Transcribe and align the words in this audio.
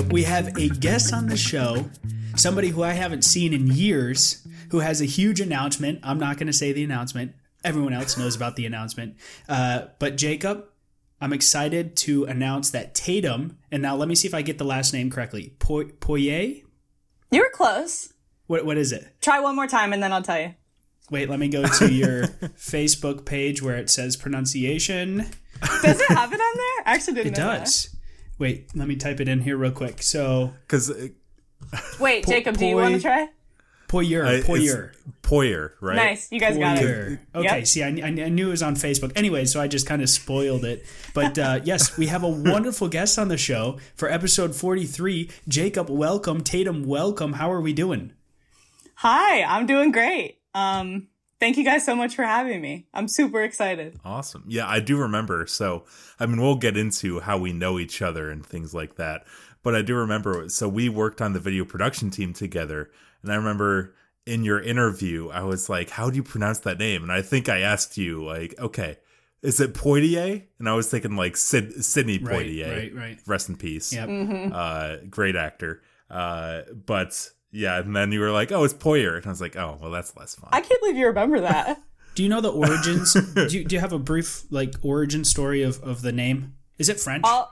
Jacob, 0.00 0.12
we 0.14 0.22
have 0.22 0.56
a 0.56 0.70
guest 0.70 1.12
on 1.12 1.26
the 1.26 1.36
show, 1.36 1.90
somebody 2.34 2.68
who 2.68 2.82
I 2.82 2.92
haven't 2.92 3.22
seen 3.22 3.52
in 3.52 3.66
years, 3.66 4.46
who 4.70 4.78
has 4.78 5.02
a 5.02 5.04
huge 5.04 5.40
announcement. 5.40 6.00
I'm 6.02 6.18
not 6.18 6.38
going 6.38 6.46
to 6.46 6.54
say 6.54 6.72
the 6.72 6.82
announcement. 6.82 7.34
Everyone 7.64 7.92
else 7.92 8.16
knows 8.16 8.34
about 8.34 8.56
the 8.56 8.64
announcement. 8.64 9.16
Uh, 9.46 9.88
but 9.98 10.16
Jacob, 10.16 10.64
I'm 11.20 11.34
excited 11.34 11.96
to 11.98 12.24
announce 12.24 12.70
that 12.70 12.94
Tatum, 12.94 13.58
and 13.70 13.82
now 13.82 13.94
let 13.94 14.08
me 14.08 14.14
see 14.14 14.26
if 14.26 14.32
I 14.32 14.40
get 14.40 14.56
the 14.56 14.64
last 14.64 14.94
name 14.94 15.10
correctly. 15.10 15.54
Po- 15.58 15.90
Poirier? 16.00 16.62
You 17.30 17.42
were 17.42 17.50
close. 17.52 18.14
What, 18.46 18.64
what 18.64 18.78
is 18.78 18.92
it? 18.92 19.06
Try 19.20 19.38
one 19.40 19.54
more 19.54 19.66
time 19.66 19.92
and 19.92 20.02
then 20.02 20.14
I'll 20.14 20.22
tell 20.22 20.40
you. 20.40 20.54
Wait, 21.10 21.28
let 21.28 21.38
me 21.38 21.48
go 21.48 21.66
to 21.66 21.92
your 21.92 22.22
Facebook 22.56 23.26
page 23.26 23.60
where 23.60 23.76
it 23.76 23.90
says 23.90 24.16
pronunciation. 24.16 25.26
Does 25.82 26.00
it 26.00 26.08
have 26.08 26.32
it 26.32 26.40
on 26.40 26.56
there? 26.56 26.86
I 26.86 26.94
actually 26.94 27.14
didn't 27.16 27.32
It 27.34 27.36
does. 27.36 27.94
Wait, 28.40 28.70
let 28.74 28.88
me 28.88 28.96
type 28.96 29.20
it 29.20 29.28
in 29.28 29.40
here 29.42 29.56
real 29.56 29.70
quick. 29.70 30.02
So, 30.02 30.54
Because 30.62 30.88
that. 30.88 31.12
Wait, 32.00 32.26
Jacob, 32.26 32.56
do 32.56 32.66
you 32.66 32.74
want 32.74 32.94
to 32.96 33.00
try? 33.00 33.28
Poirier, 33.86 34.42
Poirier. 34.44 34.92
Poyer, 35.22 35.72
right? 35.80 35.96
Nice. 35.96 36.30
You 36.32 36.40
guys 36.40 36.56
got 36.56 36.78
it. 36.78 36.80
Poirier. 36.80 37.20
Okay, 37.34 37.56
Yep. 37.58 37.66
see, 37.66 37.82
I, 37.82 37.88
I 37.88 38.06
I 38.06 38.28
knew 38.30 38.48
it 38.48 38.50
was 38.52 38.62
on 38.62 38.76
Facebook. 38.76 39.12
Anyway, 39.14 39.44
so 39.44 39.60
I 39.60 39.66
just 39.68 39.86
kind 39.86 40.00
of 40.00 40.08
spoiled 40.08 40.64
it. 40.64 40.86
But 41.12 41.38
uh, 41.38 41.60
yes, 41.64 41.98
we 41.98 42.06
have 42.06 42.22
a 42.22 42.28
wonderful 42.28 42.88
guest 42.88 43.18
on 43.18 43.28
the 43.28 43.36
show 43.36 43.78
for 43.96 44.08
episode 44.10 44.54
43. 44.54 45.28
Jacob, 45.48 45.90
welcome. 45.90 46.40
Tatum, 46.40 46.84
welcome. 46.84 47.34
How 47.34 47.52
are 47.52 47.60
we 47.60 47.72
doing? 47.74 48.12
Hi, 48.94 49.42
I'm 49.42 49.66
doing 49.66 49.92
great. 49.92 50.38
Um, 50.54 51.08
thank 51.40 51.56
you 51.56 51.64
guys 51.64 51.84
so 51.84 51.96
much 51.96 52.14
for 52.14 52.22
having 52.24 52.60
me. 52.60 52.86
I'm 52.94 53.08
super 53.08 53.42
excited. 53.42 53.98
Awesome. 54.04 54.44
Yeah, 54.46 54.68
I 54.68 54.78
do 54.80 54.96
remember. 54.96 55.46
So, 55.46 55.84
I 56.18 56.26
mean, 56.26 56.40
we'll 56.40 56.56
get 56.56 56.76
into 56.76 57.20
how 57.20 57.38
we 57.38 57.52
know 57.52 57.78
each 57.78 58.00
other 58.02 58.30
and 58.30 58.44
things 58.46 58.72
like 58.74 58.96
that. 58.96 59.24
But 59.62 59.74
I 59.74 59.82
do 59.82 59.94
remember. 59.96 60.48
So, 60.48 60.68
we 60.68 60.88
worked 60.88 61.20
on 61.20 61.32
the 61.32 61.40
video 61.40 61.64
production 61.64 62.10
team 62.10 62.32
together. 62.32 62.90
And 63.22 63.32
I 63.32 63.34
remember 63.36 63.94
in 64.26 64.44
your 64.44 64.60
interview, 64.60 65.30
I 65.30 65.42
was 65.42 65.68
like, 65.68 65.90
How 65.90 66.10
do 66.10 66.16
you 66.16 66.22
pronounce 66.22 66.60
that 66.60 66.78
name? 66.78 67.02
And 67.02 67.10
I 67.10 67.22
think 67.22 67.48
I 67.48 67.60
asked 67.60 67.98
you, 67.98 68.24
like, 68.24 68.54
okay, 68.58 68.98
is 69.42 69.58
it 69.60 69.74
Poitier? 69.74 70.42
And 70.58 70.68
I 70.68 70.74
was 70.74 70.88
thinking, 70.90 71.16
like, 71.16 71.36
Sid- 71.36 71.84
Sidney 71.84 72.18
Poitier. 72.18 72.76
right, 72.76 72.94
right. 72.94 73.18
Rest 73.26 73.48
in 73.48 73.56
peace. 73.56 73.92
Yep. 73.92 74.52
Uh, 74.52 74.96
great 75.08 75.36
actor. 75.36 75.82
Uh, 76.10 76.62
but 76.86 77.30
yeah, 77.52 77.78
and 77.78 77.94
then 77.94 78.12
you 78.12 78.20
were 78.20 78.30
like, 78.30 78.52
Oh, 78.52 78.64
it's 78.64 78.74
Poyer. 78.74 79.16
And 79.16 79.26
I 79.26 79.28
was 79.30 79.40
like, 79.40 79.56
Oh, 79.56 79.78
well, 79.80 79.90
that's 79.90 80.16
less 80.16 80.34
fun. 80.34 80.50
I 80.52 80.60
can't 80.60 80.80
believe 80.80 80.96
you 80.96 81.06
remember 81.06 81.40
that. 81.40 81.80
Do 82.14 82.24
you 82.24 82.28
know 82.28 82.40
the 82.40 82.50
origins? 82.50 83.14
do, 83.14 83.46
you, 83.58 83.64
do 83.64 83.76
you 83.76 83.80
have 83.80 83.92
a 83.92 83.98
brief 83.98 84.42
like 84.50 84.74
origin 84.82 85.24
story 85.24 85.62
of, 85.62 85.80
of 85.82 86.02
the 86.02 86.10
name? 86.10 86.54
Is 86.76 86.88
it 86.88 86.98
French? 86.98 87.22
I'll, 87.24 87.48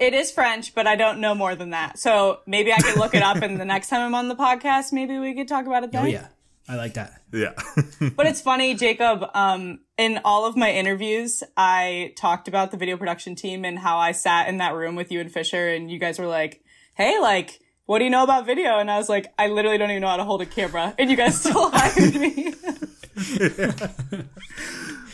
it 0.00 0.14
is 0.14 0.32
French, 0.32 0.74
but 0.74 0.86
I 0.88 0.96
don't 0.96 1.20
know 1.20 1.32
more 1.34 1.54
than 1.54 1.70
that. 1.70 1.96
So 1.98 2.40
maybe 2.44 2.72
I 2.72 2.78
could 2.80 2.96
look 2.96 3.14
it 3.14 3.22
up, 3.22 3.36
and 3.36 3.60
the 3.60 3.64
next 3.64 3.88
time 3.88 4.00
I'm 4.00 4.14
on 4.16 4.28
the 4.28 4.34
podcast, 4.34 4.92
maybe 4.92 5.18
we 5.18 5.32
could 5.34 5.46
talk 5.46 5.64
about 5.64 5.84
it 5.84 5.92
then. 5.92 6.04
oh 6.04 6.08
yeah, 6.08 6.26
I 6.68 6.74
like 6.74 6.94
that. 6.94 7.22
yeah. 7.32 7.52
But 8.16 8.26
it's 8.26 8.40
funny, 8.40 8.74
Jacob. 8.74 9.24
Um, 9.32 9.80
in 9.96 10.20
all 10.24 10.44
of 10.44 10.56
my 10.56 10.72
interviews, 10.72 11.42
I 11.56 12.12
talked 12.16 12.48
about 12.48 12.72
the 12.72 12.76
video 12.78 12.96
production 12.96 13.36
team 13.36 13.64
and 13.64 13.78
how 13.78 13.98
I 13.98 14.10
sat 14.12 14.48
in 14.48 14.56
that 14.56 14.74
room 14.74 14.96
with 14.96 15.12
you 15.12 15.20
and 15.20 15.30
Fisher, 15.30 15.68
and 15.68 15.88
you 15.90 15.98
guys 16.00 16.18
were 16.18 16.26
like, 16.26 16.62
"Hey, 16.96 17.20
like, 17.20 17.60
what 17.90 17.98
do 17.98 18.04
you 18.04 18.10
know 18.10 18.22
about 18.22 18.46
video?" 18.46 18.78
And 18.78 18.88
I 18.88 18.98
was 18.98 19.08
like, 19.08 19.32
"I 19.36 19.48
literally 19.48 19.76
don't 19.76 19.90
even 19.90 20.02
know 20.02 20.06
how 20.08 20.16
to 20.16 20.22
hold 20.24 20.40
a 20.42 20.46
camera," 20.46 20.94
and 20.96 21.10
you 21.10 21.16
guys 21.16 21.40
still 21.40 21.70
hired 21.72 22.14
me. 22.14 22.54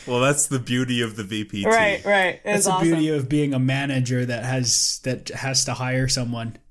well, 0.07 0.21
that's 0.21 0.49
the 0.49 0.59
beauty 0.59 1.01
of 1.01 1.17
the 1.17 1.25
VP 1.25 1.63
team. 1.63 1.71
right, 1.71 2.05
right. 2.05 2.35
It 2.35 2.41
That's 2.45 2.67
the 2.67 2.73
awesome. 2.73 2.89
beauty 2.89 3.09
of 3.09 3.31
being 3.31 3.55
a 3.55 3.59
manager 3.59 4.27
that 4.27 4.45
has 4.45 5.01
that 5.05 5.29
has 5.31 5.65
to 5.65 5.73
hire 5.73 6.07
someone. 6.07 6.59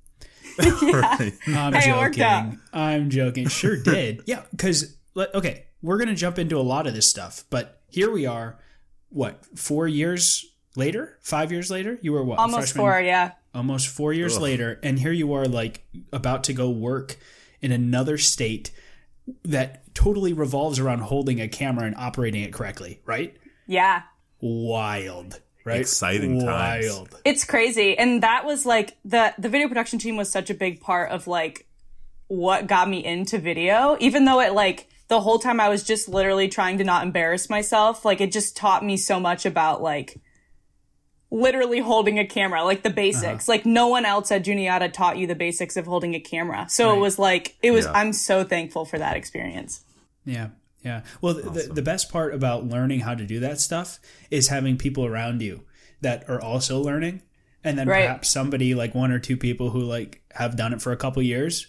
Right. 0.57 1.33
I'm 1.47 1.73
Hey, 1.73 1.87
joking. 1.87 2.59
I'm 2.71 3.09
joking. 3.09 3.47
Sure 3.49 3.75
did. 3.75 4.21
yeah, 4.27 4.43
because 4.51 4.95
okay, 5.17 5.65
we're 5.81 5.97
gonna 5.97 6.13
jump 6.15 6.37
into 6.37 6.57
a 6.57 6.61
lot 6.61 6.85
of 6.85 6.93
this 6.93 7.09
stuff, 7.09 7.43
but 7.49 7.81
here 7.89 8.11
we 8.11 8.27
are. 8.27 8.59
What 9.09 9.43
four 9.57 9.87
years 9.87 10.45
later? 10.75 11.17
Five 11.21 11.51
years 11.51 11.71
later? 11.71 11.97
You 12.01 12.13
were 12.13 12.23
what? 12.23 12.37
a 12.37 12.41
Almost 12.41 12.73
freshman? 12.73 12.81
four, 12.83 13.01
yeah. 13.01 13.31
Almost 13.55 13.87
four 13.87 14.11
years 14.11 14.35
Ugh. 14.35 14.43
later, 14.43 14.79
and 14.83 14.99
here 14.99 15.13
you 15.13 15.33
are, 15.33 15.45
like 15.45 15.85
about 16.11 16.43
to 16.45 16.53
go 16.53 16.69
work 16.69 17.15
in 17.61 17.71
another 17.71 18.17
state 18.17 18.71
that 19.43 19.93
totally 19.95 20.33
revolves 20.33 20.77
around 20.77 20.99
holding 20.99 21.39
a 21.39 21.47
camera 21.47 21.85
and 21.85 21.95
operating 21.95 22.43
it 22.43 22.53
correctly. 22.53 22.99
Right? 23.05 23.37
Yeah. 23.65 24.03
Wild. 24.41 25.41
Right? 25.63 25.79
Exciting 25.79 26.41
times. 26.41 26.85
Wild. 26.85 27.21
It's 27.23 27.45
crazy. 27.45 27.97
And 27.97 28.21
that 28.23 28.45
was 28.45 28.65
like 28.65 28.97
the 29.05 29.33
the 29.39 29.49
video 29.49 29.67
production 29.67 29.99
team 29.99 30.17
was 30.17 30.29
such 30.31 30.49
a 30.49 30.53
big 30.53 30.81
part 30.81 31.11
of 31.11 31.25
like 31.25 31.67
what 32.27 32.67
got 32.67 32.89
me 32.89 33.03
into 33.03 33.39
video, 33.39 33.97
even 33.99 34.25
though 34.25 34.41
it 34.41 34.53
like 34.53 34.89
the 35.07 35.21
whole 35.21 35.39
time 35.39 35.59
I 35.59 35.69
was 35.69 35.83
just 35.83 36.09
literally 36.09 36.47
trying 36.47 36.77
to 36.79 36.83
not 36.83 37.03
embarrass 37.03 37.49
myself. 37.49 38.03
Like 38.03 38.21
it 38.21 38.31
just 38.31 38.57
taught 38.57 38.83
me 38.83 38.97
so 38.97 39.19
much 39.19 39.45
about 39.45 39.81
like 39.81 40.19
literally 41.35 41.79
holding 41.79 42.17
a 42.17 42.25
camera, 42.25 42.63
like 42.63 42.81
the 42.81 42.89
uh-huh. 42.89 42.95
basics. 42.95 43.47
Like 43.47 43.65
no 43.65 43.87
one 43.87 44.05
else 44.05 44.31
at 44.31 44.43
Juniata 44.43 44.89
taught 44.89 45.17
you 45.17 45.27
the 45.27 45.35
basics 45.35 45.75
of 45.75 45.85
holding 45.85 46.15
a 46.15 46.19
camera. 46.19 46.65
So 46.69 46.95
it 46.95 46.99
was 46.99 47.19
like 47.19 47.57
it 47.61 47.71
was 47.71 47.85
Yeah. 47.85 47.91
I'm 47.91 48.13
so 48.13 48.43
thankful 48.43 48.85
for 48.85 48.97
that 48.97 49.17
experience. 49.17 49.83
Yeah. 50.23 50.49
Yeah. 50.81 51.01
Well, 51.19 51.33
the, 51.33 51.69
the 51.73 51.81
best 51.81 52.11
part 52.11 52.33
about 52.33 52.67
learning 52.67 53.01
how 53.01 53.15
to 53.15 53.25
do 53.25 53.39
that 53.41 53.59
stuff 53.59 53.99
is 54.29 54.47
having 54.47 54.77
people 54.77 55.05
around 55.05 55.41
you 55.41 55.63
that 56.01 56.29
are 56.29 56.41
also 56.41 56.79
learning. 56.79 57.21
And 57.63 57.77
then 57.77 57.87
Right. 57.87 58.05
perhaps 58.05 58.29
somebody 58.29 58.75
like 58.75 58.95
one 58.95 59.11
or 59.11 59.19
two 59.19 59.35
people 59.35 59.71
who 59.71 59.81
like 59.81 60.21
have 60.31 60.55
done 60.55 60.71
it 60.73 60.81
for 60.81 60.91
a 60.91 60.97
couple 60.97 61.21
years, 61.23 61.67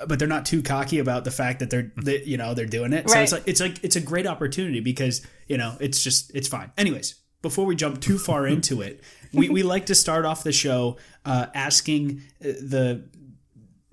uh, 0.00 0.06
but 0.06 0.18
they're 0.18 0.26
not 0.26 0.46
too 0.46 0.62
cocky 0.62 0.98
about 0.98 1.24
the 1.24 1.30
fact 1.30 1.60
that 1.60 1.68
they're, 1.68 1.92
that, 1.96 2.26
you 2.26 2.38
know, 2.38 2.54
they're 2.54 2.64
doing 2.64 2.92
it. 2.94 3.08
So 3.10 3.20
it's 3.20 3.32
like, 3.32 3.42
it's 3.46 3.60
like, 3.60 3.84
it's 3.84 3.96
a 3.96 4.00
great 4.00 4.26
opportunity 4.26 4.80
because, 4.80 5.24
you 5.46 5.58
know, 5.58 5.76
it's 5.78 6.02
just, 6.02 6.34
it's 6.34 6.48
fine. 6.48 6.72
Anyways, 6.78 7.16
before 7.44 7.66
we 7.66 7.76
jump 7.76 8.00
too 8.00 8.18
far 8.18 8.46
into 8.54 8.82
it, 8.82 9.00
we, 9.32 9.48
we 9.48 9.62
like 9.62 9.86
to 9.86 9.94
start 9.94 10.24
off 10.24 10.42
the 10.42 10.52
show 10.52 10.96
uh, 11.24 11.46
asking 11.54 12.22
uh, 12.40 12.48
the 12.48 13.04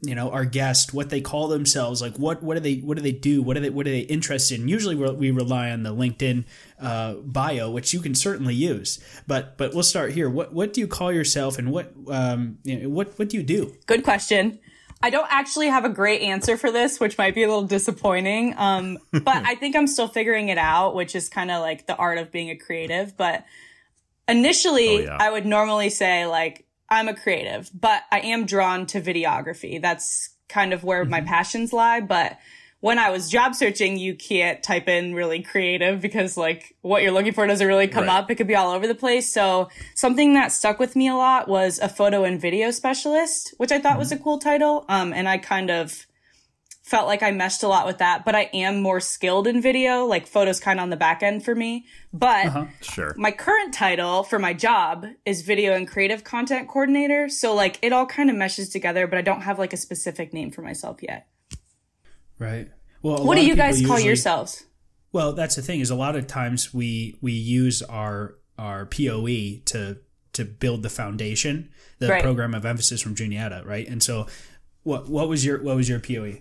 you 0.03 0.15
know 0.15 0.31
our 0.31 0.45
guest 0.45 0.95
what 0.95 1.11
they 1.11 1.21
call 1.21 1.47
themselves 1.47 2.01
like 2.01 2.17
what 2.17 2.41
what 2.41 2.55
do 2.55 2.59
they 2.59 2.77
what 2.77 2.97
do 2.97 3.03
they 3.03 3.11
do? 3.11 3.43
What 3.43 3.55
are 3.55 3.59
they 3.59 3.69
what 3.69 3.85
are 3.85 3.91
they 3.91 3.99
interested 3.99 4.59
in? 4.59 4.67
Usually 4.67 4.95
we 4.95 5.11
we 5.11 5.31
rely 5.31 5.69
on 5.69 5.83
the 5.83 5.93
linkedin 5.93 6.45
uh, 6.79 7.15
bio 7.15 7.69
which 7.69 7.93
you 7.93 7.99
can 7.99 8.15
certainly 8.15 8.55
use. 8.55 8.99
But 9.27 9.59
but 9.59 9.75
we'll 9.75 9.83
start 9.83 10.13
here. 10.13 10.27
What 10.27 10.53
what 10.53 10.73
do 10.73 10.81
you 10.81 10.87
call 10.87 11.11
yourself 11.11 11.59
and 11.59 11.71
what 11.71 11.93
um 12.07 12.57
you 12.63 12.79
know, 12.79 12.89
what 12.89 13.19
what 13.19 13.29
do 13.29 13.37
you 13.37 13.43
do? 13.43 13.75
Good 13.85 14.03
question. 14.03 14.59
I 15.03 15.09
don't 15.09 15.27
actually 15.29 15.67
have 15.67 15.85
a 15.85 15.89
great 15.89 16.21
answer 16.21 16.57
for 16.57 16.71
this, 16.71 16.99
which 16.99 17.17
might 17.17 17.33
be 17.35 17.43
a 17.43 17.47
little 17.47 17.63
disappointing. 17.63 18.53
Um, 18.57 18.99
but 19.11 19.45
I 19.45 19.55
think 19.55 19.75
I'm 19.75 19.87
still 19.87 20.07
figuring 20.07 20.49
it 20.49 20.57
out, 20.57 20.95
which 20.95 21.15
is 21.15 21.29
kind 21.29 21.51
of 21.51 21.61
like 21.61 21.87
the 21.87 21.95
art 21.95 22.17
of 22.17 22.31
being 22.31 22.49
a 22.49 22.55
creative. 22.55 23.17
But 23.17 23.45
initially, 24.27 24.89
Oh, 24.89 25.01
yeah. 25.01 25.17
I 25.19 25.31
would 25.31 25.45
normally 25.45 25.89
say 25.89 26.25
like 26.25 26.65
I'm 26.89 27.07
a 27.07 27.15
creative, 27.15 27.69
but 27.73 28.03
I 28.11 28.19
am 28.19 28.45
drawn 28.45 28.85
to 28.87 29.01
videography. 29.01 29.81
That's 29.81 30.29
kind 30.49 30.73
of 30.73 30.83
where 30.83 31.05
my 31.05 31.21
passions 31.21 31.71
lie. 31.73 32.01
But 32.01 32.37
when 32.81 32.99
I 32.99 33.09
was 33.11 33.29
job 33.29 33.55
searching, 33.55 33.97
you 33.97 34.13
can't 34.15 34.61
type 34.61 34.87
in 34.89 35.13
really 35.15 35.41
creative 35.41 36.01
because 36.01 36.35
like 36.35 36.75
what 36.81 37.01
you're 37.03 37.11
looking 37.11 37.31
for 37.33 37.47
doesn't 37.47 37.65
really 37.67 37.87
come 37.87 38.05
Right. 38.05 38.17
up. 38.19 38.29
It 38.29 38.35
could 38.35 38.47
be 38.47 38.55
all 38.55 38.71
over 38.71 38.87
the 38.87 38.95
place. 38.95 39.31
So 39.31 39.69
something 39.95 40.33
that 40.33 40.51
stuck 40.51 40.79
with 40.79 40.95
me 40.95 41.07
a 41.07 41.15
lot 41.15 41.47
was 41.47 41.79
a 41.79 41.87
photo 41.87 42.23
and 42.23 42.41
video 42.41 42.71
specialist, 42.71 43.53
which 43.57 43.71
I 43.71 43.79
thought 43.79 43.97
was 43.99 44.11
a 44.11 44.17
cool 44.17 44.39
title. 44.39 44.85
Um, 44.89 45.13
and 45.13 45.29
I 45.29 45.37
kind 45.37 45.69
of 45.69 46.05
felt 46.83 47.05
like 47.07 47.21
I 47.23 47.29
meshed 47.31 47.61
a 47.63 47.67
lot 47.67 47.85
with 47.85 47.99
that, 47.99 48.25
but 48.25 48.33
I 48.35 48.49
am 48.51 48.81
more 48.81 48.99
skilled 48.99 49.45
in 49.47 49.61
video, 49.61 50.05
like 50.05 50.25
photos 50.27 50.59
kind 50.59 50.79
of 50.79 50.83
on 50.83 50.89
the 50.89 50.97
back 50.97 51.21
end 51.23 51.45
for 51.45 51.53
me. 51.55 51.85
But 52.11 52.67
Sure. 52.81 53.13
my 53.15 53.29
current 53.31 53.73
title 53.75 54.23
for 54.23 54.39
my 54.39 54.53
job 54.53 55.05
is 55.23 55.43
video 55.43 55.73
and 55.75 55.87
creative 55.87 56.23
content 56.23 56.67
coordinator. 56.67 57.29
So 57.29 57.53
like 57.53 57.77
it 57.83 57.93
all 57.93 58.07
kind 58.07 58.29
of 58.31 58.35
meshes 58.35 58.69
together, 58.69 59.05
but 59.05 59.19
I 59.19 59.21
don't 59.21 59.41
have 59.41 59.59
like 59.59 59.71
a 59.71 59.77
specific 59.77 60.33
name 60.33 60.49
for 60.49 60.63
myself 60.63 60.97
yet. 61.03 61.27
right 62.39 62.69
well 63.01 63.25
What 63.25 63.35
do 63.35 63.45
you 63.45 63.55
guys 63.55 63.77
people 63.79 63.95
call 63.95 63.99
yourselves? 64.03 64.63
well 65.11 65.33
that's 65.33 65.55
the 65.55 65.61
thing 65.61 65.79
is 65.79 65.89
a 65.89 65.95
lot 65.95 66.15
of 66.15 66.27
times 66.27 66.73
we 66.73 67.15
we 67.21 67.31
use 67.33 67.81
our 67.83 68.35
our 68.57 68.85
poe 68.85 69.25
to 69.65 69.97
to 70.33 70.45
build 70.45 70.83
the 70.83 70.89
foundation 70.89 71.69
the 71.99 72.07
Right. 72.07 72.23
program 72.23 72.53
of 72.53 72.65
emphasis 72.65 73.01
from 73.01 73.15
juniata 73.15 73.63
right 73.65 73.87
and 73.87 74.01
so 74.01 74.27
what 74.83 75.09
what 75.09 75.27
was 75.27 75.43
your 75.45 75.61
what 75.61 75.75
was 75.75 75.87
your 75.89 75.99
poe 75.99 76.33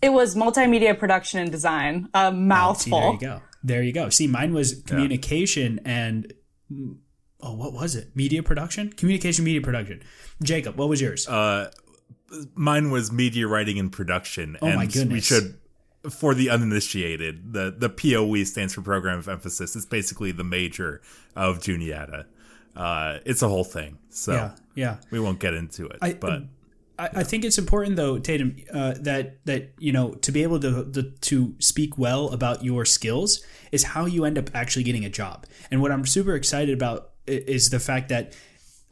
It 0.00 0.10
was 0.12 0.34
multimedia 0.36 0.96
production 0.96 1.40
and 1.40 1.50
design. 1.50 2.08
A 2.14 2.30
See, 2.30 2.36
mouthful. 2.36 3.00
there 3.00 3.12
you 3.12 3.18
go. 3.18 3.42
There 3.64 3.82
you 3.82 3.92
go. 3.92 4.10
See, 4.10 4.28
mine 4.28 4.54
was 4.54 4.80
communication 4.86 5.80
and 5.84 6.32
oh, 7.42 7.54
what 7.54 7.72
was 7.72 7.96
it? 7.96 8.14
Media 8.14 8.42
production, 8.44 8.92
communication, 8.92 9.44
media 9.44 9.60
production. 9.60 10.00
Jacob, 10.40 10.76
what 10.76 10.88
was 10.88 11.00
yours? 11.00 11.26
Uh, 11.26 11.70
mine 12.54 12.90
was 12.92 13.10
media 13.10 13.48
writing 13.48 13.76
and 13.78 13.90
production. 13.90 14.56
Oh 14.62 14.66
and 14.68 14.76
my 14.76 14.84
We 14.86 14.92
goodness. 14.92 15.24
should, 15.26 15.58
for 16.08 16.34
the 16.34 16.50
uninitiated, 16.50 17.52
the 17.52 17.74
the 17.76 17.88
POE 17.88 18.44
stands 18.44 18.74
for 18.74 18.82
Program 18.82 19.18
of 19.18 19.28
Emphasis. 19.28 19.74
It's 19.76 19.86
basically 19.86 20.32
the 20.32 20.44
major 20.44 21.00
of 21.34 21.60
Juniata. 21.60 22.26
Uh, 22.76 23.18
it's 23.24 23.42
a 23.42 23.48
whole 23.48 23.64
thing, 23.64 23.98
so 24.08 24.32
yeah, 24.32 24.54
yeah. 24.74 24.96
we 25.10 25.18
won't 25.18 25.40
get 25.40 25.54
into 25.54 25.86
it. 25.86 25.98
I, 26.00 26.12
but 26.12 26.44
I, 26.98 27.08
I 27.16 27.24
think 27.24 27.44
it's 27.44 27.58
important 27.58 27.96
though, 27.96 28.18
Tatum, 28.18 28.56
uh, 28.72 28.94
that 29.00 29.44
that 29.46 29.72
you 29.78 29.92
know 29.92 30.14
to 30.14 30.32
be 30.32 30.42
able 30.42 30.60
to, 30.60 30.90
to 30.92 31.02
to 31.02 31.54
speak 31.58 31.98
well 31.98 32.28
about 32.28 32.64
your 32.64 32.84
skills 32.84 33.44
is 33.72 33.84
how 33.84 34.06
you 34.06 34.24
end 34.24 34.38
up 34.38 34.54
actually 34.54 34.82
getting 34.82 35.04
a 35.04 35.10
job. 35.10 35.46
And 35.70 35.80
what 35.80 35.92
I'm 35.92 36.06
super 36.06 36.34
excited 36.34 36.74
about 36.74 37.10
is 37.26 37.70
the 37.70 37.80
fact 37.80 38.08
that 38.08 38.36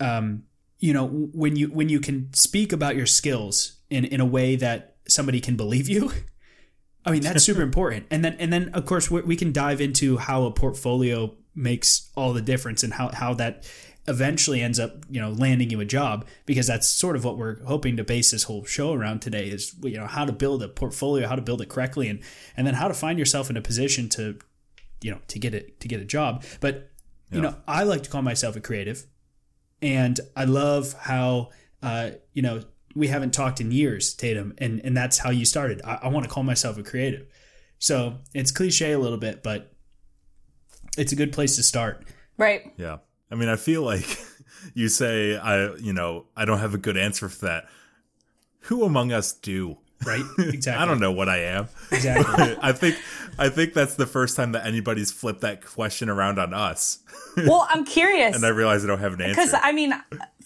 um, 0.00 0.44
you 0.78 0.92
know 0.92 1.06
when 1.06 1.56
you 1.56 1.68
when 1.68 1.88
you 1.88 2.00
can 2.00 2.32
speak 2.32 2.72
about 2.72 2.96
your 2.96 3.06
skills 3.06 3.76
in 3.90 4.04
in 4.04 4.20
a 4.20 4.26
way 4.26 4.56
that 4.56 4.96
somebody 5.08 5.40
can 5.40 5.56
believe 5.56 5.88
you. 5.88 6.12
I 7.06 7.12
mean 7.12 7.22
that's 7.22 7.44
super 7.44 7.62
important. 7.70 8.06
And 8.10 8.24
then 8.24 8.36
and 8.38 8.52
then 8.52 8.70
of 8.74 8.84
course 8.84 9.10
we, 9.10 9.22
we 9.22 9.36
can 9.36 9.52
dive 9.52 9.80
into 9.80 10.18
how 10.18 10.44
a 10.44 10.50
portfolio 10.50 11.32
makes 11.54 12.10
all 12.16 12.32
the 12.32 12.42
difference 12.42 12.82
and 12.82 12.92
how 12.92 13.10
how 13.12 13.32
that 13.34 13.64
eventually 14.08 14.60
ends 14.62 14.78
up 14.78 15.04
you 15.10 15.20
know 15.20 15.30
landing 15.30 15.70
you 15.70 15.80
a 15.80 15.84
job 15.84 16.26
because 16.44 16.66
that's 16.66 16.88
sort 16.88 17.16
of 17.16 17.24
what 17.24 17.36
we're 17.36 17.62
hoping 17.64 17.96
to 17.96 18.04
base 18.04 18.30
this 18.30 18.44
whole 18.44 18.64
show 18.64 18.92
around 18.92 19.20
today 19.20 19.48
is 19.48 19.74
you 19.82 19.96
know 19.96 20.06
how 20.06 20.24
to 20.24 20.32
build 20.32 20.62
a 20.62 20.68
portfolio 20.68 21.26
how 21.26 21.34
to 21.34 21.42
build 21.42 21.60
it 21.60 21.68
correctly 21.68 22.08
and 22.08 22.20
and 22.56 22.66
then 22.66 22.74
how 22.74 22.86
to 22.86 22.94
find 22.94 23.18
yourself 23.18 23.50
in 23.50 23.56
a 23.56 23.62
position 23.62 24.08
to 24.08 24.38
you 25.02 25.10
know 25.10 25.18
to 25.26 25.38
get 25.38 25.54
it 25.54 25.80
to 25.80 25.88
get 25.88 26.00
a 26.00 26.04
job 26.04 26.44
but 26.60 26.90
you 27.32 27.40
know 27.40 27.56
i 27.66 27.82
like 27.82 28.02
to 28.02 28.10
call 28.10 28.22
myself 28.22 28.54
a 28.54 28.60
creative 28.60 29.06
and 29.82 30.20
i 30.36 30.44
love 30.44 30.94
how 31.00 31.48
uh 31.82 32.10
you 32.32 32.42
know 32.42 32.62
we 32.96 33.08
haven't 33.08 33.32
talked 33.32 33.60
in 33.60 33.70
years 33.70 34.14
tatum 34.14 34.54
and 34.58 34.80
and 34.84 34.96
that's 34.96 35.18
how 35.18 35.30
you 35.30 35.44
started 35.44 35.80
i, 35.84 36.00
I 36.02 36.08
want 36.08 36.24
to 36.24 36.30
call 36.30 36.42
myself 36.42 36.78
a 36.78 36.82
creative 36.82 37.26
so 37.78 38.16
it's 38.34 38.50
cliche 38.50 38.92
a 38.92 38.98
little 38.98 39.18
bit 39.18 39.42
but 39.42 39.72
it's 40.98 41.12
a 41.12 41.16
good 41.16 41.32
place 41.32 41.56
to 41.56 41.62
start 41.62 42.04
Right. 42.38 42.72
Yeah. 42.76 42.98
I 43.30 43.34
mean, 43.34 43.48
I 43.48 43.56
feel 43.56 43.82
like 43.82 44.06
you 44.74 44.88
say 44.88 45.36
I, 45.36 45.74
you 45.76 45.92
know, 45.92 46.26
I 46.36 46.44
don't 46.44 46.58
have 46.58 46.74
a 46.74 46.78
good 46.78 46.96
answer 46.96 47.28
for 47.28 47.46
that. 47.46 47.66
Who 48.60 48.84
among 48.84 49.12
us 49.12 49.32
do? 49.32 49.78
right 50.04 50.22
exactly 50.38 50.72
I 50.82 50.84
don't 50.84 51.00
know 51.00 51.12
what 51.12 51.30
I 51.30 51.38
am. 51.38 51.68
exactly 51.90 52.54
I 52.62 52.72
think 52.72 52.96
I 53.38 53.48
think 53.48 53.72
that's 53.72 53.94
the 53.94 54.04
first 54.04 54.36
time 54.36 54.52
that 54.52 54.66
anybody's 54.66 55.10
flipped 55.10 55.40
that 55.40 55.64
question 55.64 56.10
around 56.10 56.38
on 56.38 56.52
us. 56.52 56.98
Well, 57.38 57.66
I'm 57.70 57.86
curious. 57.86 58.36
and 58.36 58.44
I 58.44 58.50
realize 58.50 58.84
I 58.84 58.88
don't 58.88 58.98
have 58.98 59.14
an 59.14 59.22
answer. 59.22 59.40
Because 59.40 59.54
I 59.54 59.72
mean, 59.72 59.94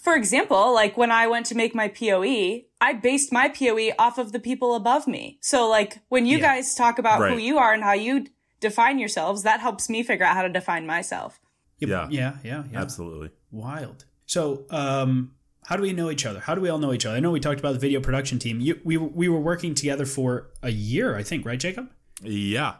for 0.01 0.15
example, 0.15 0.73
like 0.73 0.97
when 0.97 1.11
I 1.11 1.27
went 1.27 1.45
to 1.47 1.55
make 1.55 1.73
my 1.75 1.87
POE, 1.87 2.61
I 2.81 2.93
based 2.93 3.31
my 3.31 3.47
POE 3.49 3.91
off 3.99 4.17
of 4.17 4.31
the 4.31 4.39
people 4.39 4.75
above 4.75 5.07
me. 5.07 5.37
So 5.41 5.69
like 5.69 5.99
when 6.09 6.25
you 6.25 6.37
Yeah. 6.37 6.55
guys 6.55 6.75
talk 6.75 6.99
about 6.99 7.29
who 7.29 7.37
you 7.37 7.57
are 7.59 7.71
and 7.73 7.83
how 7.83 7.93
you 7.93 8.25
define 8.59 8.99
yourselves, 8.99 9.43
that 9.43 9.59
helps 9.59 9.89
me 9.89 10.03
figure 10.03 10.25
out 10.25 10.35
how 10.35 10.41
to 10.41 10.49
define 10.49 10.85
myself. 10.85 11.39
Yeah. 11.79 12.07
yeah 12.11 12.33
yeah 12.43 12.63
yeah 12.71 12.79
Absolutely. 12.81 13.31
wild 13.51 14.05
so 14.27 14.65
um 14.69 15.31
how 15.65 15.75
do 15.75 15.81
we 15.81 15.93
know 15.93 16.11
each 16.11 16.27
other 16.27 16.39
how 16.39 16.53
do 16.53 16.61
we 16.61 16.69
all 16.69 16.77
know 16.77 16.93
each 16.93 17.07
other 17.07 17.15
i 17.17 17.19
know 17.19 17.31
we 17.31 17.39
talked 17.39 17.59
about 17.59 17.73
the 17.73 17.79
video 17.79 17.99
production 17.99 18.37
team 18.37 18.59
you, 18.59 18.79
we, 18.83 18.97
were- 18.97 19.07
we 19.21 19.27
were 19.27 19.39
working 19.39 19.73
together 19.73 20.05
for 20.05 20.51
a 20.61 20.69
year 20.69 21.15
i 21.17 21.23
think 21.23 21.43
right 21.43 21.59
jacob 21.59 21.89
Yeah. 22.21 22.73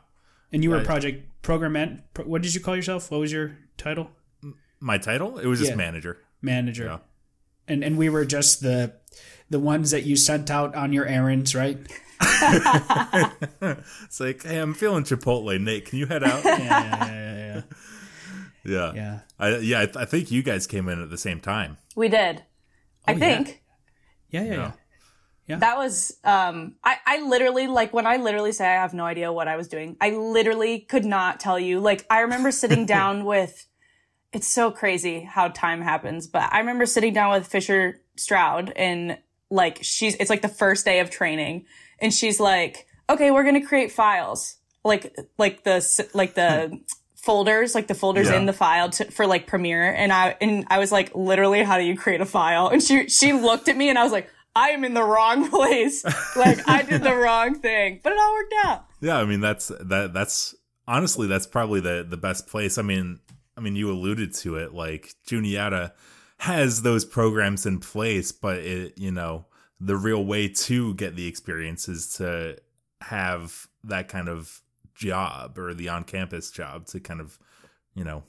and 0.54 0.64
you 0.64 0.70
were 0.70 0.78
Right. 0.78 0.86
project 0.86 1.18
program 1.42 1.72
man 1.74 2.04
pro- 2.14 2.26
what 2.26 2.44
did 2.44 2.54
you 2.54 2.62
call 2.62 2.76
yourself 2.76 3.10
what 3.10 3.20
was 3.22 3.32
your 3.32 3.58
title 3.76 4.12
My 4.80 5.00
title? 5.00 5.40
It 5.40 5.48
was 5.48 5.60
just 5.60 5.76
manager. 5.76 6.20
manager 6.44 6.86
Yeah. 6.86 6.98
And 7.68 7.84
and 7.84 7.98
we 7.98 8.10
were 8.10 8.26
just 8.26 8.62
the 8.62 8.94
the 9.50 9.60
ones 9.60 9.92
that 9.92 10.04
you 10.04 10.16
sent 10.16 10.50
out 10.50 10.76
on 10.76 10.94
your 10.94 11.06
errands 11.06 11.54
right 11.56 11.78
It's 14.04 14.20
like, 14.20 14.44
hey, 14.44 14.58
I'm 14.60 14.74
feeling 14.74 15.04
Chipotle. 15.04 15.60
Nate, 15.60 15.86
can 15.86 16.00
you 16.00 16.06
head 16.06 16.24
out? 16.24 16.44
yeah 16.44 16.58
yeah 16.58 17.08
yeah 17.08 17.62
yeah, 18.64 18.64
yeah. 18.64 18.92
yeah. 18.94 19.20
I, 19.40 19.58
yeah, 19.58 19.82
I, 19.82 19.86
th- 19.86 19.98
I 19.98 20.06
think 20.06 20.32
you 20.32 20.44
guys 20.44 20.68
came 20.68 20.88
in 20.88 21.02
at 21.02 21.10
the 21.10 21.18
same 21.18 21.40
time. 21.40 21.78
We 21.96 22.10
did. 22.10 22.44
I 23.08 23.14
Oh, 23.14 23.16
yeah. 23.16 23.20
think 23.20 23.64
yeah 24.30 24.44
yeah 24.44 24.54
yeah 24.54 24.72
Yeah. 25.48 25.56
that 25.58 25.78
was 25.78 26.18
um 26.24 26.76
I, 26.84 26.98
I 27.06 27.22
literally 27.22 27.66
like 27.68 27.92
when 27.94 28.06
I 28.06 28.18
literally 28.18 28.52
say 28.52 28.68
I 28.68 28.74
have 28.82 28.94
no 28.94 29.06
idea 29.06 29.34
what 29.34 29.48
I 29.48 29.56
was 29.58 29.68
doing, 29.68 29.98
I 30.00 30.12
literally 30.12 30.80
could 30.82 31.06
not 31.06 31.40
tell 31.40 31.60
you. 31.60 31.80
Like 31.80 32.06
I 32.10 32.20
remember 32.22 32.52
sitting 32.52 32.86
down 32.98 33.26
with 33.26 33.66
it's 34.34 34.48
so 34.48 34.72
crazy 34.72 35.22
how 35.22 35.50
time 35.50 35.82
happens, 35.82 36.28
but 36.28 36.52
I 36.52 36.60
remember 36.60 36.86
sitting 36.86 37.14
down 37.14 37.32
with 37.32 37.48
Fisher 37.48 38.02
Stroud 38.16 38.72
and 38.76 39.18
like 39.50 39.80
she's 39.82 40.16
it's 40.16 40.30
like 40.30 40.42
the 40.42 40.48
first 40.48 40.86
day 40.86 41.00
of 41.00 41.10
training 41.10 41.66
and 42.00 42.14
she's 42.14 42.40
like, 42.40 42.88
"Okay, 43.10 43.32
we're 43.32 43.44
going 43.44 43.60
to 43.60 43.68
create 43.68 43.92
files." 43.92 44.58
Like 44.84 45.16
like 45.38 45.64
the 45.64 46.10
like 46.14 46.34
the 46.36 46.70
hmm. 46.70 46.76
folders, 47.16 47.76
like 47.76 47.88
the 47.88 47.96
folders 47.96 48.30
Yeah. 48.30 48.38
in 48.38 48.46
the 48.46 48.54
file 48.54 48.90
to, 48.92 49.12
for 49.12 49.28
like 49.28 49.48
Premiere 49.48 49.94
and 49.94 50.14
I 50.14 50.38
and 50.40 50.66
I 50.70 50.80
was 50.80 50.92
like, 50.92 51.14
"Literally, 51.14 51.64
how 51.64 51.78
do 51.78 51.84
you 51.84 51.98
create 51.98 52.22
a 52.22 52.26
file?" 52.26 52.70
And 52.70 52.82
she 52.82 53.10
she 53.10 53.34
looked 53.34 53.68
at 53.68 53.76
me 53.76 53.90
and 53.90 54.00
I 54.00 54.04
was 54.04 54.14
like, 54.14 54.30
I 54.56 54.70
am 54.70 54.84
in 54.84 54.94
the 54.94 55.04
wrong 55.04 55.50
place. 55.50 56.04
Like 56.36 56.68
I 56.68 56.82
did 56.84 57.04
the 57.04 57.14
wrong 57.14 57.56
thing, 57.56 58.00
but 58.02 58.14
it 58.14 58.20
all 58.20 58.34
worked 58.34 58.54
out. 58.64 58.86
Yeah, 59.02 59.18
I 59.18 59.26
mean 59.26 59.42
that's 59.42 59.68
that 59.68 60.14
that's 60.14 60.56
honestly 60.88 61.28
that's 61.28 61.46
probably 61.46 61.82
the 61.82 62.06
the 62.10 62.16
best 62.16 62.48
place. 62.48 62.78
I 62.78 62.84
mean, 62.84 63.20
I 63.58 63.62
mean 63.62 63.76
you 63.76 63.92
alluded 63.92 64.34
to 64.36 64.56
it 64.56 64.74
like 64.74 65.14
Juniata 65.26 65.94
has 66.40 66.82
those 66.82 67.06
programs 67.06 67.66
in 67.66 67.80
place, 67.80 68.32
but 68.32 68.60
it 68.60 68.98
you 68.98 69.12
know, 69.12 69.46
the 69.80 69.96
real 69.96 70.24
way 70.26 70.48
to 70.48 70.94
get 70.96 71.16
the 71.16 71.28
experience 71.28 71.88
is 71.88 72.14
to 72.16 72.58
have 73.02 73.68
that 73.84 74.08
kind 74.08 74.30
of 74.30 74.62
job 74.94 75.58
or 75.58 75.74
the 75.74 75.90
on-campus 75.90 76.52
job 76.52 76.86
to 76.86 77.00
kind 77.00 77.20
of, 77.20 77.40
you 77.96 78.04
know, 78.04 78.24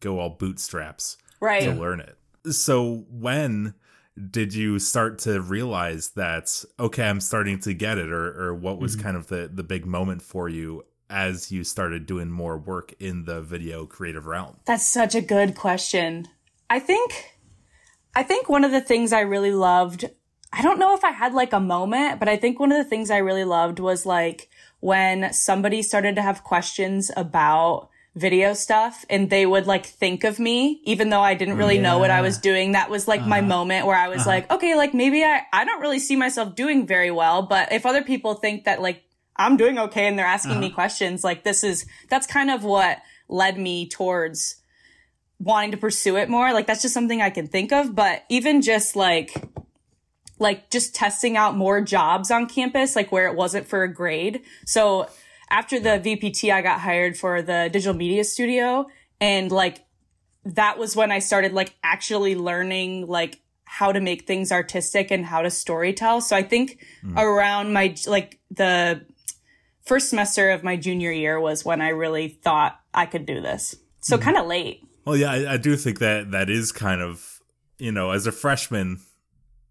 go 0.00 0.18
all 0.18 0.30
bootstraps 0.30 1.18
Right. 1.40 1.62
to 1.64 1.72
learn 1.72 2.00
it. 2.00 2.16
So 2.52 3.04
when 3.10 3.74
did 4.30 4.54
you 4.54 4.78
start 4.78 5.18
to 5.20 5.40
realize 5.40 6.10
that 6.10 6.64
okay, 6.78 7.08
I'm 7.08 7.20
starting 7.20 7.58
to 7.60 7.74
get 7.74 7.98
it, 7.98 8.10
or 8.10 8.48
or 8.48 8.54
what 8.54 8.78
was 8.80 8.94
mm-hmm. 8.94 9.02
kind 9.02 9.16
of 9.16 9.26
the 9.26 9.50
the 9.52 9.64
big 9.64 9.86
moment 9.86 10.22
for 10.22 10.48
you 10.48 10.84
as 11.10 11.52
you 11.52 11.64
started 11.64 12.06
doing 12.06 12.30
more 12.30 12.56
work 12.56 12.94
in 12.98 13.24
the 13.24 13.40
video 13.40 13.86
creative 13.86 14.26
realm? 14.26 14.56
That's 14.64 14.86
such 14.86 15.14
a 15.14 15.20
good 15.20 15.54
question. 15.54 16.28
I 16.68 16.78
think 16.78 17.34
I 18.16 18.22
think 18.22 18.48
one 18.48 18.64
of 18.64 18.70
the 18.70 18.80
things 18.80 19.12
I 19.12 19.20
really 19.20 19.52
loved, 19.52 20.04
I 20.52 20.62
don't 20.62 20.78
know 20.78 20.94
if 20.94 21.04
I 21.04 21.10
had 21.10 21.34
like 21.34 21.52
a 21.52 21.60
moment, 21.60 22.20
but 22.20 22.28
I 22.28 22.36
think 22.36 22.60
one 22.60 22.72
of 22.72 22.78
the 22.78 22.88
things 22.88 23.10
I 23.10 23.18
really 23.18 23.44
loved 23.44 23.80
was 23.80 24.06
like 24.06 24.48
when 24.80 25.32
somebody 25.32 25.82
started 25.82 26.14
to 26.16 26.22
have 26.22 26.44
questions 26.44 27.10
about 27.16 27.88
video 28.14 28.54
stuff 28.54 29.04
and 29.10 29.28
they 29.28 29.44
would 29.44 29.66
like 29.66 29.84
think 29.84 30.22
of 30.22 30.38
me 30.38 30.80
even 30.84 31.10
though 31.10 31.20
I 31.20 31.34
didn't 31.34 31.56
really 31.56 31.78
know 31.78 31.98
what 31.98 32.10
I 32.10 32.20
was 32.20 32.38
doing. 32.38 32.72
That 32.72 32.88
was 32.88 33.08
like 33.08 33.26
my 33.26 33.40
uh-huh. 33.40 33.48
moment 33.48 33.86
where 33.86 33.96
I 33.96 34.08
was 34.08 34.20
uh-huh. 34.20 34.30
like, 34.30 34.52
okay, 34.52 34.76
like 34.76 34.94
maybe 34.94 35.24
I 35.24 35.42
I 35.52 35.64
don't 35.64 35.80
really 35.80 35.98
see 35.98 36.14
myself 36.14 36.54
doing 36.54 36.86
very 36.86 37.10
well, 37.10 37.42
but 37.42 37.72
if 37.72 37.84
other 37.84 38.02
people 38.02 38.34
think 38.34 38.64
that 38.64 38.80
like 38.80 39.03
I'm 39.36 39.56
doing 39.56 39.78
okay 39.78 40.06
and 40.06 40.18
they're 40.18 40.26
asking 40.26 40.60
me 40.60 40.66
uh-huh. 40.66 40.74
questions, 40.74 41.24
like 41.24 41.44
this 41.44 41.64
is 41.64 41.86
that's 42.08 42.26
kind 42.26 42.50
of 42.50 42.64
what 42.64 42.98
led 43.28 43.58
me 43.58 43.88
towards 43.88 44.56
wanting 45.38 45.72
to 45.72 45.76
pursue 45.76 46.16
it 46.16 46.28
more. 46.28 46.52
Like 46.52 46.66
that's 46.66 46.82
just 46.82 46.94
something 46.94 47.20
I 47.20 47.30
can 47.30 47.46
think 47.46 47.72
of. 47.72 47.94
But 47.94 48.24
even 48.28 48.62
just 48.62 48.96
like, 48.96 49.34
like 50.38 50.70
just 50.70 50.94
testing 50.94 51.36
out 51.36 51.56
more 51.56 51.80
jobs 51.80 52.30
on 52.30 52.46
campus, 52.46 52.96
like 52.96 53.10
where 53.12 53.26
it 53.26 53.34
wasn't 53.34 53.66
for 53.66 53.82
a 53.82 53.92
grade. 53.92 54.42
So 54.66 55.08
after 55.50 55.78
the 55.80 56.00
VPT, 56.00 56.52
I 56.52 56.62
got 56.62 56.80
hired 56.80 57.16
for 57.16 57.42
the 57.42 57.68
digital 57.72 57.94
media 57.94 58.24
studio 58.24 58.86
and 59.20 59.50
like 59.50 59.84
that 60.44 60.78
was 60.78 60.94
when 60.94 61.10
I 61.10 61.18
started 61.20 61.52
like 61.52 61.74
actually 61.82 62.36
learning 62.36 63.06
like 63.06 63.40
how 63.64 63.92
to 63.92 64.00
make 64.00 64.26
things 64.26 64.52
artistic 64.52 65.10
and 65.10 65.24
how 65.24 65.42
to 65.42 65.48
storytell. 65.48 66.22
So 66.22 66.36
I 66.36 66.42
think 66.42 66.84
hmm. 67.00 67.18
around 67.18 67.72
my 67.72 67.94
like 68.06 68.38
the 68.50 69.04
first 69.84 70.10
semester 70.10 70.50
of 70.50 70.64
my 70.64 70.76
junior 70.76 71.12
year 71.12 71.38
was 71.40 71.64
when 71.64 71.80
I 71.80 71.88
really 71.88 72.28
thought 72.28 72.80
I 72.92 73.06
could 73.06 73.26
do 73.26 73.40
this. 73.40 73.76
So 74.00 74.16
hmm. 74.16 74.22
kind 74.22 74.36
of 74.36 74.46
late. 74.46 74.86
Well, 75.04 75.16
yeah, 75.16 75.30
I, 75.30 75.54
I 75.54 75.56
do 75.56 75.76
think 75.76 75.98
that 75.98 76.30
that 76.30 76.48
is 76.50 76.72
kind 76.72 77.00
of 77.00 77.40
you 77.78 77.92
know 77.92 78.10
as 78.10 78.26
a 78.26 78.32
freshman, 78.32 79.00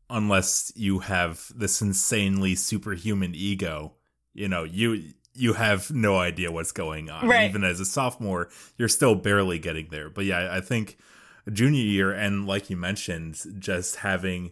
unless 0.09 0.71
you 0.75 0.99
have 0.99 1.51
this 1.55 1.81
insanely 1.81 2.55
superhuman 2.55 3.33
ego, 3.35 3.93
you 4.33 4.47
know 4.47 4.63
you 4.63 5.13
you 5.35 5.53
have 5.53 5.91
no 5.91 6.17
idea 6.17 6.51
what's 6.51 6.71
going 6.71 7.09
on. 7.09 7.27
Right. 7.27 7.49
Even 7.49 7.63
as 7.63 7.79
a 7.79 7.85
sophomore, 7.85 8.49
you're 8.77 8.87
still 8.87 9.15
barely 9.15 9.57
getting 9.57 9.87
there. 9.89 10.09
But 10.09 10.25
yeah, 10.25 10.49
I 10.51 10.61
think 10.61 10.97
junior 11.51 11.81
year 11.81 12.11
and 12.11 12.45
like 12.45 12.69
you 12.69 12.77
mentioned, 12.77 13.39
just 13.59 13.97
having 13.97 14.51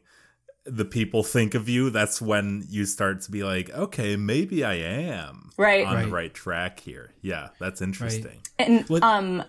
the 0.65 0.85
people 0.85 1.23
think 1.23 1.55
of 1.55 1.67
you, 1.67 1.89
that's 1.89 2.21
when 2.21 2.65
you 2.69 2.85
start 2.85 3.21
to 3.21 3.31
be 3.31 3.43
like, 3.43 3.69
okay, 3.71 4.15
maybe 4.15 4.63
I 4.63 4.75
am 4.75 5.49
Right. 5.57 5.85
on 5.85 5.95
Right. 5.95 6.05
the 6.05 6.11
right 6.11 6.33
track 6.33 6.79
here. 6.79 7.11
Yeah, 7.21 7.49
that's 7.59 7.81
interesting. 7.81 8.41
And 8.59 8.87
What- 8.87 9.01
um, 9.03 9.43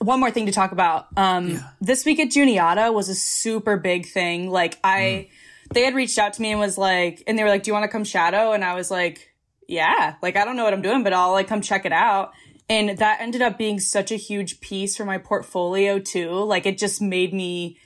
one 0.00 0.20
more 0.20 0.30
thing 0.30 0.46
to 0.46 0.52
talk 0.52 0.72
about. 0.72 1.06
Um, 1.16 1.60
this 1.80 2.04
week 2.04 2.20
at 2.20 2.30
Juniata 2.30 2.92
was 2.92 3.08
a 3.08 3.14
super 3.14 3.76
big 3.76 4.06
thing. 4.06 4.48
Like 4.50 4.78
I, 4.84 5.28
they 5.74 5.82
had 5.84 5.94
reached 5.94 6.18
out 6.18 6.32
to 6.34 6.42
me 6.42 6.50
and 6.52 6.60
was 6.60 6.78
like, 6.78 7.22
and 7.26 7.38
they 7.38 7.42
were 7.42 7.48
like, 7.50 7.62
"Do 7.64 7.70
you 7.70 7.72
want 7.74 7.84
to 7.84 7.88
come 7.88 8.04
shadow?" 8.04 8.52
And 8.52 8.64
I 8.64 8.74
was 8.74 8.90
like, 8.90 9.32
"Yeah." 9.68 10.14
Like 10.22 10.36
I 10.36 10.44
don't 10.44 10.56
know 10.56 10.64
what 10.64 10.72
I'm 10.72 10.82
doing, 10.82 11.02
but 11.02 11.12
I'll 11.12 11.32
like 11.32 11.48
come 11.48 11.60
check 11.62 11.84
it 11.84 11.92
out. 11.92 12.32
And 12.70 12.96
that 12.98 13.20
ended 13.20 13.42
up 13.42 13.58
being 13.58 13.80
such 13.80 14.12
a 14.12 14.16
huge 14.16 14.60
piece 14.60 14.96
for 14.96 15.04
my 15.04 15.18
portfolio 15.18 15.98
too. 15.98 16.30
Like 16.30 16.64
it 16.64 16.78
just 16.78 17.02
made 17.02 17.34
me 17.34 17.76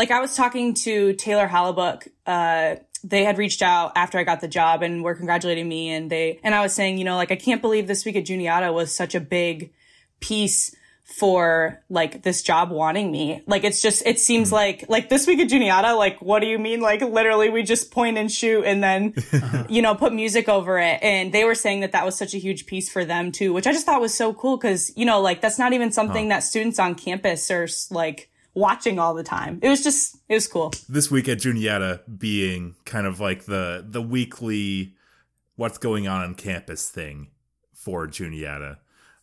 like 0.00 0.10
I 0.10 0.20
was 0.20 0.34
talking 0.34 0.72
to 0.86 1.12
Taylor 1.12 1.46
Hallibuck 1.46 2.08
uh, 2.24 2.76
they 3.04 3.22
had 3.24 3.36
reached 3.36 3.60
out 3.60 3.92
after 3.96 4.18
I 4.18 4.24
got 4.24 4.40
the 4.40 4.48
job 4.48 4.82
and 4.82 5.02
were 5.02 5.14
congratulating 5.14 5.68
me. 5.68 5.90
And 5.90 6.10
they, 6.10 6.38
and 6.42 6.54
I 6.54 6.62
was 6.62 6.74
saying, 6.74 6.98
you 6.98 7.04
know, 7.04 7.16
like, 7.16 7.30
I 7.30 7.36
can't 7.36 7.62
believe 7.62 7.86
this 7.86 8.04
week 8.04 8.16
at 8.16 8.24
Juniata 8.24 8.72
was 8.72 8.94
such 8.94 9.14
a 9.14 9.20
big 9.20 9.72
piece 10.20 10.74
for 11.04 11.82
like 11.90 12.22
this 12.22 12.40
job 12.42 12.70
wanting 12.70 13.10
me. 13.10 13.42
Like 13.46 13.64
it's 13.64 13.82
just 13.82 14.06
it 14.06 14.20
seems 14.20 14.52
like 14.52 14.84
like 14.88 15.08
this 15.08 15.26
week 15.26 15.40
at 15.40 15.48
Juniata, 15.48 15.96
like 15.96 16.22
what 16.22 16.38
do 16.38 16.46
you 16.46 16.56
mean? 16.56 16.80
Like 16.80 17.00
literally 17.00 17.50
we 17.50 17.64
just 17.64 17.90
point 17.90 18.16
and 18.16 18.30
shoot 18.30 18.64
and 18.64 18.80
then 18.80 19.14
you 19.68 19.82
know 19.82 19.96
put 19.96 20.14
music 20.14 20.48
over 20.48 20.78
it. 20.78 21.00
And 21.02 21.32
they 21.32 21.42
were 21.42 21.56
saying 21.56 21.80
that 21.80 21.92
that 21.92 22.04
was 22.04 22.16
such 22.16 22.32
a 22.32 22.38
huge 22.38 22.64
piece 22.66 22.88
for 22.88 23.04
them 23.04 23.32
too, 23.32 23.52
which 23.52 23.66
I 23.66 23.72
just 23.72 23.86
thought 23.86 24.00
was 24.00 24.14
so 24.14 24.32
cool 24.32 24.56
because 24.56 24.96
you 24.96 25.04
know 25.04 25.20
like 25.20 25.40
that's 25.40 25.58
not 25.58 25.72
even 25.72 25.90
something 25.90 26.28
that 26.28 26.44
students 26.44 26.78
on 26.78 26.94
campus 26.94 27.50
are 27.50 27.66
like 27.90 28.29
watching 28.54 28.98
all 28.98 29.14
the 29.14 29.22
time. 29.22 29.58
It 29.62 29.68
was 29.68 29.82
just 29.82 30.16
it 30.28 30.34
was 30.34 30.46
cool. 30.48 30.72
This 30.88 31.10
week 31.10 31.28
at 31.28 31.38
Juniata 31.40 32.02
being 32.18 32.74
kind 32.84 33.06
of 33.06 33.20
like 33.20 33.44
the 33.44 33.84
the 33.88 34.02
weekly 34.02 34.94
what's 35.56 35.78
going 35.78 36.08
on 36.08 36.22
on 36.22 36.34
campus 36.34 36.88
thing 36.88 37.28
for 37.74 38.06
Juniata. 38.06 38.78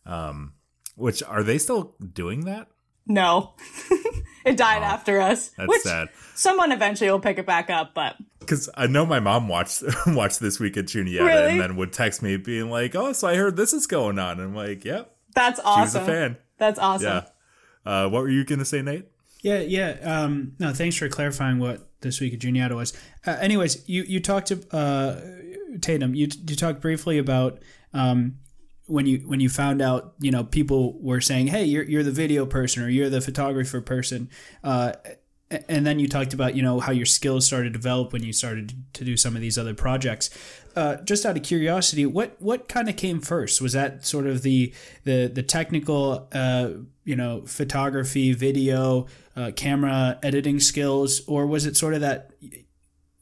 Um 0.06 0.54
which 0.96 1.22
are 1.22 1.42
they 1.42 1.58
still 1.58 1.94
doing 2.12 2.40
that? 2.46 2.68
No. 3.06 3.54
it 4.44 4.56
died 4.56 4.82
after 4.82 5.20
us. 5.20 5.48
That's 5.50 5.68
which 5.68 5.82
sad. 5.82 6.08
Someone 6.34 6.72
eventually 6.72 7.10
will 7.10 7.20
pick 7.20 7.38
it 7.38 7.46
back 7.46 7.70
up, 7.70 7.94
but 7.94 8.16
Because 8.40 8.68
I 8.74 8.86
know 8.86 9.06
my 9.06 9.20
mom 9.20 9.48
watched 9.48 9.82
watched 10.08 10.40
this 10.40 10.58
week 10.60 10.76
at 10.76 10.86
Juniata 10.88 11.24
Really? 11.24 11.52
and 11.52 11.60
then 11.60 11.76
would 11.76 11.92
text 11.92 12.22
me 12.22 12.36
being 12.36 12.68
like, 12.70 12.94
"Oh, 12.94 13.12
so 13.12 13.28
I 13.28 13.36
heard 13.36 13.56
this 13.56 13.72
is 13.72 13.86
going 13.86 14.18
on." 14.18 14.32
And 14.40 14.48
I'm 14.48 14.54
like, 14.54 14.84
"Yep, 14.84 15.10
that's 15.34 15.60
awesome. 15.64 16.02
a 16.02 16.06
fan." 16.06 16.36
That's 16.58 16.78
awesome. 16.78 17.06
Yeah. 17.06 17.22
Uh, 17.86 18.08
what 18.08 18.22
were 18.22 18.28
you 18.28 18.44
gonna 18.44 18.64
say, 18.64 18.82
Nate? 18.82 19.06
Yeah, 19.40 19.60
yeah. 19.60 19.96
Um, 20.02 20.52
no, 20.58 20.72
thanks 20.72 20.96
for 20.96 21.08
clarifying 21.08 21.58
what 21.58 21.88
this 22.00 22.20
week 22.20 22.34
at 22.34 22.40
Juniata 22.40 22.74
was. 22.74 22.92
Uh, 23.26 23.36
anyways, 23.40 23.88
you 23.88 24.02
you 24.02 24.20
talked 24.20 24.48
to 24.48 24.76
uh, 24.76 25.20
Tatum. 25.80 26.14
You 26.14 26.28
you 26.46 26.56
talked 26.56 26.80
briefly 26.80 27.18
about 27.18 27.62
um, 27.92 28.36
when 28.86 29.06
you 29.06 29.18
when 29.26 29.40
you 29.40 29.48
found 29.48 29.80
out, 29.80 30.14
you 30.20 30.30
know, 30.30 30.44
people 30.44 30.98
were 31.00 31.20
saying, 31.20 31.48
"Hey, 31.48 31.64
you're 31.64 31.84
you're 31.84 32.02
the 32.02 32.10
video 32.10 32.46
person 32.46 32.82
or 32.82 32.88
you're 32.88 33.10
the 33.10 33.20
photographer 33.20 33.80
person," 33.80 34.28
uh, 34.64 34.92
and 35.50 35.86
then 35.86 35.98
you 35.98 36.08
talked 36.08 36.34
about 36.34 36.54
you 36.54 36.62
know 36.62 36.80
how 36.80 36.92
your 36.92 37.06
skills 37.06 37.46
started 37.46 37.72
to 37.72 37.78
develop 37.78 38.12
when 38.12 38.22
you 38.22 38.32
started 38.32 38.74
to 38.92 39.04
do 39.04 39.16
some 39.16 39.34
of 39.34 39.40
these 39.40 39.56
other 39.56 39.74
projects. 39.74 40.30
Uh, 40.76 40.96
just 40.96 41.24
out 41.24 41.36
of 41.36 41.42
curiosity, 41.42 42.04
what 42.06 42.36
what 42.38 42.68
kind 42.68 42.88
of 42.88 42.96
came 42.96 43.20
first? 43.20 43.60
Was 43.60 43.72
that 43.72 44.04
sort 44.04 44.26
of 44.26 44.42
the 44.42 44.72
the 45.04 45.26
the 45.26 45.42
technical, 45.42 46.28
uh, 46.32 46.70
you 47.04 47.16
know, 47.16 47.42
photography, 47.46 48.32
video, 48.32 49.06
uh, 49.36 49.50
camera 49.56 50.18
editing 50.22 50.60
skills, 50.60 51.22
or 51.26 51.46
was 51.46 51.64
it 51.66 51.76
sort 51.76 51.94
of 51.94 52.00
that 52.02 52.30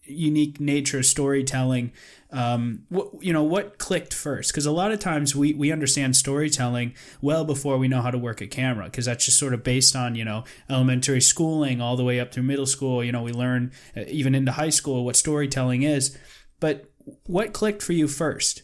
unique 0.04 0.60
nature 0.60 0.98
of 0.98 1.06
storytelling? 1.06 1.92
Um, 2.32 2.84
what, 2.88 3.08
you 3.20 3.32
know, 3.32 3.44
what 3.44 3.78
clicked 3.78 4.12
first? 4.12 4.52
Because 4.52 4.66
a 4.66 4.72
lot 4.72 4.92
of 4.92 4.98
times 4.98 5.36
we 5.36 5.54
we 5.54 5.70
understand 5.70 6.16
storytelling 6.16 6.94
well 7.20 7.44
before 7.44 7.78
we 7.78 7.88
know 7.88 8.02
how 8.02 8.10
to 8.10 8.18
work 8.18 8.40
a 8.40 8.46
camera, 8.46 8.86
because 8.86 9.04
that's 9.04 9.24
just 9.24 9.38
sort 9.38 9.54
of 9.54 9.62
based 9.62 9.94
on 9.94 10.14
you 10.14 10.24
know 10.24 10.44
elementary 10.68 11.20
schooling 11.20 11.80
all 11.80 11.96
the 11.96 12.04
way 12.04 12.18
up 12.18 12.32
through 12.32 12.42
middle 12.42 12.66
school. 12.66 13.04
You 13.04 13.12
know, 13.12 13.22
we 13.22 13.32
learn 13.32 13.72
uh, 13.96 14.04
even 14.08 14.34
into 14.34 14.52
high 14.52 14.70
school 14.70 15.04
what 15.04 15.16
storytelling 15.16 15.82
is. 15.82 16.16
But 16.58 16.90
what 17.24 17.52
clicked 17.52 17.82
for 17.82 17.92
you 17.92 18.08
first? 18.08 18.62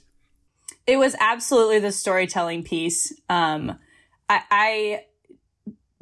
It 0.86 0.96
was 0.96 1.14
absolutely 1.20 1.78
the 1.78 1.92
storytelling 1.92 2.64
piece. 2.64 3.12
Um, 3.28 3.78
I, 4.28 4.42
I 4.50 5.04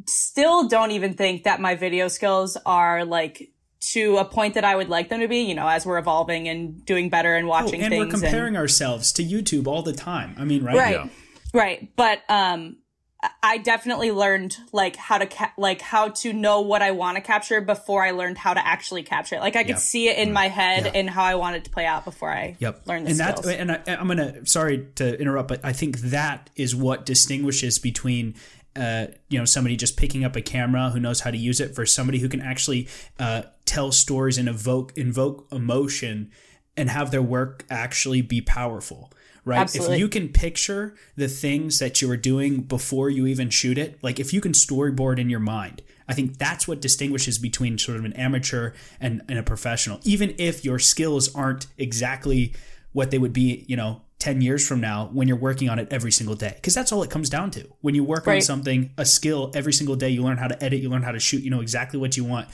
still 0.06 0.68
don't 0.68 0.92
even 0.92 1.14
think 1.14 1.44
that 1.44 1.60
my 1.60 1.74
video 1.74 2.08
skills 2.08 2.56
are 2.64 3.04
like 3.04 3.52
to 3.80 4.18
a 4.18 4.24
point 4.24 4.54
that 4.54 4.64
I 4.64 4.76
would 4.76 4.88
like 4.88 5.08
them 5.08 5.20
to 5.20 5.28
be, 5.28 5.38
you 5.40 5.54
know, 5.54 5.66
as 5.66 5.86
we're 5.86 5.98
evolving 5.98 6.48
and 6.48 6.84
doing 6.84 7.08
better 7.08 7.34
and 7.34 7.46
Oh, 7.46 7.50
watching 7.50 7.82
and 7.82 7.90
things. 7.90 8.04
we're 8.06 8.10
comparing 8.20 8.56
ourselves 8.56 9.12
to 9.14 9.24
YouTube 9.24 9.66
all 9.66 9.82
the 9.82 9.92
time. 9.94 10.34
I 10.38 10.44
mean, 10.44 10.62
right? 10.62 10.76
right. 10.76 10.94
Yeah. 10.96 11.08
Right. 11.54 11.88
But, 11.96 12.20
um, 12.28 12.76
I- 13.22 13.28
I 13.42 13.58
definitely 13.58 14.12
learned 14.12 14.56
like 14.72 14.96
how 14.96 15.18
to 15.18 15.26
ca- 15.26 15.52
like 15.58 15.82
how 15.82 16.08
to 16.08 16.32
know 16.32 16.62
what 16.62 16.80
I 16.80 16.92
want 16.92 17.16
to 17.16 17.20
capture 17.20 17.60
before 17.60 18.02
I 18.02 18.12
learned 18.12 18.38
how 18.38 18.54
to 18.54 18.66
actually 18.66 19.02
capture 19.02 19.34
it. 19.36 19.40
Like 19.40 19.56
I 19.56 19.62
could 19.62 19.70
Yep. 19.70 19.78
see 19.78 20.08
it 20.08 20.16
in 20.18 20.32
my 20.32 20.48
head 20.48 20.84
Yeah. 20.86 20.92
and 20.94 21.10
how 21.10 21.24
I 21.24 21.34
wanted 21.34 21.64
to 21.64 21.70
play 21.70 21.84
out 21.84 22.06
before 22.06 22.30
I 22.32 22.56
Yep. 22.60 22.82
learned 22.86 23.06
the 23.06 23.10
and 23.10 23.18
skills. 23.18 23.40
That, 23.44 23.60
and 23.60 23.72
I, 23.72 23.80
I'm 23.88 24.08
gonna 24.08 24.46
sorry 24.46 24.86
to 24.96 25.20
interrupt, 25.20 25.48
but 25.48 25.60
I 25.62 25.72
think 25.74 25.98
that 26.00 26.48
is 26.56 26.74
what 26.74 27.04
distinguishes 27.04 27.78
between. 27.78 28.36
Uh, 28.76 29.06
you 29.28 29.38
know, 29.38 29.44
somebody 29.44 29.76
just 29.76 29.96
picking 29.96 30.24
up 30.24 30.36
a 30.36 30.42
camera 30.42 30.90
who 30.90 31.00
knows 31.00 31.20
how 31.20 31.30
to 31.30 31.36
use 31.36 31.60
it 31.60 31.74
for 31.74 31.84
somebody 31.84 32.18
who 32.18 32.28
can 32.28 32.40
actually 32.40 32.88
uh, 33.18 33.42
tell 33.64 33.90
stories 33.90 34.38
and 34.38 34.48
evoke 34.48 34.96
invoke 34.96 35.46
emotion 35.50 36.30
and 36.76 36.88
have 36.88 37.10
their 37.10 37.22
work 37.22 37.64
actually 37.68 38.22
be 38.22 38.40
powerful. 38.40 39.12
Right. 39.44 39.58
Absolutely. 39.58 39.94
If 39.94 40.00
you 40.00 40.08
can 40.08 40.28
picture 40.28 40.94
the 41.16 41.28
things 41.28 41.78
that 41.78 42.02
you 42.02 42.10
are 42.10 42.16
doing 42.16 42.60
before 42.60 43.08
you 43.08 43.26
even 43.26 43.50
shoot 43.50 43.78
it, 43.78 43.98
like 44.02 44.20
if 44.20 44.32
you 44.32 44.40
can 44.40 44.52
storyboard 44.52 45.18
in 45.18 45.30
your 45.30 45.40
mind, 45.40 45.82
I 46.06 46.14
think 46.14 46.38
that's 46.38 46.68
what 46.68 46.80
distinguishes 46.80 47.38
between 47.38 47.78
sort 47.78 47.98
of 47.98 48.04
an 48.04 48.12
amateur 48.14 48.72
and, 49.00 49.22
and 49.28 49.38
a 49.38 49.42
professional. 49.42 50.00
Even 50.02 50.34
if 50.38 50.64
your 50.64 50.78
skills 50.78 51.34
aren't 51.34 51.66
exactly 51.78 52.54
what 52.92 53.10
they 53.10 53.18
would 53.18 53.32
be, 53.32 53.64
you 53.68 53.76
know, 53.76 54.02
10 54.20 54.42
years 54.42 54.66
from 54.66 54.80
now 54.80 55.08
when 55.12 55.26
you're 55.26 55.36
working 55.36 55.68
on 55.68 55.78
it 55.78 55.88
every 55.90 56.12
single 56.12 56.36
day. 56.36 56.52
Because 56.54 56.74
that's 56.74 56.92
all 56.92 57.02
it 57.02 57.10
comes 57.10 57.28
down 57.28 57.50
to. 57.52 57.66
When 57.80 57.94
you 57.94 58.04
work 58.04 58.28
on 58.28 58.40
something, 58.42 58.92
a 58.96 59.04
skill 59.04 59.50
every 59.54 59.72
single 59.72 59.96
day, 59.96 60.10
you 60.10 60.22
learn 60.22 60.36
how 60.36 60.46
to 60.46 60.62
edit, 60.62 60.80
you 60.80 60.90
learn 60.90 61.02
how 61.02 61.12
to 61.12 61.18
shoot, 61.18 61.42
you 61.42 61.50
know 61.50 61.60
exactly 61.60 61.98
what 61.98 62.16
you 62.16 62.24
want. 62.24 62.48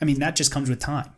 I 0.00 0.04
mean, 0.04 0.18
that 0.18 0.36
just 0.36 0.52
comes 0.52 0.68
with 0.68 0.80
time. 0.80 1.12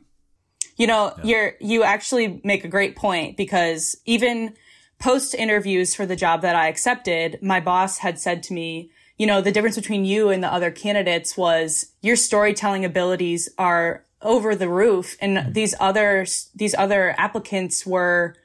You 0.77 0.87
know, 0.87 1.15
you're 1.25 1.55
you 1.61 1.83
actually 1.83 2.41
make 2.45 2.65
a 2.65 2.69
great 2.69 2.95
point 2.95 3.37
because 3.37 3.97
even 4.05 4.55
post 4.99 5.35
interviews 5.35 5.95
for 5.95 6.07
the 6.07 6.17
job 6.17 6.43
that 6.43 6.55
I 6.55 6.69
accepted, 6.69 7.39
my 7.43 7.61
boss 7.61 7.99
had 7.99 8.19
said 8.19 8.43
to 8.45 8.55
me, 8.55 8.91
you 9.17 9.27
know, 9.27 9.41
the 9.41 9.53
difference 9.53 9.77
between 9.77 10.05
you 10.05 10.29
and 10.29 10.43
the 10.43 10.53
other 10.53 10.71
candidates 10.71 11.37
was 11.37 11.93
your 12.03 12.17
storytelling 12.17 12.85
abilities 12.85 13.49
are 13.59 14.05
over 14.23 14.55
the 14.55 14.69
roof 14.69 15.17
and 15.21 15.39
mm. 15.39 15.55
these 15.55 15.75
other 15.81 16.27
these 16.55 16.75
other 16.75 17.15
applicants 17.17 17.87
were 17.87 18.37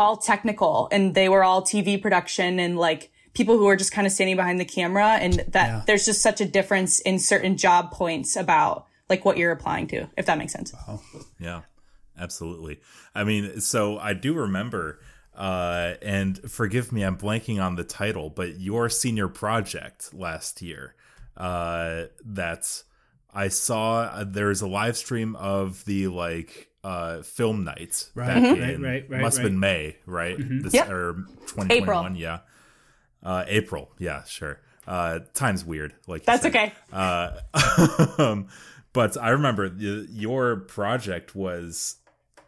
all 0.00 0.16
technical 0.16 0.88
and 0.90 1.14
they 1.14 1.28
were 1.28 1.44
all 1.44 1.62
TV 1.62 2.00
production 2.00 2.58
and 2.58 2.76
like 2.78 3.12
people 3.34 3.56
who 3.58 3.68
are 3.68 3.76
just 3.76 3.92
kind 3.92 4.06
of 4.06 4.12
standing 4.12 4.34
behind 4.36 4.58
the 4.58 4.64
camera 4.64 5.10
and 5.20 5.34
that 5.48 5.68
Yeah. 5.68 5.82
there's 5.86 6.04
just 6.04 6.20
such 6.22 6.40
a 6.40 6.44
difference 6.46 6.98
in 7.00 7.18
certain 7.20 7.56
job 7.56 7.92
points 7.92 8.34
about 8.34 8.86
like 9.08 9.24
what 9.24 9.36
you're 9.36 9.52
applying 9.52 9.86
to 9.88 10.08
if 10.16 10.26
that 10.26 10.38
makes 10.38 10.52
sense. 10.52 10.72
Yeah, 11.38 11.60
absolutely. 12.18 12.80
I 13.14 13.24
mean, 13.24 13.60
so 13.60 13.98
I 13.98 14.14
do 14.14 14.34
remember, 14.34 15.00
uh, 15.36 15.94
and 16.02 16.38
forgive 16.50 16.90
me, 16.92 17.02
I'm 17.02 17.16
blanking 17.16 17.62
on 17.62 17.76
the 17.76 17.84
title, 17.84 18.30
but 18.30 18.58
your 18.58 18.88
senior 18.88 19.28
project 19.28 20.12
last 20.14 20.60
year. 20.62 20.94
Uh, 21.36 22.06
that's 22.24 22.84
I 23.32 23.48
saw 23.48 24.02
uh, 24.02 24.24
there's 24.24 24.60
a 24.60 24.66
live 24.66 24.96
stream 24.96 25.36
of 25.36 25.84
the 25.84 26.08
like 26.08 26.68
uh 26.82 27.22
film 27.22 27.64
nights 27.64 28.10
Right, 28.14 28.26
back 28.28 28.42
right, 28.42 28.58
in 28.70 28.82
right, 28.82 29.04
right, 29.10 29.20
must 29.20 29.36
have 29.38 29.44
right. 29.44 29.50
been 29.50 29.60
May, 29.60 29.96
right? 30.06 30.36
This 30.38 30.72
Yep. 30.74 30.88
or 30.90 31.12
2021, 31.46 32.16
yeah. 32.16 32.38
Uh, 33.22 33.44
April, 33.48 33.90
yeah, 33.98 34.24
sure. 34.24 34.60
Uh, 34.86 35.20
time's 35.34 35.62
weird. 35.64 35.92
Like 36.06 36.24
That's 36.24 36.42
said. 36.42 36.56
okay. 36.56 36.72
Uh, 36.92 37.38
um, 38.18 38.48
but 38.94 39.16
I 39.18 39.30
remember 39.30 39.68
y- 39.68 40.06
your 40.10 40.56
project 40.56 41.34
was 41.36 41.96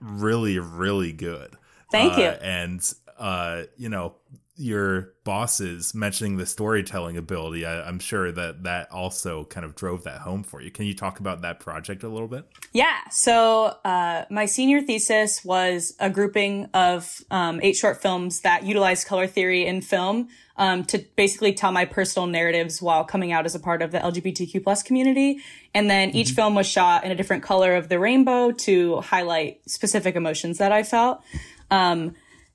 really, 0.01 0.59
really 0.59 1.13
good. 1.13 1.55
Thank 1.91 2.15
Uh, 2.15 2.21
you. 2.21 2.27
And 2.29 2.95
uh, 3.19 3.65
you 3.77 3.91
know, 3.91 4.15
your 4.63 5.15
bosses 5.25 5.95
mentioning 5.95 6.37
the 6.37 6.47
storytelling 6.47 7.17
ability. 7.17 7.67
I, 7.67 7.83
I'm 7.83 7.99
sure 7.99 8.31
that 8.33 8.63
that 8.63 8.91
also 8.91 9.45
kind 9.45 9.67
of 9.67 9.75
drove 9.75 10.05
that 10.05 10.21
home 10.21 10.43
for 10.43 10.63
you. 10.63 10.71
Can 10.71 10.87
you 10.87 10.95
talk 10.95 11.21
about 11.21 11.43
that 11.43 11.61
project 11.61 12.03
a 12.03 12.09
little 12.09 12.29
bit? 12.29 12.47
Yeah. 12.73 12.97
So 13.11 13.77
uh, 13.85 14.25
my 14.31 14.47
senior 14.47 14.81
thesis 14.81 15.45
was 15.45 15.95
a 15.99 16.09
grouping 16.09 16.67
of 16.75 17.23
um, 17.31 17.61
eight 17.63 17.77
short 17.77 18.01
films 18.01 18.41
that 18.41 18.65
utilized 18.65 19.07
color 19.07 19.27
theory 19.27 19.67
in 19.67 19.83
film 19.83 20.29
um, 20.57 20.85
to 20.85 20.99
basically 21.17 21.53
tell 21.53 21.73
my 21.73 21.85
personal 21.85 22.27
narratives 22.27 22.81
while 22.81 23.05
coming 23.05 23.33
out 23.33 23.47
as 23.47 23.55
a 23.55 23.61
part 23.61 23.83
of 23.83 23.91
the 23.91 23.99
LGBTQ 23.99 24.63
plus 24.63 24.83
community. 24.83 25.41
And 25.75 25.91
then 25.91 26.11
each 26.11 26.31
film 26.31 26.55
was 26.55 26.67
shot 26.67 27.05
in 27.05 27.11
a 27.11 27.15
different 27.15 27.43
color 27.43 27.75
of 27.75 27.89
the 27.89 27.99
rainbow 27.99 28.53
to 28.53 29.01
highlight 29.01 29.61
specific 29.69 30.15
emotions 30.15 30.59
that 30.59 30.73
I 30.73 30.83
felt. 30.83 31.23
Um, 31.71 32.15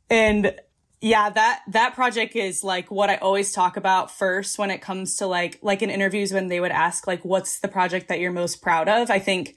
and 0.10 0.56
yeah, 1.00 1.30
that 1.30 1.62
that 1.68 1.94
project 1.94 2.36
is 2.36 2.64
like 2.64 2.90
what 2.90 3.10
I 3.10 3.18
always 3.18 3.52
talk 3.52 3.78
about 3.78 4.10
first 4.10 4.58
when 4.58 4.72
it 4.72 4.82
comes 4.82 5.18
to 5.18 5.28
like 5.28 5.60
like 5.62 5.82
in 5.82 5.90
interviews 5.90 6.34
when 6.34 6.48
they 6.48 6.60
would 6.60 6.72
ask 6.72 7.06
like 7.06 7.24
what's 7.24 7.60
the 7.60 7.68
project 7.68 8.08
that 8.08 8.20
you're 8.20 8.32
most 8.32 8.62
proud 8.62 8.90
of. 8.90 9.12
I 9.12 9.20
think 9.20 9.56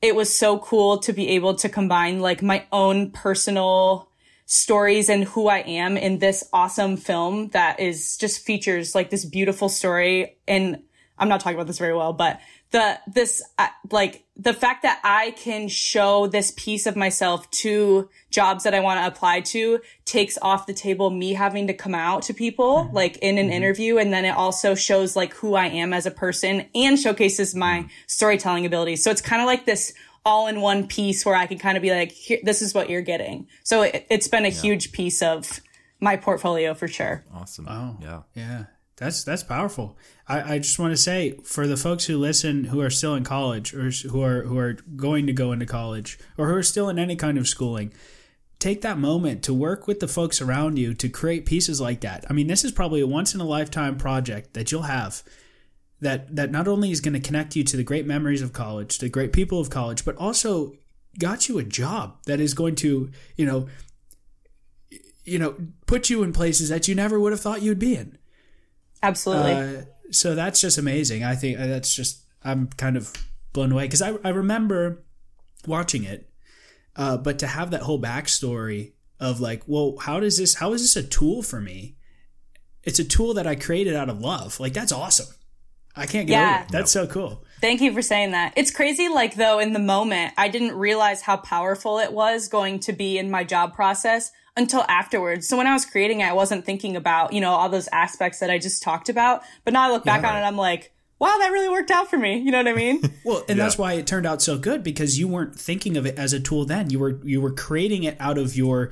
it 0.00 0.16
was 0.16 0.36
so 0.36 0.58
cool 0.58 0.98
to 0.98 1.12
be 1.12 1.28
able 1.30 1.54
to 1.54 1.68
combine 1.68 2.18
like 2.20 2.42
my 2.42 2.66
own 2.72 3.12
personal 3.12 4.10
stories 4.46 5.08
and 5.08 5.24
who 5.24 5.46
I 5.46 5.58
am 5.58 5.96
in 5.96 6.18
this 6.18 6.42
awesome 6.52 6.96
film 6.96 7.48
that 7.50 7.78
is 7.78 8.16
just 8.16 8.44
features 8.44 8.94
like 8.94 9.10
this 9.10 9.24
beautiful 9.24 9.68
story 9.68 10.36
and 10.48 10.82
I'm 11.16 11.28
not 11.28 11.40
talking 11.40 11.54
about 11.54 11.68
this 11.68 11.78
very 11.78 11.94
well, 11.94 12.12
but 12.12 12.40
the 12.72 12.98
this 13.06 13.42
uh, 13.58 13.68
like 13.90 14.24
the 14.36 14.52
fact 14.52 14.82
that 14.82 15.00
I 15.04 15.32
can 15.32 15.68
show 15.68 16.26
this 16.26 16.52
piece 16.56 16.86
of 16.86 16.96
myself 16.96 17.48
to 17.50 18.08
jobs 18.30 18.64
that 18.64 18.74
I 18.74 18.80
want 18.80 19.00
to 19.00 19.06
apply 19.06 19.40
to 19.40 19.80
takes 20.04 20.38
off 20.40 20.66
the 20.66 20.72
table 20.72 21.10
me 21.10 21.34
having 21.34 21.66
to 21.68 21.74
come 21.74 21.94
out 21.94 22.22
to 22.22 22.34
people 22.34 22.84
mm-hmm. 22.84 22.96
like 22.96 23.18
in 23.18 23.38
an 23.38 23.46
mm-hmm. 23.46 23.52
interview 23.52 23.98
and 23.98 24.12
then 24.12 24.24
it 24.24 24.30
also 24.30 24.74
shows 24.74 25.14
like 25.14 25.34
who 25.34 25.54
I 25.54 25.66
am 25.66 25.92
as 25.92 26.06
a 26.06 26.10
person 26.10 26.66
and 26.74 26.98
showcases 26.98 27.54
my 27.54 27.80
mm-hmm. 27.80 27.88
storytelling 28.06 28.66
abilities. 28.66 29.04
So 29.04 29.10
it's 29.10 29.22
kind 29.22 29.42
of 29.42 29.46
like 29.46 29.66
this 29.66 29.92
all 30.24 30.46
in 30.46 30.60
one 30.60 30.86
piece 30.86 31.26
where 31.26 31.34
I 31.34 31.46
can 31.46 31.58
kind 31.58 31.76
of 31.76 31.82
be 31.82 31.90
like 31.90 32.16
this 32.42 32.62
is 32.62 32.74
what 32.74 32.88
you're 32.88 33.02
getting. 33.02 33.48
So 33.64 33.82
it, 33.82 34.06
has 34.10 34.28
been 34.28 34.44
a 34.44 34.48
yeah. 34.48 34.60
huge 34.60 34.92
piece 34.92 35.20
of 35.20 35.60
my 36.00 36.16
portfolio 36.16 36.74
for 36.74 36.88
sure. 36.88 37.24
Awesome. 37.34 37.66
Oh. 37.68 37.96
Yeah. 38.00 38.22
Yeah. 38.34 38.64
That's 38.96 39.24
that's 39.24 39.42
powerful. 39.42 39.96
I, 40.28 40.54
I 40.54 40.58
just 40.58 40.78
want 40.78 40.92
to 40.92 40.96
say 40.96 41.32
for 41.44 41.66
the 41.66 41.76
folks 41.76 42.04
who 42.04 42.18
listen 42.18 42.64
who 42.64 42.80
are 42.80 42.90
still 42.90 43.14
in 43.14 43.24
college 43.24 43.74
or 43.74 43.90
who 44.08 44.22
are 44.22 44.42
who 44.42 44.58
are 44.58 44.74
going 44.96 45.26
to 45.26 45.32
go 45.32 45.52
into 45.52 45.66
college 45.66 46.18
or 46.36 46.48
who 46.48 46.54
are 46.54 46.62
still 46.62 46.88
in 46.88 46.98
any 46.98 47.16
kind 47.16 47.38
of 47.38 47.48
schooling, 47.48 47.92
take 48.58 48.82
that 48.82 48.98
moment 48.98 49.42
to 49.44 49.54
work 49.54 49.86
with 49.86 50.00
the 50.00 50.08
folks 50.08 50.40
around 50.40 50.78
you 50.78 50.94
to 50.94 51.08
create 51.08 51.46
pieces 51.46 51.80
like 51.80 52.00
that. 52.02 52.24
I 52.28 52.32
mean, 52.32 52.46
this 52.46 52.64
is 52.64 52.72
probably 52.72 53.00
a 53.00 53.06
once 53.06 53.34
in 53.34 53.40
a 53.40 53.44
lifetime 53.44 53.96
project 53.96 54.54
that 54.54 54.70
you'll 54.70 54.82
have 54.82 55.22
that 56.00 56.34
that 56.36 56.50
not 56.50 56.68
only 56.68 56.90
is 56.90 57.00
going 57.00 57.14
to 57.14 57.20
connect 57.20 57.56
you 57.56 57.64
to 57.64 57.76
the 57.76 57.82
great 57.82 58.06
memories 58.06 58.42
of 58.42 58.52
college, 58.52 58.98
the 58.98 59.08
great 59.08 59.32
people 59.32 59.58
of 59.58 59.70
college, 59.70 60.04
but 60.04 60.16
also 60.16 60.74
got 61.18 61.48
you 61.48 61.58
a 61.58 61.64
job 61.64 62.18
that 62.26 62.40
is 62.40 62.54
going 62.54 62.74
to, 62.74 63.10
you 63.36 63.46
know, 63.46 63.68
you 65.24 65.38
know, 65.38 65.54
put 65.86 66.10
you 66.10 66.22
in 66.22 66.32
places 66.32 66.68
that 66.68 66.88
you 66.88 66.94
never 66.94 67.18
would 67.18 67.32
have 67.32 67.40
thought 67.40 67.62
you'd 67.62 67.78
be 67.78 67.94
in. 67.94 68.18
Absolutely. 69.02 69.52
Uh, 69.52 69.82
so 70.10 70.34
that's 70.34 70.60
just 70.60 70.78
amazing. 70.78 71.24
I 71.24 71.34
think 71.34 71.58
uh, 71.58 71.66
that's 71.66 71.94
just 71.94 72.22
I'm 72.44 72.68
kind 72.68 72.96
of 72.96 73.12
blown 73.52 73.72
away 73.72 73.84
because 73.84 74.02
I 74.02 74.14
I 74.24 74.30
remember 74.30 75.04
watching 75.66 76.04
it, 76.04 76.30
uh, 76.96 77.16
but 77.16 77.38
to 77.40 77.46
have 77.46 77.70
that 77.70 77.82
whole 77.82 78.00
backstory 78.00 78.92
of 79.20 79.40
like, 79.40 79.62
well, 79.66 79.96
how 80.00 80.20
does 80.20 80.38
this? 80.38 80.54
How 80.54 80.72
is 80.72 80.82
this 80.82 80.96
a 80.96 81.06
tool 81.06 81.42
for 81.42 81.60
me? 81.60 81.96
It's 82.82 82.98
a 82.98 83.04
tool 83.04 83.34
that 83.34 83.46
I 83.46 83.54
created 83.54 83.94
out 83.94 84.08
of 84.08 84.20
love. 84.20 84.60
Like 84.60 84.72
that's 84.72 84.92
awesome. 84.92 85.34
I 85.94 86.06
can't 86.06 86.26
get 86.26 86.34
yeah. 86.34 86.54
over 86.54 86.64
it. 86.64 86.72
That's 86.72 86.90
so 86.90 87.06
cool. 87.06 87.44
Thank 87.60 87.80
you 87.80 87.92
for 87.92 88.02
saying 88.02 88.32
that. 88.32 88.54
It's 88.56 88.70
crazy, 88.70 89.08
like, 89.08 89.34
though, 89.34 89.58
in 89.58 89.72
the 89.72 89.78
moment, 89.78 90.32
I 90.38 90.48
didn't 90.48 90.76
realize 90.76 91.22
how 91.22 91.36
powerful 91.36 91.98
it 91.98 92.12
was 92.12 92.48
going 92.48 92.80
to 92.80 92.92
be 92.92 93.18
in 93.18 93.30
my 93.30 93.44
job 93.44 93.74
process 93.74 94.32
until 94.56 94.82
afterwards. 94.88 95.48
So 95.48 95.56
when 95.56 95.66
I 95.66 95.72
was 95.72 95.84
creating 95.84 96.20
it, 96.20 96.24
I 96.24 96.32
wasn't 96.32 96.64
thinking 96.64 96.96
about, 96.96 97.32
you 97.32 97.40
know, 97.40 97.50
all 97.50 97.68
those 97.68 97.88
aspects 97.88 98.40
that 98.40 98.50
I 98.50 98.58
just 98.58 98.82
talked 98.82 99.08
about. 99.08 99.42
But 99.64 99.72
now 99.72 99.88
I 99.88 99.90
look 99.90 100.04
back 100.04 100.22
yeah, 100.22 100.30
on 100.30 100.36
it, 100.36 100.46
I'm 100.46 100.56
like, 100.56 100.92
wow, 101.18 101.36
that 101.38 101.48
really 101.48 101.68
worked 101.68 101.90
out 101.90 102.10
for 102.10 102.18
me. 102.18 102.38
You 102.38 102.50
know 102.50 102.58
what 102.58 102.68
I 102.68 102.74
mean? 102.74 103.00
well, 103.24 103.44
and 103.48 103.56
yeah. 103.56 103.64
that's 103.64 103.78
why 103.78 103.94
it 103.94 104.06
turned 104.06 104.26
out 104.26 104.42
so 104.42 104.58
good 104.58 104.82
because 104.82 105.18
you 105.18 105.28
weren't 105.28 105.58
thinking 105.58 105.96
of 105.96 106.04
it 106.04 106.18
as 106.18 106.32
a 106.32 106.40
tool 106.40 106.64
then. 106.64 106.90
You 106.90 106.98
were 106.98 107.20
you 107.24 107.40
were 107.40 107.52
creating 107.52 108.04
it 108.04 108.16
out 108.20 108.38
of 108.38 108.56
your 108.56 108.90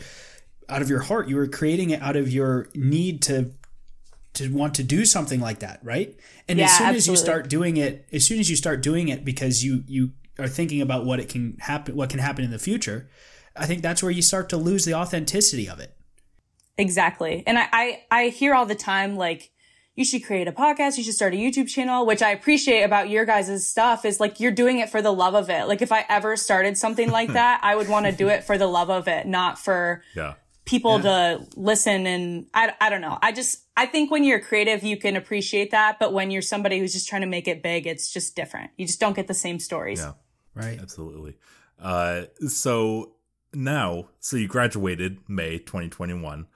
out 0.69 0.81
of 0.81 0.89
your 0.89 1.01
heart. 1.01 1.29
You 1.29 1.37
were 1.37 1.49
creating 1.49 1.91
it 1.91 2.01
out 2.01 2.17
of 2.17 2.31
your 2.31 2.69
need 2.75 3.21
to 3.23 3.51
to 4.35 4.49
want 4.49 4.77
to 4.77 4.85
do 4.85 5.05
something 5.05 5.41
like 5.41 5.59
that, 5.59 5.81
right? 5.83 6.17
And 6.49 6.59
yeah, 6.59 6.67
as 6.67 6.79
soon 6.79 6.87
absolutely. 6.87 6.97
as 6.99 7.09
you 7.09 7.17
start 7.17 7.49
doing 7.49 7.77
it, 7.77 8.07
as 8.13 8.25
soon 8.25 8.39
as 8.39 8.49
you 8.49 8.55
start 8.55 8.81
doing 8.81 9.09
it 9.09 9.25
because 9.25 9.65
you 9.65 9.83
you 9.89 10.13
are 10.39 10.49
thinking 10.49 10.81
about 10.81 11.05
what 11.05 11.19
it 11.19 11.29
can 11.29 11.57
happen 11.59 11.97
what 11.97 12.11
can 12.11 12.21
happen 12.21 12.45
in 12.45 12.53
the 12.53 12.59
future, 12.61 13.11
I 13.57 13.67
think 13.67 13.83
that's 13.83 14.03
where 14.03 14.13
you 14.13 14.23
start 14.23 14.49
to 14.51 14.57
lose 14.57 14.85
the 14.85 14.95
authenticity 14.95 15.69
of 15.69 15.81
it. 15.81 15.95
Exactly. 16.79 17.43
And 17.47 17.59
I, 17.59 17.69
I, 17.73 18.03
I 18.11 18.29
hear 18.29 18.55
all 18.55 18.67
the 18.67 18.75
time, 18.75 19.17
like, 19.17 19.51
you 19.97 20.05
should 20.05 20.25
create 20.25 20.49
a 20.49 20.53
podcast. 20.53 20.97
You 20.97 21.05
should 21.05 21.15
start 21.15 21.35
a 21.35 21.37
YouTube 21.37 21.69
channel, 21.69 22.07
which 22.07 22.23
I 22.23 22.31
appreciate 22.31 22.83
about 22.83 23.11
your 23.11 23.27
guys' 23.27 23.67
stuff 23.67 24.05
is 24.05 24.19
like, 24.19 24.41
you're 24.41 24.53
doing 24.53 24.79
it 24.79 24.89
for 24.89 25.03
the 25.03 25.13
love 25.13 25.35
of 25.35 25.51
it. 25.51 25.69
Like, 25.69 25.83
if 25.83 25.93
I 25.93 26.07
ever 26.09 26.37
started 26.37 26.79
something 26.79 27.11
like 27.11 27.33
that, 27.35 27.61
I 27.63 27.77
would 27.77 27.89
want 27.89 28.07
to 28.07 28.13
do 28.13 28.29
it 28.29 28.45
for 28.45 28.57
the 28.57 28.67
love 28.67 28.89
of 28.89 29.09
it, 29.09 29.27
not 29.27 29.59
for 29.59 30.03
yeah. 30.17 30.35
people 30.65 30.97
yeah. 30.97 31.03
to 31.03 31.47
listen. 31.55 32.07
And 32.07 32.47
I, 32.55 32.73
I 32.81 32.89
don't 32.89 33.03
know. 33.03 33.19
I 33.21 33.33
just, 33.33 33.63
I 33.77 33.85
think 33.85 34.11
when 34.11 34.25
you're 34.25 34.41
creative, 34.41 34.83
you 34.83 34.97
can 34.97 35.17
appreciate 35.17 35.73
that. 35.73 35.99
But 35.99 36.15
when 36.15 36.31
you're 36.31 36.41
somebody 36.41 36.79
who's 36.79 36.95
just 36.95 37.09
trying 37.09 37.23
to 37.23 37.29
make 37.29 37.47
it 37.47 37.63
big, 37.63 37.87
it's 37.87 38.11
just 38.11 38.35
different. 38.35 38.71
You 38.79 38.87
just 38.87 39.01
don't 39.01 39.15
get 39.15 39.27
the 39.27 39.35
same 39.35 39.59
stories. 39.59 40.01
Yeah. 40.01 40.13
Right. 40.55 40.79
Absolutely. 40.81 41.37
Uh, 41.79 42.23
so 42.47 43.17
now, 43.53 44.09
so 44.19 44.37
you 44.37 44.49
graduated 44.49 45.19
May 45.29 45.59
2021. 45.59 46.47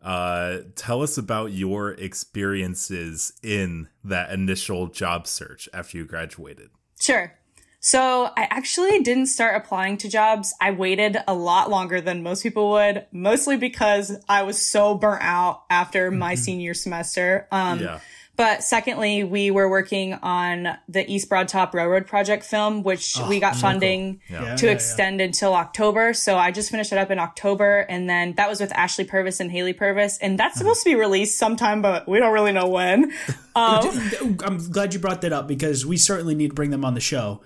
Uh, 0.00 0.58
tell 0.76 1.02
us 1.02 1.18
about 1.18 1.52
your 1.52 1.92
experiences 1.92 3.32
in 3.42 3.88
that 4.04 4.30
initial 4.30 4.86
job 4.86 5.26
search 5.26 5.68
after 5.74 5.98
you 5.98 6.04
graduated. 6.04 6.70
Sure. 7.00 7.34
So 7.80 8.30
I 8.36 8.48
actually 8.50 9.00
didn't 9.00 9.26
start 9.26 9.54
applying 9.56 9.98
to 9.98 10.08
jobs. 10.08 10.52
I 10.60 10.72
waited 10.72 11.16
a 11.28 11.34
lot 11.34 11.70
longer 11.70 12.00
than 12.00 12.22
most 12.22 12.42
people 12.42 12.70
would, 12.70 13.06
mostly 13.12 13.56
because 13.56 14.16
I 14.28 14.42
was 14.42 14.60
so 14.60 14.94
burnt 14.94 15.22
out 15.22 15.62
after 15.70 16.10
my 16.10 16.34
mm-hmm. 16.34 16.42
senior 16.42 16.74
semester. 16.74 17.46
Um, 17.52 17.80
yeah. 17.80 18.00
But 18.38 18.62
secondly, 18.62 19.24
we 19.24 19.50
were 19.50 19.68
working 19.68 20.14
on 20.14 20.68
the 20.88 21.04
East 21.12 21.28
Broad 21.28 21.48
Top 21.48 21.74
Railroad 21.74 22.06
project 22.06 22.44
film, 22.44 22.84
which 22.84 23.18
oh, 23.18 23.28
we 23.28 23.40
got 23.40 23.56
funding 23.56 24.20
cool. 24.28 24.40
yeah. 24.40 24.54
to 24.54 24.66
yeah, 24.66 24.72
extend 24.72 25.18
yeah. 25.18 25.26
until 25.26 25.54
October. 25.54 26.14
So 26.14 26.38
I 26.38 26.52
just 26.52 26.70
finished 26.70 26.92
it 26.92 26.98
up 26.98 27.10
in 27.10 27.18
October. 27.18 27.80
And 27.88 28.08
then 28.08 28.34
that 28.34 28.48
was 28.48 28.60
with 28.60 28.72
Ashley 28.74 29.02
Purvis 29.02 29.40
and 29.40 29.50
Haley 29.50 29.72
Purvis. 29.72 30.18
And 30.18 30.38
that's 30.38 30.54
uh-huh. 30.54 30.58
supposed 30.58 30.84
to 30.84 30.90
be 30.90 30.94
released 30.94 31.36
sometime, 31.36 31.82
but 31.82 32.08
we 32.08 32.20
don't 32.20 32.32
really 32.32 32.52
know 32.52 32.68
when. 32.68 33.12
Um, 33.56 34.36
I'm 34.44 34.70
glad 34.70 34.94
you 34.94 35.00
brought 35.00 35.22
that 35.22 35.32
up 35.32 35.48
because 35.48 35.84
we 35.84 35.96
certainly 35.96 36.36
need 36.36 36.50
to 36.50 36.54
bring 36.54 36.70
them 36.70 36.84
on 36.84 36.94
the 36.94 37.00
show. 37.00 37.40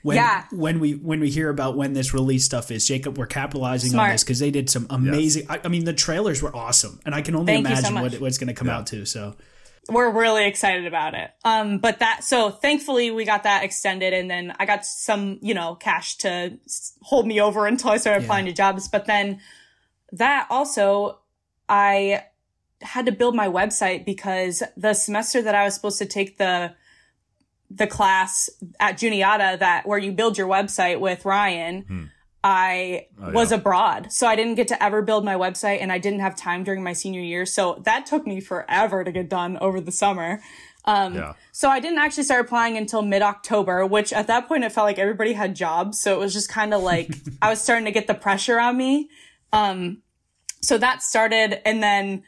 When, 0.00 0.16
yeah. 0.16 0.46
when 0.50 0.80
we 0.80 0.94
when 0.94 1.20
we 1.20 1.28
hear 1.28 1.50
about 1.50 1.76
when 1.76 1.92
this 1.92 2.14
release 2.14 2.46
stuff 2.46 2.70
is, 2.70 2.88
Jacob, 2.88 3.18
we're 3.18 3.26
capitalizing 3.26 3.90
Smart. 3.90 4.08
on 4.08 4.14
this 4.14 4.24
because 4.24 4.38
they 4.38 4.50
did 4.50 4.70
some 4.70 4.86
amazing. 4.88 5.42
Yes. 5.50 5.60
I, 5.62 5.66
I, 5.66 5.68
mean, 5.68 5.84
the 5.84 5.92
trailers 5.92 6.40
were 6.40 6.56
awesome, 6.56 7.00
and 7.04 7.14
I 7.14 7.20
can 7.20 7.36
only 7.36 7.52
Thank 7.52 7.66
imagine 7.66 7.84
so 7.84 8.00
what 8.00 8.14
what's 8.14 8.38
going 8.38 8.48
to 8.48 8.54
come 8.54 8.70
out 8.70 8.86
to. 8.86 9.04
So 9.04 9.34
we're 9.88 10.10
really 10.10 10.46
excited 10.46 10.86
about 10.86 11.14
it. 11.14 11.30
Um, 11.44 11.78
but 11.78 11.98
that, 11.98 12.22
so 12.22 12.50
thankfully 12.50 13.10
we 13.10 13.24
got 13.24 13.42
that 13.42 13.64
extended 13.64 14.12
and 14.12 14.30
then 14.30 14.54
I 14.58 14.64
got 14.64 14.86
some, 14.86 15.38
you 15.42 15.54
know, 15.54 15.74
cash 15.74 16.16
to 16.18 16.58
hold 17.00 17.26
me 17.26 17.40
over 17.40 17.66
until 17.66 17.90
I 17.90 17.96
started 17.96 18.20
yeah. 18.20 18.26
applying 18.26 18.46
to 18.46 18.52
jobs. 18.52 18.88
But 18.88 19.06
then 19.06 19.40
that 20.12 20.46
also, 20.50 21.18
I 21.68 22.24
had 22.80 23.06
to 23.06 23.12
build 23.12 23.34
my 23.34 23.48
website 23.48 24.04
because 24.04 24.62
the 24.76 24.94
semester 24.94 25.42
that 25.42 25.54
I 25.54 25.64
was 25.64 25.74
supposed 25.74 25.98
to 25.98 26.06
take 26.06 26.38
the, 26.38 26.74
the 27.70 27.86
class 27.86 28.50
at 28.78 28.98
Juniata 28.98 29.56
that 29.58 29.86
where 29.86 29.98
you 29.98 30.12
build 30.12 30.38
your 30.38 30.48
website 30.48 31.00
with 31.00 31.24
Ryan, 31.24 31.82
hmm. 31.82 32.04
I 32.44 33.06
oh, 33.20 33.30
was 33.30 33.52
abroad. 33.52 34.12
So 34.12 34.26
I 34.26 34.34
didn't 34.34 34.56
get 34.56 34.68
to 34.68 34.82
ever 34.82 35.00
build 35.02 35.24
my 35.24 35.34
website 35.34 35.80
and 35.80 35.92
I 35.92 35.98
didn't 35.98 36.20
have 36.20 36.34
time 36.34 36.64
during 36.64 36.82
my 36.82 36.92
senior 36.92 37.20
year. 37.20 37.46
So 37.46 37.80
that 37.84 38.06
took 38.06 38.26
me 38.26 38.40
forever 38.40 39.04
to 39.04 39.12
get 39.12 39.28
done 39.28 39.58
over 39.58 39.80
the 39.80 39.92
summer. 39.92 40.40
Um, 40.84 41.14
yeah. 41.14 41.34
so 41.52 41.68
I 41.68 41.78
didn't 41.78 41.98
actually 41.98 42.24
start 42.24 42.44
applying 42.44 42.76
until 42.76 43.02
mid 43.02 43.22
October, 43.22 43.86
which 43.86 44.12
at 44.12 44.26
that 44.26 44.48
point 44.48 44.64
it 44.64 44.72
felt 44.72 44.86
like 44.86 44.98
everybody 44.98 45.32
had 45.32 45.54
jobs. 45.54 46.00
So 46.00 46.14
it 46.14 46.18
was 46.18 46.32
just 46.32 46.48
kind 46.48 46.74
of 46.74 46.82
like 46.82 47.14
I 47.42 47.48
was 47.48 47.60
starting 47.60 47.84
to 47.84 47.92
get 47.92 48.08
the 48.08 48.14
pressure 48.14 48.58
on 48.58 48.76
me. 48.76 49.08
Um, 49.52 50.02
so 50.60 50.78
that 50.78 51.02
started 51.02 51.66
and 51.66 51.82
then 51.82 52.24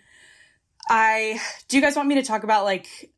I, 0.88 1.40
do 1.68 1.76
you 1.76 1.82
guys 1.82 1.96
want 1.96 2.08
me 2.08 2.14
to 2.16 2.22
talk 2.22 2.44
about 2.44 2.64
like, 2.64 3.10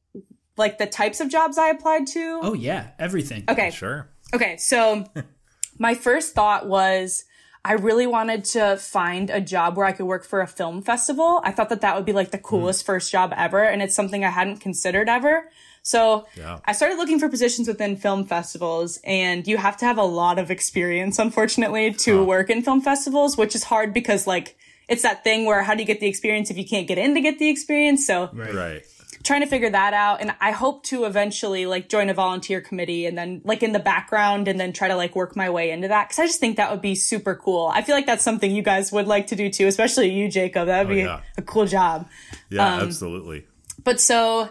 like 0.56 0.78
the 0.78 0.86
types 0.86 1.20
of 1.20 1.28
jobs 1.28 1.58
I 1.58 1.68
applied 1.68 2.06
to? 2.08 2.40
Oh 2.42 2.54
yeah, 2.54 2.88
everything. 2.98 3.44
Okay. 3.48 3.70
Sure. 3.70 4.08
Okay. 4.32 4.56
So 4.56 5.04
my 5.78 5.94
first 5.94 6.34
thought 6.34 6.66
was 6.66 7.24
I 7.66 7.72
really 7.72 8.06
wanted 8.06 8.44
to 8.44 8.76
find 8.76 9.28
a 9.28 9.40
job 9.40 9.76
where 9.76 9.86
I 9.86 9.90
could 9.90 10.06
work 10.06 10.24
for 10.24 10.40
a 10.40 10.46
film 10.46 10.82
festival. 10.82 11.40
I 11.42 11.50
thought 11.50 11.68
that 11.70 11.80
that 11.80 11.96
would 11.96 12.04
be 12.04 12.12
like 12.12 12.30
the 12.30 12.38
coolest 12.38 12.84
mm. 12.84 12.86
first 12.86 13.10
job 13.10 13.34
ever. 13.36 13.64
And 13.64 13.82
it's 13.82 13.94
something 13.94 14.24
I 14.24 14.30
hadn't 14.30 14.58
considered 14.58 15.08
ever. 15.08 15.50
So 15.82 16.26
yeah. 16.36 16.60
I 16.64 16.72
started 16.72 16.96
looking 16.96 17.18
for 17.18 17.28
positions 17.28 17.66
within 17.66 17.96
film 17.96 18.24
festivals 18.24 19.00
and 19.04 19.48
you 19.48 19.56
have 19.56 19.76
to 19.78 19.84
have 19.84 19.98
a 19.98 20.04
lot 20.04 20.38
of 20.38 20.50
experience, 20.50 21.18
unfortunately, 21.18 21.92
to 21.94 22.24
work 22.24 22.50
in 22.50 22.62
film 22.62 22.80
festivals, 22.80 23.36
which 23.36 23.56
is 23.56 23.64
hard 23.64 23.92
because 23.92 24.28
like, 24.28 24.56
it's 24.88 25.02
that 25.02 25.24
thing 25.24 25.44
where 25.44 25.64
how 25.64 25.74
do 25.74 25.80
you 25.80 25.86
get 25.86 25.98
the 25.98 26.06
experience 26.06 26.50
if 26.50 26.56
you 26.56 26.64
can't 26.64 26.86
get 26.86 26.98
in 26.98 27.14
to 27.14 27.20
get 27.20 27.40
the 27.40 27.48
experience? 27.48 28.06
So 28.06 28.30
right. 28.32 28.54
right 28.54 28.86
trying 29.26 29.40
to 29.40 29.46
figure 29.46 29.68
that 29.68 29.92
out. 29.92 30.20
And 30.20 30.34
I 30.40 30.52
hope 30.52 30.84
to 30.84 31.04
eventually 31.04 31.66
like 31.66 31.88
join 31.88 32.08
a 32.08 32.14
volunteer 32.14 32.60
committee 32.60 33.06
and 33.06 33.18
then 33.18 33.42
like 33.44 33.62
in 33.64 33.72
the 33.72 33.80
background 33.80 34.46
and 34.46 34.58
then 34.58 34.72
try 34.72 34.86
to 34.86 34.94
like 34.94 35.16
work 35.16 35.34
my 35.34 35.50
way 35.50 35.72
into 35.72 35.88
that. 35.88 36.08
Cause 36.08 36.20
I 36.20 36.26
just 36.26 36.38
think 36.38 36.56
that 36.58 36.70
would 36.70 36.80
be 36.80 36.94
super 36.94 37.34
cool. 37.34 37.66
I 37.66 37.82
feel 37.82 37.96
like 37.96 38.06
that's 38.06 38.22
something 38.22 38.50
you 38.50 38.62
guys 38.62 38.92
would 38.92 39.08
like 39.08 39.26
to 39.28 39.36
do 39.36 39.50
too, 39.50 39.66
especially 39.66 40.10
you, 40.10 40.30
Jacob. 40.30 40.68
That 40.68 40.86
would 40.86 40.92
oh, 40.92 40.94
be 40.94 41.02
yeah. 41.02 41.20
a, 41.36 41.40
a, 41.40 41.42
cool 41.42 41.66
job. 41.66 42.08
Yeah, 42.50 42.76
um, 42.76 42.82
absolutely. 42.82 43.44
But 43.82 44.00
so 44.00 44.48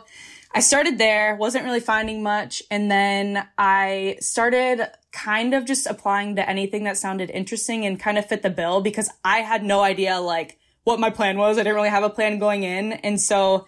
I 0.53 0.59
started 0.59 0.97
there, 0.97 1.37
wasn't 1.37 1.63
really 1.63 1.79
finding 1.79 2.21
much. 2.21 2.61
And 2.69 2.91
then 2.91 3.47
I 3.57 4.17
started 4.19 4.89
kind 5.13 5.53
of 5.53 5.63
just 5.63 5.87
applying 5.87 6.35
to 6.35 6.49
anything 6.49 6.83
that 6.83 6.97
sounded 6.97 7.29
interesting 7.29 7.85
and 7.85 7.97
kind 7.97 8.17
of 8.17 8.25
fit 8.25 8.41
the 8.41 8.49
bill 8.49 8.81
because 8.81 9.09
I 9.23 9.39
had 9.39 9.63
no 9.63 9.81
idea 9.81 10.19
like 10.19 10.59
what 10.83 10.99
my 10.99 11.11
plan 11.11 11.37
was. 11.37 11.57
I 11.57 11.61
didn't 11.61 11.75
really 11.75 11.89
have 11.89 12.03
a 12.03 12.09
plan 12.09 12.39
going 12.39 12.63
in. 12.63 12.91
And 12.91 13.21
so 13.21 13.65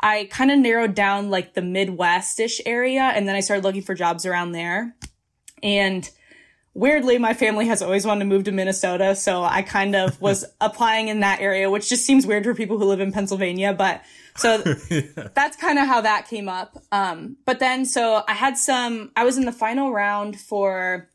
I 0.00 0.28
kind 0.30 0.50
of 0.50 0.58
narrowed 0.58 0.94
down 0.94 1.30
like 1.30 1.54
the 1.54 1.62
Midwest-ish 1.62 2.60
area 2.64 3.02
and 3.02 3.28
then 3.28 3.36
I 3.36 3.40
started 3.40 3.64
looking 3.64 3.82
for 3.82 3.94
jobs 3.94 4.24
around 4.24 4.52
there. 4.52 4.96
And 5.62 6.08
weirdly, 6.74 7.18
my 7.18 7.34
family 7.34 7.66
has 7.66 7.82
always 7.82 8.06
wanted 8.06 8.20
to 8.20 8.24
move 8.26 8.44
to 8.44 8.52
Minnesota. 8.52 9.14
So 9.14 9.42
I 9.44 9.62
kind 9.62 9.94
of 9.94 10.20
was 10.22 10.44
applying 10.60 11.08
in 11.08 11.20
that 11.20 11.40
area, 11.40 11.70
which 11.70 11.88
just 11.88 12.04
seems 12.04 12.26
weird 12.26 12.44
for 12.44 12.54
people 12.54 12.78
who 12.78 12.86
live 12.86 13.00
in 13.00 13.12
Pennsylvania. 13.12 13.74
But 13.74 14.02
so 14.36 14.58
that's 15.34 15.56
kind 15.56 15.78
of 15.78 15.86
how 15.86 16.00
that 16.00 16.28
came 16.28 16.48
up. 16.48 16.78
Um, 16.90 17.36
but 17.44 17.58
then, 17.58 17.84
so 17.84 18.22
I 18.26 18.32
had 18.32 18.56
some, 18.56 19.12
I 19.16 19.24
was 19.24 19.36
in 19.36 19.44
the 19.44 19.52
final 19.52 19.92
round 19.92 20.40
for 20.40 21.10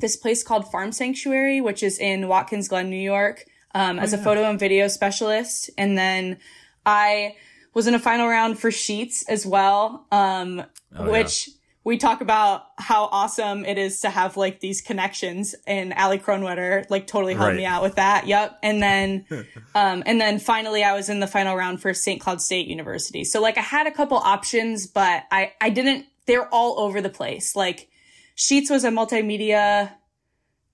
this 0.00 0.16
place 0.16 0.42
called 0.42 0.70
Farm 0.70 0.92
Sanctuary, 0.92 1.60
which 1.60 1.82
is 1.82 1.98
in 1.98 2.28
Watkins 2.28 2.68
Glen, 2.68 2.88
New 2.88 2.96
York, 2.96 3.44
um, 3.74 3.98
as 3.98 4.12
a 4.12 4.18
photo 4.18 4.44
and 4.48 4.58
video 4.58 4.88
specialist. 4.88 5.70
And 5.76 5.98
then 5.98 6.38
I 6.86 7.36
was 7.74 7.86
in 7.86 7.94
a 7.94 7.98
final 7.98 8.28
round 8.28 8.58
for 8.58 8.70
Sheetz 8.70 9.22
as 9.28 9.46
well, 9.46 10.06
um, 10.10 10.64
Oh, 10.96 11.10
which 11.10 11.48
we 11.84 11.96
talk 11.96 12.20
about 12.20 12.64
how 12.78 13.04
awesome 13.12 13.64
it 13.64 13.78
is 13.78 14.00
to 14.00 14.10
have 14.10 14.36
like 14.36 14.60
these 14.60 14.80
connections 14.80 15.54
and 15.66 15.92
Ali 15.94 16.18
Kronwetter 16.18 16.84
like 16.90 17.06
totally 17.06 17.34
helped 17.34 17.50
Right. 17.50 17.56
me 17.56 17.64
out 17.64 17.82
with 17.82 17.94
that. 17.94 18.26
Yep. 18.26 18.58
And 18.62 18.82
then, 18.82 19.24
um, 19.74 20.02
and 20.04 20.20
then 20.20 20.38
finally 20.40 20.82
I 20.84 20.94
was 20.94 21.08
in 21.08 21.20
the 21.20 21.26
final 21.26 21.56
round 21.56 21.80
for 21.80 21.94
St. 21.94 22.20
Cloud 22.20 22.42
State 22.42 22.66
University. 22.66 23.24
So 23.24 23.40
like 23.40 23.56
I 23.56 23.62
had 23.62 23.86
a 23.86 23.90
couple 23.92 24.18
options, 24.18 24.86
but 24.86 25.22
I, 25.30 25.52
I 25.60 25.70
didn't, 25.70 26.06
they're 26.26 26.48
all 26.52 26.80
over 26.80 27.00
the 27.00 27.08
place. 27.08 27.54
Like 27.56 27.88
Sheetz 28.36 28.68
was 28.70 28.84
a 28.84 28.90
multimedia 28.90 29.92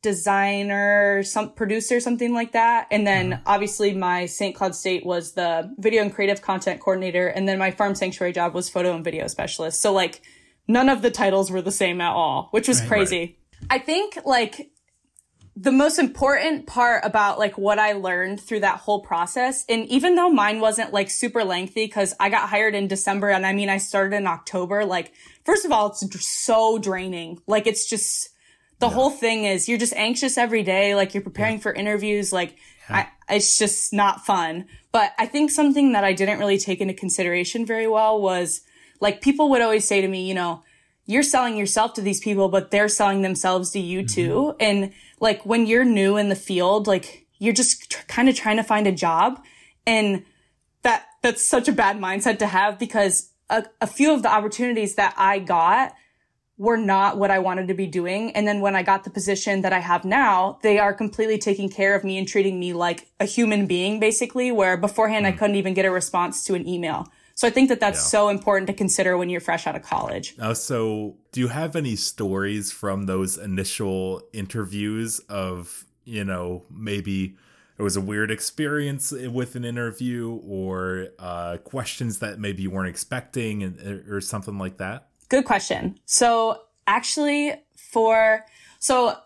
designer, 0.02 1.22
some 1.22 1.52
producer, 1.52 2.00
something 2.00 2.32
like 2.32 2.52
that. 2.52 2.86
And 2.90 3.06
then 3.06 3.34
uh-huh. 3.34 3.42
obviously 3.46 3.94
my 3.94 4.26
St. 4.26 4.54
Cloud 4.54 4.74
State 4.74 5.04
was 5.04 5.32
the 5.32 5.74
video 5.78 6.02
and 6.02 6.14
creative 6.14 6.42
content 6.42 6.80
coordinator. 6.80 7.26
And 7.28 7.48
then 7.48 7.58
my 7.58 7.70
farm 7.70 7.94
sanctuary 7.94 8.32
job 8.32 8.54
was 8.54 8.68
photo 8.68 8.94
and 8.94 9.04
video 9.04 9.26
specialist. 9.26 9.80
So 9.80 9.92
like 9.92 10.22
none 10.68 10.88
of 10.88 11.02
the 11.02 11.10
titles 11.10 11.50
were 11.50 11.62
the 11.62 11.72
same 11.72 12.00
at 12.00 12.12
all, 12.12 12.48
which 12.50 12.68
was 12.68 12.80
Right. 12.80 12.88
crazy. 12.88 13.38
I 13.70 13.78
think 13.78 14.18
like 14.24 14.70
the 15.58 15.72
most 15.72 15.98
important 15.98 16.66
part 16.66 17.02
about 17.02 17.38
like 17.38 17.56
what 17.56 17.78
I 17.78 17.92
learned 17.92 18.40
through 18.40 18.60
that 18.60 18.78
whole 18.78 19.00
process, 19.00 19.64
and 19.70 19.86
even 19.86 20.14
though 20.14 20.28
mine 20.28 20.60
wasn't 20.60 20.92
like 20.92 21.08
super 21.08 21.44
lengthy, 21.44 21.86
because 21.86 22.14
I 22.20 22.28
got 22.28 22.50
hired 22.50 22.74
in 22.74 22.88
December, 22.88 23.30
and 23.30 23.46
I 23.46 23.54
mean 23.54 23.70
I 23.70 23.78
started 23.78 24.14
in 24.14 24.26
October. 24.26 24.84
Like, 24.84 25.12
first 25.44 25.64
of 25.64 25.72
all, 25.72 25.86
it's 25.88 26.26
so 26.28 26.76
draining. 26.76 27.40
Like, 27.46 27.66
it's 27.66 27.88
just 27.88 28.28
the 28.78 28.88
whole 28.88 29.10
thing 29.10 29.44
is 29.44 29.68
you're 29.68 29.78
just 29.78 29.94
anxious 29.94 30.36
every 30.36 30.62
day. 30.62 30.94
Like, 30.94 31.14
you're 31.14 31.22
preparing 31.22 31.58
for 31.58 31.72
interviews. 31.72 32.32
Like, 32.32 32.56
I, 32.88 33.08
it's 33.28 33.58
just 33.58 33.92
not 33.92 34.24
fun. 34.24 34.66
But 34.92 35.12
I 35.18 35.26
think 35.26 35.50
something 35.50 35.92
that 35.92 36.04
I 36.04 36.12
didn't 36.12 36.38
really 36.38 36.58
take 36.58 36.80
into 36.80 36.94
consideration 36.94 37.66
very 37.66 37.86
well 37.86 38.20
was 38.20 38.62
like 39.00 39.20
people 39.20 39.50
would 39.50 39.62
always 39.62 39.86
say 39.86 40.00
to 40.00 40.08
me, 40.08 40.26
you 40.26 40.34
know, 40.34 40.62
you're 41.06 41.22
selling 41.22 41.56
yourself 41.56 41.94
to 41.94 42.00
these 42.00 42.20
people, 42.20 42.48
but 42.48 42.70
they're 42.70 42.88
selling 42.88 43.22
themselves 43.22 43.70
to 43.72 43.80
you 43.80 44.00
mm-hmm. 44.00 44.14
too. 44.14 44.56
And 44.58 44.92
like 45.20 45.44
when 45.44 45.66
you're 45.66 45.84
new 45.84 46.16
in 46.16 46.28
the 46.28 46.36
field, 46.36 46.86
like 46.86 47.26
you're 47.38 47.54
just 47.54 47.90
tr- 47.90 48.06
kind 48.06 48.28
of 48.28 48.34
trying 48.34 48.56
to 48.56 48.64
find 48.64 48.86
a 48.86 48.92
job. 48.92 49.42
And 49.86 50.24
that, 50.82 51.06
that's 51.22 51.46
such 51.46 51.68
a 51.68 51.72
bad 51.72 51.98
mindset 51.98 52.38
to 52.38 52.46
have 52.46 52.78
because 52.78 53.30
a, 53.50 53.64
a 53.80 53.86
few 53.86 54.12
of 54.12 54.22
the 54.22 54.32
opportunities 54.32 54.96
that 54.96 55.14
I 55.16 55.38
got 55.38 55.94
were 56.58 56.76
not 56.76 57.18
what 57.18 57.30
I 57.30 57.38
wanted 57.38 57.68
to 57.68 57.74
be 57.74 57.86
doing. 57.86 58.30
And 58.32 58.46
then 58.48 58.60
when 58.60 58.74
I 58.74 58.82
got 58.82 59.04
the 59.04 59.10
position 59.10 59.60
that 59.62 59.72
I 59.72 59.78
have 59.78 60.04
now, 60.04 60.58
they 60.62 60.78
are 60.78 60.94
completely 60.94 61.38
taking 61.38 61.68
care 61.68 61.94
of 61.94 62.02
me 62.02 62.16
and 62.16 62.26
treating 62.26 62.58
me 62.58 62.72
like 62.72 63.08
a 63.20 63.26
human 63.26 63.66
being, 63.66 64.00
basically, 64.00 64.50
where 64.50 64.76
beforehand 64.76 65.26
I 65.26 65.32
couldn't 65.32 65.56
even 65.56 65.74
get 65.74 65.84
a 65.84 65.90
response 65.90 66.44
to 66.44 66.54
an 66.54 66.66
email. 66.66 67.08
So 67.34 67.46
I 67.46 67.50
think 67.50 67.68
that 67.68 67.80
that's 67.80 67.98
Yeah. 67.98 68.04
so 68.04 68.28
important 68.30 68.66
to 68.68 68.72
consider 68.72 69.18
when 69.18 69.28
you're 69.28 69.42
fresh 69.42 69.66
out 69.66 69.76
of 69.76 69.82
college. 69.82 70.34
Uh, 70.40 70.54
so, 70.54 71.16
do 71.32 71.40
you 71.40 71.48
have 71.48 71.76
any 71.76 71.94
stories 71.94 72.72
from 72.72 73.04
those 73.04 73.36
initial 73.36 74.22
interviews 74.32 75.18
of, 75.28 75.84
you 76.04 76.24
know, 76.24 76.64
maybe 76.70 77.36
it 77.78 77.82
was 77.82 77.94
a 77.94 78.00
weird 78.00 78.30
experience 78.30 79.12
with 79.12 79.54
an 79.54 79.66
interview 79.66 80.40
or 80.46 81.08
uh, 81.18 81.58
questions 81.58 82.20
that 82.20 82.38
maybe 82.38 82.62
you 82.62 82.70
weren't 82.70 82.88
expecting 82.88 83.62
and, 83.62 84.08
or 84.08 84.22
something 84.22 84.56
like 84.56 84.78
that? 84.78 85.08
Good 85.28 85.44
question. 85.44 85.98
So 86.04 86.62
actually 86.86 87.54
for, 87.76 88.44
so 88.78 89.16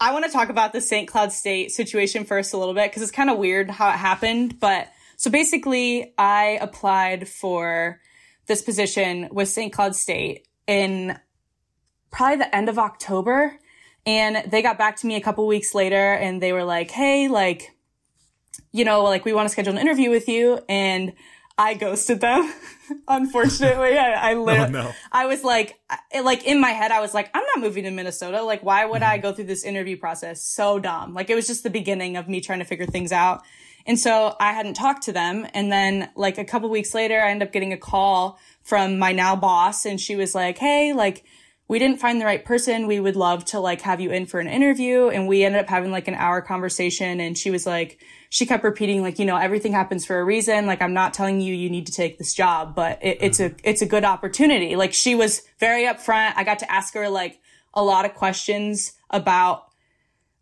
I 0.00 0.12
want 0.12 0.24
to 0.24 0.30
talk 0.30 0.48
about 0.48 0.72
the 0.72 0.80
St. 0.80 1.06
Cloud 1.06 1.32
State 1.32 1.70
situation 1.70 2.24
first 2.24 2.54
a 2.54 2.56
little 2.56 2.74
bit 2.74 2.90
because 2.90 3.02
it's 3.02 3.10
kind 3.10 3.28
of 3.28 3.38
weird 3.38 3.70
how 3.70 3.88
it 3.88 3.96
happened. 3.96 4.58
But 4.58 4.88
so 5.16 5.30
basically 5.30 6.14
I 6.16 6.58
applied 6.60 7.28
for 7.28 8.00
this 8.46 8.62
position 8.62 9.28
with 9.30 9.48
St. 9.48 9.72
Cloud 9.72 9.94
State 9.94 10.46
in 10.66 11.18
probably 12.10 12.36
the 12.36 12.54
end 12.54 12.68
of 12.68 12.78
October. 12.78 13.58
And 14.06 14.50
they 14.50 14.62
got 14.62 14.78
back 14.78 14.96
to 14.96 15.06
me 15.06 15.16
a 15.16 15.20
couple 15.20 15.46
weeks 15.46 15.74
later 15.74 16.14
and 16.14 16.42
they 16.42 16.52
were 16.52 16.64
like, 16.64 16.90
Hey, 16.90 17.28
like, 17.28 17.76
you 18.72 18.84
know, 18.84 19.04
like 19.04 19.24
we 19.24 19.32
want 19.32 19.46
to 19.46 19.52
schedule 19.52 19.74
an 19.74 19.78
interview 19.78 20.10
with 20.10 20.28
you. 20.28 20.60
And 20.68 21.12
I 21.58 21.74
ghosted 21.74 22.20
them. 22.20 22.52
Unfortunately, 23.08 23.98
I, 23.98 24.30
I 24.30 24.34
oh, 24.36 24.42
literally, 24.42 24.72
no. 24.72 24.92
I 25.12 25.26
was 25.26 25.44
like, 25.44 25.78
I- 25.88 26.20
like 26.20 26.44
in 26.44 26.60
my 26.60 26.70
head, 26.70 26.90
I 26.90 27.00
was 27.00 27.14
like, 27.14 27.30
I'm 27.34 27.44
not 27.54 27.60
moving 27.64 27.84
to 27.84 27.90
Minnesota. 27.90 28.42
Like, 28.42 28.62
why 28.62 28.84
would 28.84 29.02
I 29.02 29.16
mm-hmm. 29.16 29.22
go 29.22 29.32
through 29.32 29.44
this 29.44 29.64
interview 29.64 29.96
process? 29.96 30.44
So 30.44 30.78
dumb. 30.78 31.14
Like, 31.14 31.30
it 31.30 31.34
was 31.34 31.46
just 31.46 31.62
the 31.62 31.70
beginning 31.70 32.16
of 32.16 32.28
me 32.28 32.40
trying 32.40 32.60
to 32.60 32.64
figure 32.64 32.86
things 32.86 33.12
out. 33.12 33.42
And 33.86 33.98
so 33.98 34.36
I 34.38 34.52
hadn't 34.52 34.74
talked 34.74 35.04
to 35.04 35.12
them. 35.12 35.46
And 35.54 35.72
then 35.72 36.10
like 36.14 36.38
a 36.38 36.44
couple 36.44 36.68
weeks 36.68 36.94
later, 36.94 37.20
I 37.20 37.30
ended 37.30 37.48
up 37.48 37.52
getting 37.52 37.72
a 37.72 37.78
call 37.78 38.38
from 38.62 38.98
my 38.98 39.12
now 39.12 39.36
boss 39.36 39.86
and 39.86 40.00
she 40.00 40.16
was 40.16 40.34
like, 40.34 40.58
Hey, 40.58 40.92
like, 40.92 41.24
we 41.68 41.78
didn't 41.78 42.00
find 42.00 42.20
the 42.20 42.24
right 42.24 42.44
person. 42.44 42.88
We 42.88 42.98
would 42.98 43.14
love 43.14 43.44
to 43.46 43.60
like 43.60 43.80
have 43.82 44.00
you 44.00 44.10
in 44.10 44.26
for 44.26 44.40
an 44.40 44.48
interview. 44.48 45.08
And 45.08 45.28
we 45.28 45.44
ended 45.44 45.60
up 45.60 45.68
having 45.68 45.92
like 45.92 46.08
an 46.08 46.14
hour 46.14 46.42
conversation. 46.42 47.20
And 47.20 47.38
she 47.38 47.50
was 47.50 47.64
like, 47.64 48.02
she 48.30 48.46
kept 48.46 48.62
repeating 48.62 49.02
like, 49.02 49.18
you 49.18 49.26
know, 49.26 49.36
everything 49.36 49.72
happens 49.72 50.06
for 50.06 50.18
a 50.18 50.24
reason. 50.24 50.64
Like, 50.64 50.80
I'm 50.80 50.94
not 50.94 51.12
telling 51.12 51.40
you 51.40 51.52
you 51.52 51.68
need 51.68 51.86
to 51.86 51.92
take 51.92 52.16
this 52.16 52.32
job, 52.32 52.76
but 52.76 53.00
it, 53.02 53.18
it's 53.20 53.40
a, 53.40 53.50
mm-hmm. 53.50 53.58
it's 53.64 53.82
a 53.82 53.86
good 53.86 54.04
opportunity. 54.04 54.76
Like 54.76 54.94
she 54.94 55.16
was 55.16 55.42
very 55.58 55.84
upfront. 55.84 56.34
I 56.36 56.44
got 56.44 56.60
to 56.60 56.70
ask 56.72 56.94
her 56.94 57.08
like 57.08 57.40
a 57.74 57.82
lot 57.82 58.04
of 58.04 58.14
questions 58.14 58.92
about 59.10 59.64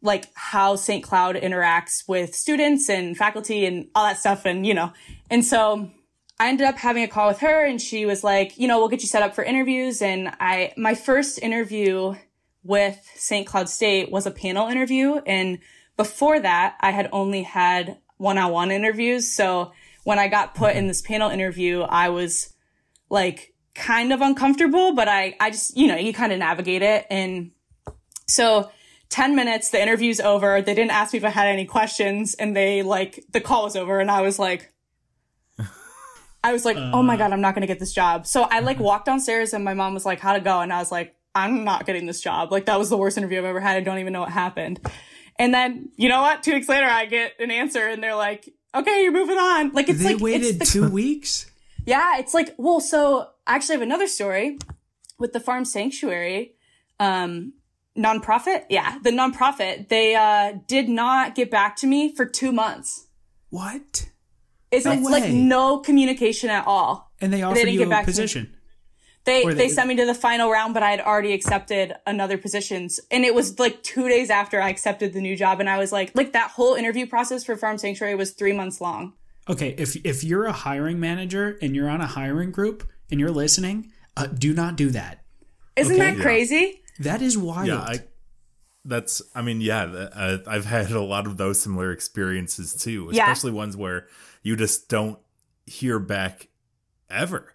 like 0.03 0.27
how 0.35 0.77
St. 0.77 1.03
Cloud 1.03 1.37
interacts 1.37 2.07
with 2.07 2.35
students 2.35 2.91
and 2.91 3.17
faculty 3.17 3.65
and 3.65 3.89
all 3.95 4.05
that 4.05 4.19
stuff. 4.19 4.45
And, 4.45 4.67
you 4.67 4.75
know, 4.75 4.93
and 5.31 5.43
so 5.43 5.91
I 6.39 6.51
ended 6.51 6.67
up 6.67 6.77
having 6.77 7.03
a 7.03 7.09
call 7.09 7.29
with 7.29 7.41
her 7.41 7.65
and 7.65 7.81
she 7.81 8.05
was 8.05 8.23
like, 8.23 8.59
you 8.59 8.69
know, 8.69 8.79
we'll 8.79 8.89
get 8.89 9.01
you 9.01 9.09
set 9.09 9.23
up 9.23 9.35
for 9.35 9.43
interviews. 9.43 10.03
And 10.03 10.31
I, 10.39 10.75
my 10.77 10.95
first 10.95 11.43
interview 11.43 12.17
with 12.63 13.01
St. 13.15 13.47
Cloud 13.47 13.71
State 13.71 14.11
was 14.11 14.27
a 14.27 14.31
panel 14.31 14.69
interview. 14.69 15.23
And 15.27 15.61
before 15.99 16.41
that, 16.41 16.77
I 16.81 16.93
had 16.93 17.11
only 17.13 17.43
had 17.43 17.99
one 18.17 18.39
on 18.39 18.51
one 18.51 18.71
interviews. 18.71 19.31
So 19.31 19.73
when 20.05 20.19
I 20.19 20.29
got 20.29 20.55
put 20.55 20.71
in 20.71 20.79
mm-hmm. 20.79 20.89
this 20.89 21.03
panel 21.03 21.29
interview, 21.29 21.83
I 21.83 22.09
was 22.09 22.55
like 23.11 23.53
kind 23.75 24.13
of 24.13 24.23
uncomfortable, 24.23 24.95
but 24.95 25.09
I, 25.09 25.37
I 25.39 25.51
just, 25.51 25.77
you 25.77 25.89
know, 25.89 25.97
you 25.97 26.15
kind 26.15 26.33
of 26.33 26.39
navigate 26.39 26.83
it. 26.83 27.07
And 27.11 27.51
so 28.27 28.71
10 29.11 29.35
minutes, 29.35 29.71
the 29.71 29.83
interview's 29.83 30.21
over. 30.21 30.63
They 30.63 30.75
didn't 30.75 30.93
ask 30.93 31.13
me 31.13 31.19
if 31.19 31.25
I 31.25 31.31
had 31.31 31.49
any 31.49 31.65
questions 31.65 32.35
and 32.35 32.57
they 32.57 32.83
like, 32.83 33.25
the 33.33 33.41
call 33.41 33.65
was 33.65 33.77
over 33.77 33.99
and 33.99 34.11
I 34.11 34.21
was 34.21 34.39
like, 34.39 34.73
I 36.45 36.53
was 36.53 36.65
like, 36.65 36.77
oh 36.77 37.03
my 37.03 37.17
God, 37.17 37.33
I'm 37.33 37.41
not 37.41 37.55
going 37.55 37.63
to 37.63 37.67
get 37.67 37.81
this 37.81 37.93
job. 37.93 38.27
So 38.27 38.43
I 38.43 38.61
like 38.61 38.77
uh-huh. 38.77 38.85
walked 38.85 39.07
downstairs 39.07 39.53
and 39.53 39.65
my 39.65 39.75
mom 39.75 39.95
was 39.95 40.07
like, 40.07 40.21
how'd 40.21 40.37
it 40.37 40.45
go? 40.45 40.61
And 40.61 40.73
I 40.73 40.79
was 40.79 40.93
like, 40.93 41.17
I'm 41.35 41.65
not 41.65 41.87
getting 41.87 42.07
this 42.07 42.21
job. 42.21 42.53
Like 42.53 42.67
that 42.67 42.79
was 42.79 42.89
the 42.89 42.97
worst 42.97 43.19
interview 43.19 43.39
I've 43.39 43.45
ever 43.45 43.61
had. 43.61 43.77
I 43.77 43.81
don't 43.81 43.99
even 43.99 44.13
know 44.13 44.21
what 44.21 44.31
happened. 44.31 44.81
And 45.39 45.55
then, 45.55 45.91
you 45.97 46.09
know 46.09 46.21
what? 46.21 46.43
Two 46.43 46.53
weeks 46.53 46.69
later, 46.69 46.87
I 46.87 47.07
get 47.07 47.35
an 47.39 47.51
answer 47.51 47.87
and 47.87 48.03
they're 48.03 48.17
like, 48.17 48.53
okay, 48.75 49.03
you're 49.03 49.13
moving 49.13 49.39
on. 49.39 49.73
Like 49.73 49.89
it's 49.89 50.01
they 50.01 50.15
like, 50.15 50.23
waited 50.23 50.59
the 50.59 50.65
two 50.65 50.89
weeks. 50.89 51.51
yeah, 51.87 52.19
it's 52.19 52.35
like, 52.35 52.55
well, 52.59 52.81
so 52.81 53.29
I 53.47 53.55
actually 53.55 53.77
have 53.77 53.83
another 53.83 54.09
story 54.09 54.59
with 55.19 55.33
the 55.33 55.41
farm 55.41 55.65
sanctuary, 55.65 56.55
um, 56.99 57.53
nonprofit. 57.97 58.65
Yeah, 58.69 58.99
the 59.03 59.11
nonprofit. 59.11 59.89
They, 59.89 60.15
uh, 60.15 60.55
did 60.67 60.89
not 60.89 61.35
get 61.35 61.51
back 61.51 61.77
to 61.77 61.87
me 61.87 62.15
for 62.15 62.27
two 62.27 62.53
months. 62.53 63.07
What? 63.51 64.09
It's 64.71 64.85
No 64.85 64.93
it's 64.93 65.09
like 65.09 65.31
no 65.31 65.79
communication 65.79 66.51
at 66.51 66.67
all. 66.67 67.13
And 67.21 67.33
they 67.33 67.43
offered 67.43 67.57
didn't 67.57 67.73
you 67.73 67.79
get 67.81 67.87
a 67.87 67.91
back 67.91 68.07
to 68.07 68.23
me. 68.23 68.49
Position. 69.25 69.49
They, 69.49 69.55
they, 69.55 69.69
they- 69.69 69.69
sent 69.69 69.89
me 69.89 69.97
to 69.97 70.07
the 70.07 70.15
final 70.15 70.51
round, 70.51 70.75
but 70.75 70.83
I 70.83 70.91
had 70.91 71.01
already 71.01 71.33
accepted 71.33 71.95
another 72.07 72.39
positions. 72.39 72.99
And 73.11 73.25
it 73.25 73.35
was 73.35 73.59
like 73.59 73.83
two 73.83 74.09
days 74.09 74.31
after 74.31 74.61
I 74.61 74.71
accepted 74.71 75.13
the 75.13 75.21
new 75.21 75.37
job. 75.37 75.61
And 75.61 75.69
I 75.69 75.79
was 75.79 75.93
like, 75.93 76.13
like 76.15 76.33
that 76.33 76.51
whole 76.53 76.75
interview 76.75 77.07
process 77.07 77.45
for 77.45 77.57
Farm 77.57 77.79
Sanctuary 77.79 78.15
was 78.15 78.33
three 78.33 78.53
months 78.53 78.81
long. 78.81 79.13
Okay, 79.49 79.75
if 79.79 79.97
if 80.05 80.23
you're 80.23 80.45
a 80.45 80.53
hiring 80.53 81.01
manager 81.01 81.57
and 81.63 81.75
you're 81.75 81.89
on 81.89 82.01
a 82.03 82.07
hiring 82.07 82.51
group 82.51 82.87
and 83.11 83.19
you're 83.19 83.31
listening, 83.31 83.91
uh, 84.17 84.27
do 84.27 84.53
not 84.53 84.77
do 84.77 84.91
that. 84.91 85.23
Isn't 85.77 85.95
Okay. 85.95 86.05
that 86.11 86.17
Yeah. 86.19 86.23
crazy? 86.23 86.83
That 86.99 87.23
is 87.23 87.39
wild. 87.39 87.67
Yeah, 87.69 87.79
I, 87.79 88.01
that's. 88.85 89.23
I 89.35 89.41
mean, 89.43 89.61
yeah, 89.63 89.85
uh, 89.85 90.39
I've 90.47 90.67
had 90.67 90.91
a 90.91 91.01
lot 91.01 91.27
of 91.27 91.37
those 91.39 91.63
similar 91.63 91.93
experiences 91.93 92.75
too, 92.75 93.09
Yeah. 93.13 93.23
especially 93.25 93.53
ones 93.53 93.75
where 93.77 94.07
you 94.43 94.55
just 94.57 94.89
don't 94.91 95.19
hear 95.65 95.99
back 95.99 96.49
ever. 97.09 97.55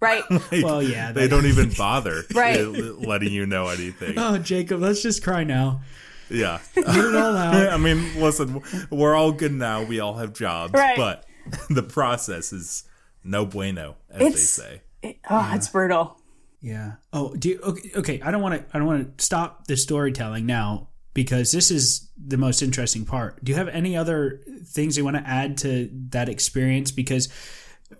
Right. 0.00 0.22
Like, 0.30 0.64
Well, 0.64 0.82
yeah, 0.82 1.12
they 1.12 1.22
that- 1.22 1.28
don't 1.28 1.46
even 1.46 1.70
bother 1.76 2.18
uh, 2.34 2.38
Right. 2.38 2.60
letting 2.66 3.32
you 3.32 3.46
know 3.46 3.68
anything. 3.68 4.18
Oh, 4.18 4.38
Jacob, 4.38 4.80
let's 4.80 5.02
just 5.02 5.22
cry 5.22 5.44
now. 5.44 5.82
Yeah. 6.30 6.60
Get 6.74 6.86
it 6.86 7.14
all 7.14 7.36
out. 7.36 7.68
I 7.68 7.76
mean, 7.76 8.20
listen, 8.20 8.62
we're 8.90 9.14
all 9.14 9.32
good 9.32 9.52
now. 9.52 9.82
We 9.82 10.00
all 10.00 10.14
have 10.14 10.32
jobs, 10.32 10.72
Right. 10.72 10.96
but 10.96 11.26
the 11.68 11.82
process 11.82 12.52
is 12.52 12.84
no 13.24 13.44
bueno, 13.44 13.96
as 14.10 14.20
It's- 14.22 14.56
they 14.56 14.62
say. 14.62 14.80
It- 15.02 15.18
oh, 15.28 15.50
it's 15.54 15.68
brutal. 15.68 16.16
Yeah. 16.62 16.92
Oh, 17.12 17.34
do 17.34 17.48
you, 17.48 17.60
okay, 17.62 17.90
okay. 17.96 18.20
I 18.22 18.30
don't 18.30 18.42
want 18.42 18.54
to. 18.54 18.76
I 18.76 18.78
don't 18.78 18.86
want 18.86 19.16
to 19.18 19.24
stop 19.24 19.66
the 19.66 19.76
storytelling 19.78 20.44
now 20.44 20.88
because 21.14 21.52
this 21.52 21.70
is 21.70 22.10
the 22.22 22.36
most 22.36 22.60
interesting 22.60 23.06
part. 23.06 23.42
Do 23.42 23.50
you 23.50 23.56
have 23.56 23.68
any 23.68 23.96
other 23.96 24.42
things 24.66 24.98
you 24.98 25.04
want 25.04 25.16
to 25.16 25.26
add 25.26 25.56
to 25.58 25.88
that 26.10 26.28
experience? 26.28 26.90
Because 26.90 27.30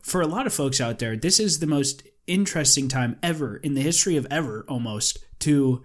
for 0.02 0.20
a 0.20 0.26
lot 0.26 0.46
of 0.46 0.54
folks 0.54 0.80
out 0.80 0.98
there, 0.98 1.16
this 1.16 1.40
is 1.40 1.58
the 1.58 1.66
most 1.66 2.02
interesting 2.26 2.88
time 2.88 3.18
ever 3.22 3.56
in 3.56 3.74
the 3.74 3.80
history 3.80 4.16
of 4.16 4.26
ever, 4.30 4.64
almost 4.68 5.18
to 5.40 5.84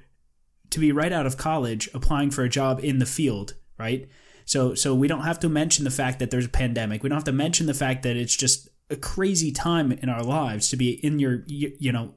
to 0.71 0.79
be 0.79 0.91
right 0.91 1.11
out 1.11 1.25
of 1.25 1.37
college 1.37 1.89
applying 1.93 2.31
for 2.31 2.43
a 2.43 2.49
job 2.49 2.79
in 2.83 2.99
the 2.99 3.05
field, 3.05 3.53
right? 3.77 4.09
So 4.45 4.75
so 4.75 4.93
we 4.93 5.07
don't 5.07 5.23
have 5.23 5.39
to 5.39 5.49
mention 5.49 5.85
the 5.85 5.91
fact 5.91 6.19
that 6.19 6.31
there's 6.31 6.45
a 6.45 6.49
pandemic. 6.49 7.01
We 7.03 7.09
don't 7.09 7.17
have 7.17 7.23
to 7.25 7.31
mention 7.31 7.65
the 7.67 7.73
fact 7.73 8.03
that 8.03 8.15
it's 8.17 8.35
just 8.35 8.69
a 8.89 8.95
crazy 8.95 9.51
time 9.51 9.91
in 9.91 10.09
our 10.09 10.23
lives 10.23 10.69
to 10.69 10.77
be 10.77 10.91
in 11.05 11.17
your 11.19 11.43
you 11.47 11.91
know 11.91 12.15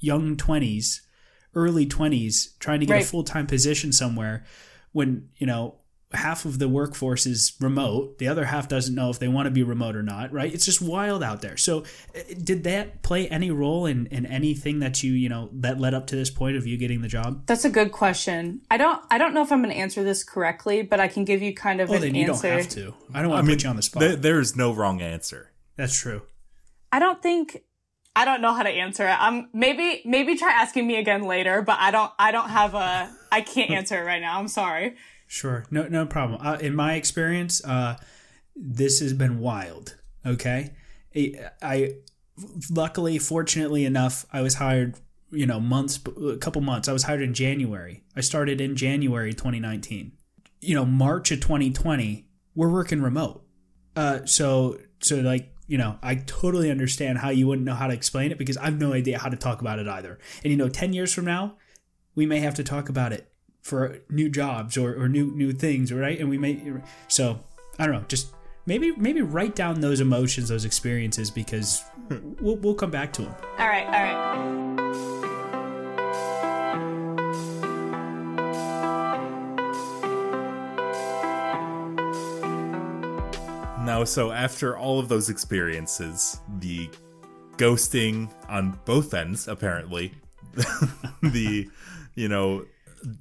young 0.00 0.36
20s, 0.36 1.00
early 1.54 1.86
20s 1.86 2.58
trying 2.58 2.80
to 2.80 2.86
get 2.86 2.92
Right. 2.94 3.02
a 3.04 3.06
full-time 3.06 3.46
position 3.46 3.92
somewhere 3.92 4.44
when, 4.92 5.28
you 5.36 5.46
know, 5.46 5.76
half 6.14 6.44
of 6.46 6.58
the 6.58 6.68
workforce 6.68 7.26
is 7.26 7.52
remote, 7.60 8.16
the 8.18 8.28
other 8.28 8.46
half 8.46 8.66
doesn't 8.66 8.94
know 8.94 9.10
if 9.10 9.18
they 9.18 9.28
want 9.28 9.44
to 9.46 9.50
be 9.50 9.62
remote 9.62 9.94
or 9.94 10.02
not, 10.02 10.32
right? 10.32 10.52
It's 10.54 10.64
just 10.64 10.80
wild 10.80 11.22
out 11.22 11.42
there. 11.42 11.56
So, 11.58 11.80
uh, 12.16 12.20
did 12.42 12.64
that 12.64 13.02
play 13.02 13.28
any 13.28 13.50
role 13.50 13.84
in 13.84 14.06
in 14.06 14.24
anything 14.24 14.78
that 14.78 15.02
you, 15.02 15.12
you 15.12 15.28
know, 15.28 15.50
that 15.52 15.78
led 15.78 15.92
up 15.92 16.06
to 16.08 16.16
this 16.16 16.30
point 16.30 16.56
of 16.56 16.66
you 16.66 16.78
getting 16.78 17.02
the 17.02 17.08
job? 17.08 17.44
That's 17.46 17.66
a 17.66 17.70
good 17.70 17.92
question. 17.92 18.62
I 18.70 18.78
don't 18.78 19.02
I 19.10 19.18
don't 19.18 19.34
know 19.34 19.42
if 19.42 19.52
I'm 19.52 19.62
going 19.62 19.74
to 19.74 19.78
answer 19.80 20.02
this 20.02 20.24
correctly, 20.24 20.82
but 20.82 20.98
I 20.98 21.08
can 21.08 21.24
give 21.26 21.42
you 21.42 21.54
kind 21.54 21.80
of 21.80 21.90
Oh, 21.90 21.94
an 21.94 22.00
then 22.00 22.14
you 22.14 22.28
answer. 22.30 22.48
don't 22.48 22.58
have 22.58 22.68
to. 22.70 22.94
I 23.12 23.20
don't 23.20 23.30
want 23.30 23.38
I 23.38 23.42
to 23.42 23.46
mean, 23.48 23.56
put 23.56 23.64
you 23.64 23.70
on 23.70 23.76
the 23.76 23.82
spot. 23.82 24.00
there- 24.00 24.16
there's 24.16 24.56
no 24.56 24.72
wrong 24.72 25.02
answer. 25.02 25.52
That's 25.76 25.96
true. 25.98 26.22
I 26.90 26.98
don't 27.00 27.22
think 27.22 27.62
I 28.16 28.24
don't 28.24 28.40
know 28.40 28.52
how 28.54 28.62
to 28.62 28.70
answer 28.70 29.04
it. 29.06 29.14
I'm 29.20 29.48
maybe 29.52 30.00
maybe 30.06 30.36
try 30.36 30.50
asking 30.52 30.86
me 30.86 30.96
again 30.96 31.22
later, 31.24 31.60
but 31.62 31.76
I 31.78 31.90
don't 31.90 32.10
I 32.18 32.32
don't 32.32 32.48
have 32.48 32.74
a 32.74 33.14
I 33.30 33.42
can't 33.42 33.70
answer 33.78 34.00
it 34.00 34.04
right 34.06 34.22
now. 34.22 34.38
I'm 34.38 34.48
sorry. 34.48 34.96
Sure, 35.28 35.66
no, 35.70 35.86
no 35.86 36.06
problem. 36.06 36.40
Uh, 36.44 36.56
in 36.58 36.74
my 36.74 36.94
experience, 36.94 37.62
uh, 37.62 37.98
this 38.56 39.00
has 39.00 39.12
been 39.12 39.38
wild. 39.38 39.96
Okay, 40.26 40.72
I, 41.14 41.50
I 41.62 41.94
luckily, 42.70 43.18
fortunately 43.18 43.84
enough, 43.84 44.26
I 44.32 44.40
was 44.40 44.54
hired. 44.54 44.96
You 45.30 45.44
know, 45.44 45.60
months, 45.60 46.00
a 46.26 46.38
couple 46.38 46.62
months. 46.62 46.88
I 46.88 46.94
was 46.94 47.02
hired 47.02 47.20
in 47.20 47.34
January. 47.34 48.02
I 48.16 48.22
started 48.22 48.62
in 48.62 48.76
January 48.76 49.34
2019. 49.34 50.12
You 50.62 50.74
know, 50.74 50.86
March 50.86 51.30
of 51.30 51.40
2020, 51.40 52.26
we're 52.54 52.72
working 52.72 53.02
remote. 53.02 53.44
Uh, 53.94 54.24
so, 54.24 54.78
so 55.02 55.16
like, 55.16 55.54
you 55.66 55.76
know, 55.76 55.98
I 56.02 56.14
totally 56.14 56.70
understand 56.70 57.18
how 57.18 57.28
you 57.28 57.46
wouldn't 57.46 57.66
know 57.66 57.74
how 57.74 57.88
to 57.88 57.92
explain 57.92 58.32
it 58.32 58.38
because 58.38 58.56
I 58.56 58.64
have 58.64 58.80
no 58.80 58.94
idea 58.94 59.18
how 59.18 59.28
to 59.28 59.36
talk 59.36 59.60
about 59.60 59.78
it 59.78 59.86
either. 59.86 60.18
And 60.42 60.50
you 60.50 60.56
know, 60.56 60.70
10 60.70 60.94
years 60.94 61.12
from 61.12 61.26
now, 61.26 61.58
we 62.14 62.24
may 62.24 62.40
have 62.40 62.54
to 62.54 62.64
talk 62.64 62.88
about 62.88 63.12
it 63.12 63.30
for 63.68 63.98
new 64.08 64.30
jobs 64.30 64.78
or, 64.78 65.00
or 65.00 65.08
new 65.08 65.30
new 65.36 65.52
things, 65.52 65.92
right? 65.92 66.18
And 66.18 66.28
we 66.28 66.38
may 66.38 66.60
so 67.06 67.38
I 67.78 67.86
don't 67.86 67.94
know, 67.94 68.04
just 68.08 68.34
maybe 68.66 68.92
maybe 68.96 69.20
write 69.20 69.54
down 69.54 69.80
those 69.80 70.00
emotions, 70.00 70.48
those 70.48 70.64
experiences 70.64 71.30
because 71.30 71.82
hmm. 72.08 72.32
we'll 72.40 72.56
we'll 72.56 72.74
come 72.74 72.90
back 72.90 73.12
to 73.14 73.22
them. 73.22 73.34
All 73.58 73.68
right, 73.68 73.86
all 73.86 73.92
right. 73.92 74.38
Now, 83.84 84.04
so 84.04 84.32
after 84.32 84.76
all 84.76 84.98
of 84.98 85.08
those 85.08 85.30
experiences, 85.30 86.40
the 86.58 86.90
ghosting 87.56 88.30
on 88.48 88.78
both 88.84 89.14
ends, 89.14 89.48
apparently, 89.48 90.12
the, 91.22 91.68
you 92.14 92.28
know, 92.28 92.66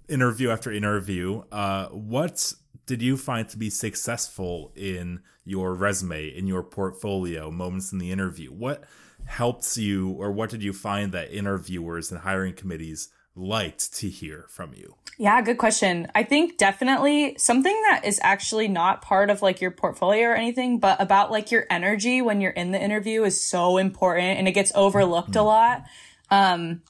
interview 0.07 0.49
after 0.49 0.71
interview, 0.71 1.43
uh, 1.51 1.87
what 1.87 2.53
did 2.85 3.01
you 3.01 3.17
find 3.17 3.47
to 3.49 3.57
be 3.57 3.69
successful 3.69 4.71
in 4.75 5.21
your 5.43 5.73
resume, 5.73 6.27
in 6.27 6.47
your 6.47 6.63
portfolio, 6.63 7.51
moments 7.51 7.91
in 7.91 7.99
the 7.99 8.11
interview? 8.11 8.51
What 8.51 8.83
helped 9.25 9.77
you, 9.77 10.09
or 10.09 10.31
what 10.31 10.49
did 10.49 10.63
you 10.63 10.73
find 10.73 11.11
that 11.11 11.31
interviewers 11.31 12.11
and 12.11 12.21
hiring 12.21 12.53
committees 12.53 13.09
liked 13.35 13.93
to 13.93 14.09
hear 14.09 14.45
from 14.49 14.73
you? 14.73 14.95
Yeah, 15.17 15.41
good 15.41 15.57
question. 15.57 16.07
I 16.15 16.23
think 16.23 16.57
definitely 16.57 17.35
something 17.37 17.73
that 17.89 18.01
is 18.05 18.19
actually 18.23 18.67
not 18.67 19.01
part 19.01 19.29
of 19.29 19.41
like 19.41 19.61
your 19.61 19.71
portfolio 19.71 20.29
or 20.29 20.35
anything, 20.35 20.79
but 20.79 21.01
about 21.01 21.31
like 21.31 21.51
your 21.51 21.65
energy 21.69 22.21
when 22.21 22.41
you're 22.41 22.51
in 22.51 22.71
the 22.71 22.81
interview 22.81 23.23
is 23.23 23.39
so 23.39 23.77
important 23.77 24.37
and 24.37 24.47
it 24.47 24.51
gets 24.51 24.71
overlooked 24.75 25.35
a 25.35 25.41
lot. 25.41 25.83
Um, 26.29 26.81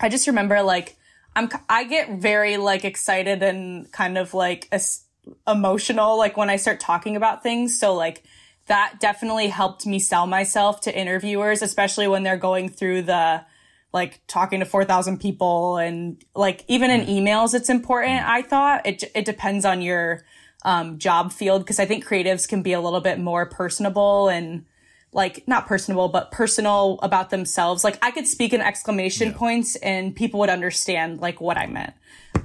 I 0.00 0.08
just 0.08 0.26
remember 0.26 0.62
like 0.62 0.96
I'm 1.34 1.48
I 1.68 1.84
get 1.84 2.18
very 2.18 2.56
like 2.56 2.84
excited 2.84 3.42
and 3.42 3.90
kind 3.92 4.18
of 4.18 4.34
like 4.34 4.68
es- 4.70 5.04
emotional 5.46 6.18
like 6.18 6.36
when 6.36 6.50
I 6.50 6.56
start 6.56 6.80
talking 6.80 7.16
about 7.16 7.42
things. 7.42 7.78
So 7.78 7.94
like 7.94 8.22
that 8.66 9.00
definitely 9.00 9.48
helped 9.48 9.86
me 9.86 9.98
sell 9.98 10.26
myself 10.26 10.80
to 10.82 10.96
interviewers, 10.96 11.62
especially 11.62 12.06
when 12.06 12.22
they're 12.22 12.36
going 12.36 12.68
through 12.68 13.02
the 13.02 13.44
like 13.92 14.22
talking 14.26 14.60
to 14.60 14.66
4,000 14.66 15.20
people 15.20 15.76
and 15.76 16.22
like 16.34 16.64
even 16.68 16.90
in 16.90 17.06
emails, 17.06 17.54
it's 17.54 17.68
important. 17.68 18.26
I 18.26 18.42
thought 18.42 18.86
it, 18.86 19.04
it 19.14 19.24
depends 19.24 19.64
on 19.64 19.82
your 19.82 20.24
um, 20.64 20.98
job 20.98 21.32
field 21.32 21.62
because 21.62 21.78
I 21.78 21.84
think 21.84 22.06
creatives 22.06 22.48
can 22.48 22.62
be 22.62 22.72
a 22.72 22.80
little 22.80 23.00
bit 23.00 23.18
more 23.18 23.46
personable 23.46 24.28
and 24.28 24.64
like 25.12 25.46
not 25.46 25.66
personable, 25.66 26.08
but 26.08 26.30
personal 26.30 26.98
about 27.02 27.30
themselves. 27.30 27.84
Like 27.84 27.98
I 28.02 28.10
could 28.10 28.26
speak 28.26 28.52
in 28.52 28.60
exclamation 28.60 29.34
points 29.34 29.76
and 29.76 30.14
people 30.16 30.40
would 30.40 30.50
understand 30.50 31.20
like 31.20 31.40
what 31.40 31.58
I 31.58 31.66
meant. 31.66 31.92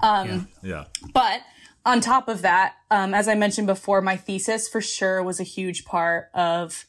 Um, 0.01 0.49
yeah. 0.62 0.86
But 1.13 1.41
on 1.86 2.01
top 2.01 2.27
of 2.27 2.41
that, 2.41 2.75
um, 2.91 3.13
as 3.13 3.30
I 3.30 3.36
mentioned 3.36 3.67
before, 3.67 4.01
my 4.01 4.17
thesis 4.17 4.67
for 4.67 4.82
sure 4.82 5.23
was 5.23 5.39
a 5.39 5.43
huge 5.43 5.86
part 5.86 6.30
of 6.34 6.86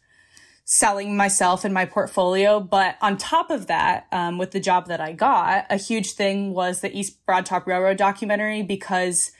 selling 0.64 1.16
myself 1.16 1.64
and 1.64 1.72
my 1.72 1.84
portfolio. 1.84 2.58
But 2.58 2.96
on 3.00 3.16
top 3.16 3.50
of 3.50 3.68
that, 3.68 4.06
um, 4.10 4.36
with 4.36 4.50
the 4.50 4.60
job 4.60 4.88
that 4.88 5.00
I 5.00 5.12
got, 5.12 5.66
a 5.70 5.76
huge 5.76 6.12
thing 6.12 6.52
was 6.52 6.80
the 6.80 6.96
East 6.96 7.24
Broad 7.24 7.46
Top 7.46 7.66
Railroad 7.66 7.96
documentary 7.96 8.62
because 8.62 9.30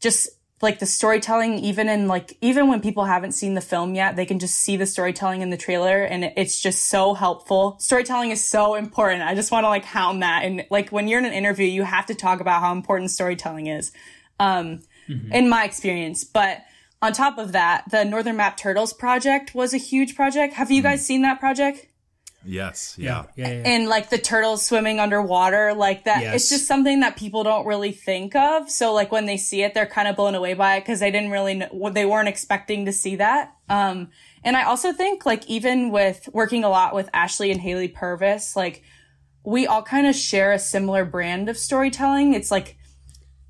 just 0.00 0.28
like 0.62 0.78
the 0.78 0.86
storytelling, 0.86 1.58
even 1.58 1.88
in 1.88 2.06
like, 2.06 2.36
even 2.40 2.68
when 2.68 2.80
people 2.80 3.04
haven't 3.04 3.32
seen 3.32 3.54
the 3.54 3.60
film 3.60 3.94
yet, 3.94 4.16
they 4.16 4.26
can 4.26 4.38
just 4.38 4.56
see 4.56 4.76
the 4.76 4.86
storytelling 4.86 5.40
in 5.40 5.50
the 5.50 5.56
trailer 5.56 6.02
and 6.02 6.24
it's 6.36 6.60
just 6.60 6.88
so 6.88 7.14
helpful. 7.14 7.76
Storytelling 7.78 8.30
is 8.30 8.44
so 8.44 8.74
important. 8.74 9.22
I 9.22 9.34
just 9.34 9.50
want 9.50 9.64
to 9.64 9.68
like 9.68 9.84
hound 9.84 10.22
that. 10.22 10.44
And 10.44 10.66
like 10.70 10.90
when 10.90 11.08
you're 11.08 11.18
in 11.18 11.24
an 11.24 11.32
interview, 11.32 11.66
you 11.66 11.82
have 11.82 12.06
to 12.06 12.14
talk 12.14 12.40
about 12.40 12.60
how 12.60 12.72
important 12.72 13.10
storytelling 13.10 13.68
is, 13.68 13.92
um, 14.38 14.80
in 15.32 15.48
my 15.48 15.64
experience. 15.64 16.24
But 16.24 16.62
on 17.02 17.12
top 17.14 17.38
of 17.38 17.52
that, 17.52 17.84
the 17.90 18.04
Northern 18.04 18.36
Map 18.36 18.56
Turtles 18.56 18.92
project 18.92 19.54
was 19.54 19.72
a 19.72 19.78
huge 19.78 20.14
project. 20.14 20.54
Have 20.54 20.70
you 20.70 20.82
guys 20.82 21.04
seen 21.04 21.22
that 21.22 21.40
project? 21.40 21.86
Yes. 22.44 22.94
Yeah. 22.98 23.24
Yeah, 23.36 23.48
yeah. 23.48 23.62
and 23.66 23.88
like 23.88 24.08
the 24.10 24.18
turtles 24.18 24.64
swimming 24.64 24.98
underwater 24.98 25.74
like 25.74 26.04
that 26.04 26.22
Yes. 26.22 26.34
it's 26.36 26.48
just 26.48 26.66
something 26.66 27.00
that 27.00 27.16
people 27.16 27.44
don't 27.44 27.66
really 27.66 27.92
think 27.92 28.34
of 28.34 28.70
so 28.70 28.92
like 28.94 29.12
when 29.12 29.26
they 29.26 29.36
see 29.36 29.62
it 29.62 29.74
they're 29.74 29.86
kind 29.86 30.08
of 30.08 30.16
blown 30.16 30.34
away 30.34 30.54
by 30.54 30.76
it 30.76 30.80
because 30.80 31.00
they 31.00 31.10
didn't 31.10 31.30
really 31.30 31.54
know 31.54 31.90
they 31.90 32.06
weren't 32.06 32.28
expecting 32.28 32.86
to 32.86 32.92
see 32.92 33.16
that 33.16 33.54
um 33.68 34.08
and 34.42 34.56
i 34.56 34.62
also 34.64 34.92
think 34.92 35.26
like 35.26 35.46
even 35.48 35.90
with 35.90 36.28
working 36.32 36.64
a 36.64 36.68
lot 36.70 36.94
with 36.94 37.10
ashley 37.12 37.50
and 37.50 37.60
haley 37.60 37.88
purvis 37.88 38.56
like 38.56 38.82
we 39.44 39.66
all 39.66 39.82
kind 39.82 40.06
of 40.06 40.14
share 40.14 40.52
a 40.52 40.58
similar 40.58 41.04
brand 41.04 41.48
of 41.48 41.56
storytelling 41.58 42.32
it's 42.34 42.50
like 42.50 42.76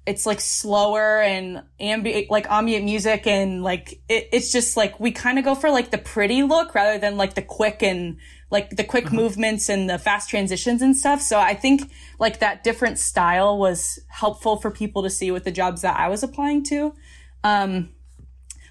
it's 0.06 0.26
like 0.26 0.40
slower 0.40 1.20
and 1.20 1.62
ambient 1.78 2.30
like 2.30 2.50
ambient 2.50 2.84
music 2.84 3.26
and 3.26 3.62
like 3.62 4.00
it, 4.08 4.28
it's 4.32 4.50
just 4.50 4.76
like 4.76 4.98
we 4.98 5.12
kind 5.12 5.38
of 5.38 5.44
go 5.44 5.54
for 5.54 5.70
like 5.70 5.90
the 5.90 5.98
pretty 5.98 6.42
look 6.42 6.74
rather 6.74 6.98
than 6.98 7.16
like 7.16 7.34
the 7.34 7.42
quick 7.42 7.82
and 7.82 8.16
like 8.50 8.70
the 8.70 8.84
quick 8.84 9.12
movements 9.12 9.68
and 9.68 9.88
the 9.88 9.98
fast 9.98 10.28
transitions 10.28 10.82
and 10.82 10.96
stuff. 10.96 11.20
So 11.20 11.38
i 11.38 11.54
think 11.54 11.90
like 12.18 12.40
that 12.40 12.64
different 12.64 12.98
style 12.98 13.58
was 13.58 13.98
helpful 14.08 14.56
for 14.56 14.70
people 14.70 15.02
to 15.02 15.10
see 15.10 15.30
with 15.30 15.44
the 15.44 15.52
jobs 15.52 15.82
that 15.82 15.98
i 15.98 16.08
was 16.08 16.22
applying 16.22 16.64
to. 16.64 16.94
Um 17.44 17.90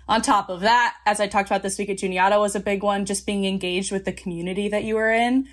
on 0.08 0.22
top 0.24 0.50
of 0.50 0.62
that 0.62 0.96
as 1.06 1.20
i 1.20 1.28
talked 1.28 1.50
about 1.50 1.62
this 1.62 1.78
week 1.78 1.90
at 1.90 1.98
juniata 2.00 2.40
was 2.40 2.56
a 2.56 2.60
big 2.60 2.82
one 2.84 3.06
just 3.06 3.26
being 3.26 3.46
engaged 3.46 3.92
with 3.92 4.06
the 4.06 4.12
community 4.14 4.70
that 4.70 4.84
you 4.84 4.96
were 4.96 5.12
in. 5.12 5.48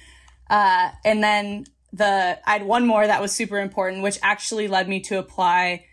Uh, 0.48 0.90
and 1.04 1.22
then 1.22 1.66
the 1.92 2.38
I 2.46 2.52
had 2.52 2.64
one 2.64 2.86
more 2.86 3.06
that 3.06 3.20
was 3.20 3.32
super 3.32 3.58
important, 3.58 4.02
which 4.02 4.18
actually 4.22 4.68
led 4.68 4.88
me 4.88 5.00
to 5.00 5.18
apply 5.18 5.84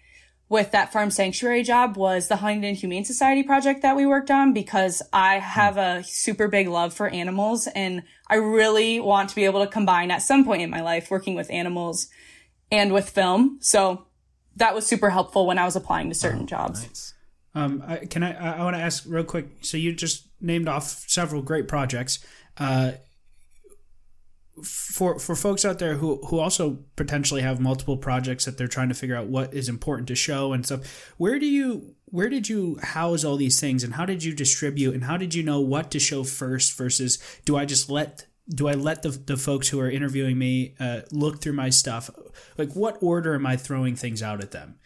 with 0.53 0.69
that 0.69 0.93
farm 0.93 1.09
sanctuary 1.09 1.63
job 1.63 1.97
was 1.97 2.27
the 2.27 2.35
Huntingdon 2.35 2.75
Humane 2.75 3.05
Society 3.05 3.41
project 3.41 3.81
that 3.81 3.95
we 3.95 4.05
worked 4.05 4.29
on 4.29 4.53
because 4.53 5.01
I 5.11 5.39
have 5.39 5.77
a 5.77 6.03
super 6.03 6.47
big 6.47 6.67
love 6.67 6.93
for 6.93 7.07
animals 7.07 7.65
and 7.73 8.03
I 8.27 8.35
really 8.35 8.99
want 8.99 9.29
to 9.29 9.35
be 9.35 9.45
able 9.45 9.65
to 9.65 9.67
combine 9.67 10.11
at 10.11 10.21
some 10.21 10.45
point 10.45 10.61
in 10.61 10.69
my 10.69 10.81
life 10.81 11.09
working 11.09 11.33
with 11.33 11.49
animals 11.49 12.07
and 12.71 12.93
with 12.93 13.09
film. 13.09 13.57
So 13.61 14.05
that 14.57 14.75
was 14.75 14.85
super 14.85 15.09
helpful 15.09 15.47
when 15.47 15.57
I 15.57 15.65
was 15.65 15.75
applying 15.75 16.09
to 16.09 16.15
certain 16.15 16.45
jobs. 16.45 16.83
Nice. 16.83 17.13
Um, 17.55 17.83
I, 17.87 17.97
can 18.05 18.21
I? 18.21 18.57
I 18.59 18.63
want 18.63 18.75
to 18.75 18.81
ask 18.81 19.05
real 19.07 19.23
quick. 19.23 19.47
So 19.61 19.77
you 19.77 19.91
just 19.91 20.27
named 20.39 20.67
off 20.67 21.05
several 21.07 21.41
great 21.41 21.67
projects. 21.67 22.19
Uh, 22.59 22.91
for 24.61 25.17
for 25.17 25.35
folks 25.35 25.65
out 25.65 25.79
there 25.79 25.95
who 25.95 26.17
who 26.27 26.39
also 26.39 26.79
potentially 26.95 27.41
have 27.41 27.59
multiple 27.59 27.97
projects 27.97 28.45
that 28.45 28.57
they're 28.57 28.67
trying 28.67 28.89
to 28.89 28.95
figure 28.95 29.15
out 29.15 29.27
what 29.27 29.53
is 29.53 29.67
important 29.67 30.07
to 30.09 30.15
show 30.15 30.53
and 30.53 30.65
stuff, 30.65 31.13
where 31.17 31.39
do 31.39 31.45
you 31.45 31.95
where 32.05 32.29
did 32.29 32.47
you 32.47 32.77
house 32.83 33.23
all 33.23 33.37
these 33.37 33.59
things 33.59 33.83
and 33.83 33.95
how 33.95 34.05
did 34.05 34.23
you 34.23 34.33
distribute 34.33 34.93
and 34.93 35.05
how 35.05 35.17
did 35.17 35.33
you 35.33 35.41
know 35.41 35.59
what 35.59 35.89
to 35.89 35.99
show 35.99 36.23
first 36.23 36.77
versus 36.77 37.17
do 37.45 37.57
I 37.57 37.65
just 37.65 37.89
let 37.89 38.27
do 38.49 38.67
I 38.67 38.73
let 38.73 39.01
the, 39.01 39.09
the 39.09 39.37
folks 39.37 39.69
who 39.69 39.79
are 39.79 39.89
interviewing 39.89 40.37
me 40.37 40.75
uh, 40.79 41.01
look 41.11 41.41
through 41.41 41.53
my 41.53 41.69
stuff? 41.69 42.09
Like, 42.57 42.73
what 42.73 42.97
order 43.01 43.35
am 43.35 43.45
I 43.45 43.55
throwing 43.55 43.95
things 43.95 44.21
out 44.21 44.41
at 44.43 44.51
them? 44.51 44.79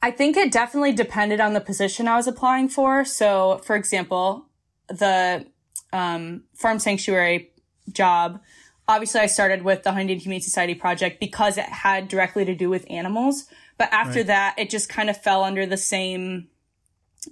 I 0.00 0.10
think 0.10 0.36
it 0.36 0.52
definitely 0.52 0.92
depended 0.92 1.40
on 1.40 1.52
the 1.52 1.60
position 1.60 2.08
I 2.08 2.16
was 2.16 2.26
applying 2.26 2.68
for. 2.68 3.04
So, 3.04 3.60
for 3.64 3.76
example, 3.76 4.46
the 4.88 5.46
um, 5.92 6.44
farm 6.54 6.78
sanctuary 6.78 7.52
job, 7.92 8.40
obviously 8.88 9.20
I 9.20 9.26
started 9.26 9.62
with 9.62 9.82
the 9.84 9.92
Huntingdon 9.92 10.18
Humane 10.18 10.40
Society 10.40 10.74
project 10.74 11.20
because 11.20 11.58
it 11.58 11.66
had 11.66 12.08
directly 12.08 12.44
to 12.46 12.54
do 12.54 12.68
with 12.70 12.84
animals. 12.90 13.46
But 13.76 13.92
after 13.92 14.20
Right. 14.20 14.26
that, 14.28 14.54
it 14.58 14.70
just 14.70 14.88
kind 14.88 15.08
of 15.10 15.22
fell 15.22 15.44
under 15.44 15.66
the 15.66 15.76
same 15.76 16.48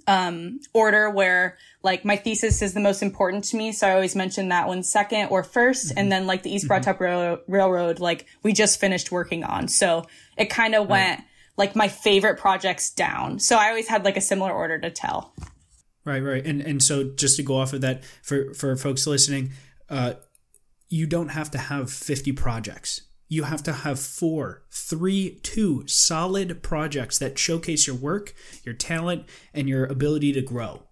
um, 0.05 0.59
order 0.73 1.09
where 1.09 1.57
like 1.81 2.03
my 2.05 2.17
thesis 2.17 2.61
is 2.61 2.73
the 2.73 2.79
most 2.79 3.01
important 3.01 3.45
to 3.45 3.57
me. 3.57 3.71
So 3.71 3.87
I 3.87 3.93
always 3.93 4.15
mention 4.15 4.49
that 4.49 4.67
one 4.67 4.83
second 4.83 5.29
or 5.29 5.43
1st 5.43 5.93
And 5.97 6.11
then 6.11 6.27
like 6.27 6.43
the 6.43 6.53
East 6.53 6.67
Broad 6.67 6.83
Top 6.83 6.99
Rail- 6.99 7.39
Railroad, 7.47 7.99
like 7.99 8.27
we 8.43 8.53
just 8.53 8.79
finished 8.79 9.11
working 9.11 9.43
on. 9.43 9.67
So 9.67 10.05
it 10.37 10.45
kind 10.49 10.75
of 10.75 10.87
went 10.87 11.21
like 11.55 11.75
my 11.75 11.87
favorite 11.87 12.37
projects 12.37 12.89
down. 12.91 13.39
So 13.39 13.55
I 13.57 13.69
always 13.69 13.87
had 13.87 14.03
like 14.05 14.17
a 14.17 14.21
similar 14.21 14.51
order 14.51 14.77
to 14.77 14.91
tell. 14.91 15.33
Right, 16.05 16.21
right. 16.21 16.45
And 16.45 16.61
and 16.61 16.83
so 16.83 17.03
just 17.05 17.37
to 17.37 17.43
go 17.43 17.55
off 17.57 17.73
of 17.73 17.81
that 17.81 18.03
for 18.21 18.53
for 18.53 18.75
folks 18.75 19.07
listening, 19.07 19.51
uh 19.89 20.13
you 20.89 21.05
don't 21.05 21.29
have 21.29 21.51
to 21.51 21.57
have 21.57 21.91
50 21.91 22.31
projects. 22.33 23.01
You 23.29 23.43
have 23.43 23.61
to 23.63 23.73
have 23.73 23.99
four, 23.99 24.63
three, 24.71 25.39
two 25.43 25.85
solid 25.87 26.63
projects 26.63 27.19
that 27.19 27.37
showcase 27.37 27.85
your 27.85 27.95
work, 27.95 28.33
your 28.63 28.73
talent, 28.73 29.25
and 29.53 29.67
your 29.67 29.85
ability 29.85 30.31
to 30.33 30.41
grow. 30.41 30.83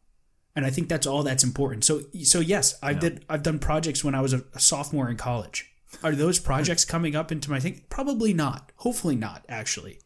And 0.55 0.65
I 0.65 0.69
think 0.69 0.89
that's 0.89 1.07
all 1.07 1.23
that's 1.23 1.43
important. 1.43 1.83
So 1.83 2.01
so 2.23 2.39
yes, 2.39 2.77
I 2.81 2.93
did 2.93 3.25
I've 3.29 3.43
done 3.43 3.59
projects 3.59 4.03
when 4.03 4.15
I 4.15 4.21
was 4.21 4.33
a, 4.33 4.43
a 4.53 4.59
sophomore 4.59 5.09
in 5.09 5.17
college. 5.17 5.69
Are 6.03 6.13
those 6.13 6.39
projects 6.51 6.85
coming 6.85 7.15
up 7.15 7.31
into 7.31 7.49
my 7.49 7.59
thing? 7.59 7.81
Probably 7.89 8.33
not. 8.33 8.71
Hopefully 8.77 9.15
not, 9.15 9.45
actually. 9.47 9.99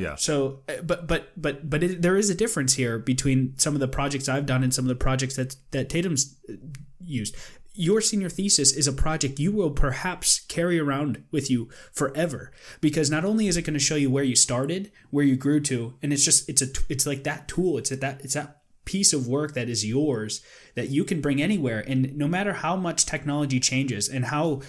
yeah. 0.00 0.14
So, 0.16 0.60
uh, 0.68 0.82
but 0.82 1.06
but 1.06 1.32
but 1.36 1.68
but 1.68 1.82
it, 1.82 2.02
there 2.02 2.16
is 2.16 2.30
a 2.30 2.34
difference 2.34 2.74
here 2.74 2.98
between 2.98 3.54
some 3.58 3.74
of 3.74 3.80
the 3.80 3.88
projects 3.88 4.28
I've 4.28 4.46
done 4.46 4.64
and 4.64 4.72
some 4.72 4.84
of 4.84 4.88
the 4.88 4.94
projects 4.94 5.36
that 5.36 5.56
that 5.72 5.88
Tatum's 5.88 6.36
uh, 6.48 6.54
used. 7.00 7.36
Your 7.80 8.00
senior 8.00 8.28
thesis 8.28 8.72
is 8.72 8.88
a 8.88 8.92
project 8.92 9.38
you 9.38 9.52
will 9.52 9.70
perhaps 9.70 10.40
carry 10.48 10.80
around 10.80 11.22
with 11.30 11.48
you 11.48 11.68
forever 11.92 12.50
because 12.80 13.08
not 13.08 13.24
only 13.24 13.46
is 13.46 13.56
it 13.56 13.62
going 13.62 13.74
to 13.74 13.78
show 13.78 13.94
you 13.94 14.10
where 14.10 14.24
you 14.24 14.34
started, 14.34 14.90
where 15.10 15.24
you 15.24 15.36
grew 15.36 15.60
to, 15.60 15.94
and 16.02 16.12
it's 16.12 16.24
just 16.24 16.48
it's 16.48 16.60
a 16.60 16.66
it's 16.88 17.06
like 17.06 17.22
that 17.22 17.46
tool. 17.46 17.78
It's 17.78 17.90
that 17.90 18.20
it's 18.24 18.34
that 18.34 18.62
piece 18.84 19.12
of 19.12 19.28
work 19.28 19.54
that 19.54 19.68
is 19.68 19.86
yours 19.86 20.42
that 20.74 20.88
you 20.90 21.04
can 21.04 21.20
bring 21.20 21.40
anywhere, 21.40 21.84
and 21.86 22.16
no 22.16 22.26
matter 22.26 22.52
how 22.54 22.74
much 22.74 23.06
technology 23.06 23.60
changes 23.60 24.08
and 24.08 24.24
how 24.24 24.60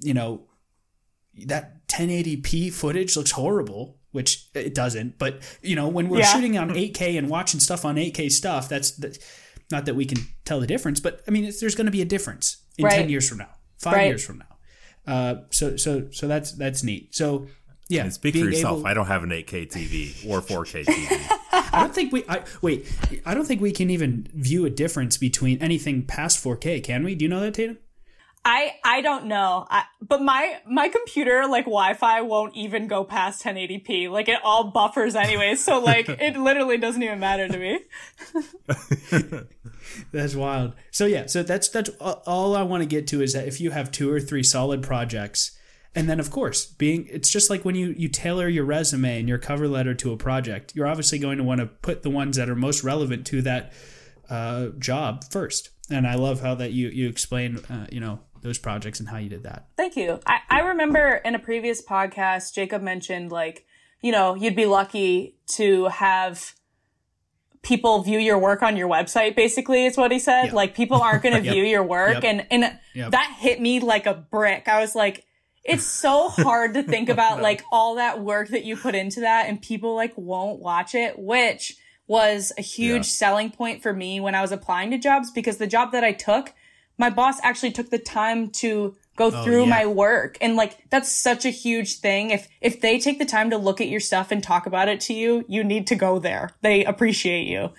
you 0.00 0.14
know 0.14 0.44
that 1.46 1.86
1080p 1.88 2.72
footage 2.72 3.16
looks 3.16 3.32
horrible 3.32 3.98
which 4.12 4.48
it 4.54 4.74
doesn't 4.74 5.18
but 5.18 5.40
you 5.62 5.74
know 5.74 5.88
when 5.88 6.08
we're 6.08 6.20
Yeah. 6.20 6.32
shooting 6.32 6.56
on 6.56 6.70
8k 6.70 7.18
and 7.18 7.28
watching 7.28 7.58
stuff 7.58 7.84
on 7.84 7.96
8k 7.96 8.30
stuff 8.30 8.68
that's 8.68 8.92
that, 8.98 9.18
not 9.70 9.86
that 9.86 9.94
we 9.96 10.04
can 10.04 10.18
tell 10.44 10.60
the 10.60 10.66
difference 10.66 11.00
but 11.00 11.22
i 11.28 11.30
mean 11.30 11.44
it's, 11.44 11.60
there's 11.60 11.74
going 11.74 11.86
to 11.86 11.92
be 11.92 12.02
a 12.02 12.04
difference 12.04 12.58
in 12.78 12.84
Right. 12.84 12.94
10 12.96 13.08
years 13.08 13.28
from 13.28 13.38
now 13.38 13.50
5 13.78 13.92
Right. 13.92 14.06
years 14.06 14.24
from 14.24 14.38
now 14.38 15.12
uh, 15.12 15.34
so 15.50 15.76
so 15.76 16.08
so 16.10 16.26
that's 16.28 16.52
that's 16.52 16.82
neat 16.82 17.14
so 17.14 17.46
yeah 17.90 18.02
And 18.04 18.12
speak 18.12 18.34
for 18.34 18.40
yourself. 18.40 18.78
able- 18.78 18.86
I 18.86 18.94
don't 18.94 19.06
have 19.06 19.22
an 19.22 19.30
8K 19.30 19.70
TV 19.70 20.26
or 20.30 20.40
4K 20.40 20.84
TV. 20.86 21.38
I 21.52 21.80
don't 21.80 21.94
think 21.94 22.12
we. 22.12 22.24
I 22.28 22.42
wait. 22.62 22.86
I 23.26 23.34
don't 23.34 23.44
think 23.44 23.60
we 23.60 23.72
can 23.72 23.90
even 23.90 24.26
view 24.32 24.64
a 24.64 24.70
difference 24.70 25.18
between 25.18 25.58
anything 25.60 26.04
past 26.06 26.42
4K. 26.42 26.82
Can 26.82 27.04
we? 27.04 27.14
Do 27.14 27.24
you 27.24 27.28
know 27.28 27.40
that, 27.40 27.52
Tatum? 27.54 27.76
I 28.44 28.74
I 28.84 29.00
don't 29.00 29.26
know. 29.26 29.66
I, 29.70 29.84
but 30.02 30.20
my 30.20 30.58
my 30.66 30.88
computer 30.88 31.46
like 31.46 31.64
Wi-Fi 31.64 32.20
won't 32.20 32.54
even 32.54 32.86
go 32.88 33.02
past 33.02 33.42
1080p. 33.42 34.10
Like 34.10 34.28
it 34.28 34.38
all 34.44 34.64
buffers 34.64 35.14
anyway. 35.14 35.54
So 35.54 35.80
like 35.80 36.08
it 36.20 36.36
literally 36.36 36.76
doesn't 36.76 37.02
even 37.02 37.20
matter 37.20 37.48
to 37.48 37.58
me. 37.58 37.80
That's 40.12 40.34
wild. 40.34 40.74
So 40.90 41.06
yeah, 41.06 41.26
so 41.26 41.42
that's 41.42 41.68
that's 41.68 41.90
all 42.00 42.56
I 42.56 42.62
want 42.62 42.82
to 42.82 42.88
get 42.88 43.06
to 43.08 43.22
is 43.22 43.32
that 43.32 43.46
if 43.46 43.60
you 43.60 43.70
have 43.70 43.90
two 43.90 44.10
or 44.10 44.20
three 44.20 44.42
solid 44.42 44.82
projects, 44.82 45.56
and 45.94 46.08
then 46.08 46.18
of 46.18 46.30
course 46.30 46.66
being 46.66 47.06
it's 47.10 47.30
just 47.30 47.48
like 47.48 47.64
when 47.64 47.74
you 47.74 47.94
you 47.96 48.08
tailor 48.08 48.48
your 48.48 48.64
resume 48.64 49.20
and 49.20 49.28
your 49.28 49.38
cover 49.38 49.68
letter 49.68 49.94
to 49.94 50.12
a 50.12 50.16
project, 50.16 50.72
you're 50.74 50.86
obviously 50.86 51.18
going 51.18 51.38
to 51.38 51.44
want 51.44 51.60
to 51.60 51.66
put 51.66 52.02
the 52.02 52.10
ones 52.10 52.36
that 52.36 52.48
are 52.48 52.56
most 52.56 52.82
relevant 52.82 53.26
to 53.28 53.42
that 53.42 53.72
uh, 54.28 54.68
job 54.78 55.24
first. 55.30 55.70
And 55.90 56.06
I 56.06 56.14
love 56.14 56.40
how 56.40 56.54
that 56.56 56.72
you 56.72 56.88
you 56.88 57.08
explain 57.08 57.58
uh, 57.70 57.86
you 57.90 58.00
know 58.00 58.20
those 58.44 58.58
projects 58.58 59.00
and 59.00 59.08
how 59.08 59.16
you 59.16 59.28
did 59.28 59.42
that. 59.42 59.66
Thank 59.76 59.96
you. 59.96 60.20
I, 60.26 60.38
I 60.48 60.60
remember 60.60 61.14
in 61.24 61.34
a 61.34 61.38
previous 61.40 61.82
podcast, 61.82 62.54
Jacob 62.54 62.82
mentioned 62.82 63.32
like, 63.32 63.66
you 64.02 64.12
know, 64.12 64.34
you'd 64.36 64.54
be 64.54 64.66
lucky 64.66 65.36
to 65.56 65.86
have 65.86 66.54
people 67.62 68.02
view 68.02 68.18
your 68.18 68.38
work 68.38 68.62
on 68.62 68.76
your 68.76 68.88
website, 68.88 69.34
basically, 69.34 69.86
is 69.86 69.96
what 69.96 70.12
he 70.12 70.18
said. 70.18 70.46
Yeah. 70.48 70.54
Like 70.54 70.74
people 70.74 71.00
aren't 71.00 71.22
going 71.22 71.34
to 71.40 71.42
Yep. 71.42 71.54
view 71.54 71.64
your 71.64 71.82
work. 71.82 72.22
Yep. 72.22 72.24
And, 72.24 72.46
and 72.50 72.78
Yep. 72.94 73.10
that 73.12 73.34
hit 73.38 73.60
me 73.60 73.80
like 73.80 74.06
a 74.06 74.14
brick. 74.14 74.68
I 74.68 74.80
was 74.80 74.94
like, 74.94 75.24
it's 75.64 75.84
so 75.86 76.28
hard 76.28 76.74
to 76.74 76.82
think 76.82 77.08
about 77.16 77.40
like 77.40 77.62
all 77.72 77.94
that 77.94 78.20
work 78.22 78.48
that 78.50 78.64
you 78.64 78.76
put 78.76 78.94
into 78.94 79.20
that 79.20 79.46
and 79.48 79.60
people 79.62 79.94
like 79.96 80.12
won't 80.16 80.60
watch 80.60 80.94
it, 80.94 81.18
which 81.18 81.76
was 82.06 82.52
a 82.58 82.62
huge 82.62 83.06
Yeah. 83.06 83.12
selling 83.12 83.50
point 83.50 83.82
for 83.82 83.94
me 83.94 84.20
when 84.20 84.34
I 84.34 84.42
was 84.42 84.52
applying 84.52 84.90
to 84.90 84.98
jobs 84.98 85.30
because 85.30 85.56
the 85.56 85.66
job 85.66 85.92
that 85.92 86.04
I 86.04 86.12
took, 86.12 86.52
my 86.98 87.10
boss 87.10 87.38
actually 87.42 87.72
took 87.72 87.90
the 87.90 87.98
time 87.98 88.50
to 88.50 88.96
go 89.16 89.30
through 89.30 89.64
yeah. 89.64 89.70
my 89.70 89.86
work. 89.86 90.38
And 90.40 90.56
like 90.56 90.90
that's 90.90 91.10
such 91.10 91.44
a 91.44 91.50
huge 91.50 91.98
thing. 92.00 92.30
If 92.30 92.48
if 92.60 92.80
they 92.80 92.98
take 92.98 93.18
the 93.18 93.24
time 93.24 93.50
to 93.50 93.56
look 93.56 93.80
at 93.80 93.88
your 93.88 94.00
stuff 94.00 94.30
and 94.30 94.42
talk 94.42 94.66
about 94.66 94.88
it 94.88 95.00
to 95.02 95.14
you 95.14 95.44
you 95.48 95.64
need 95.64 95.86
to 95.88 95.94
go 95.94 96.18
there. 96.18 96.50
They 96.62 96.84
appreciate 96.84 97.46
you. 97.46 97.70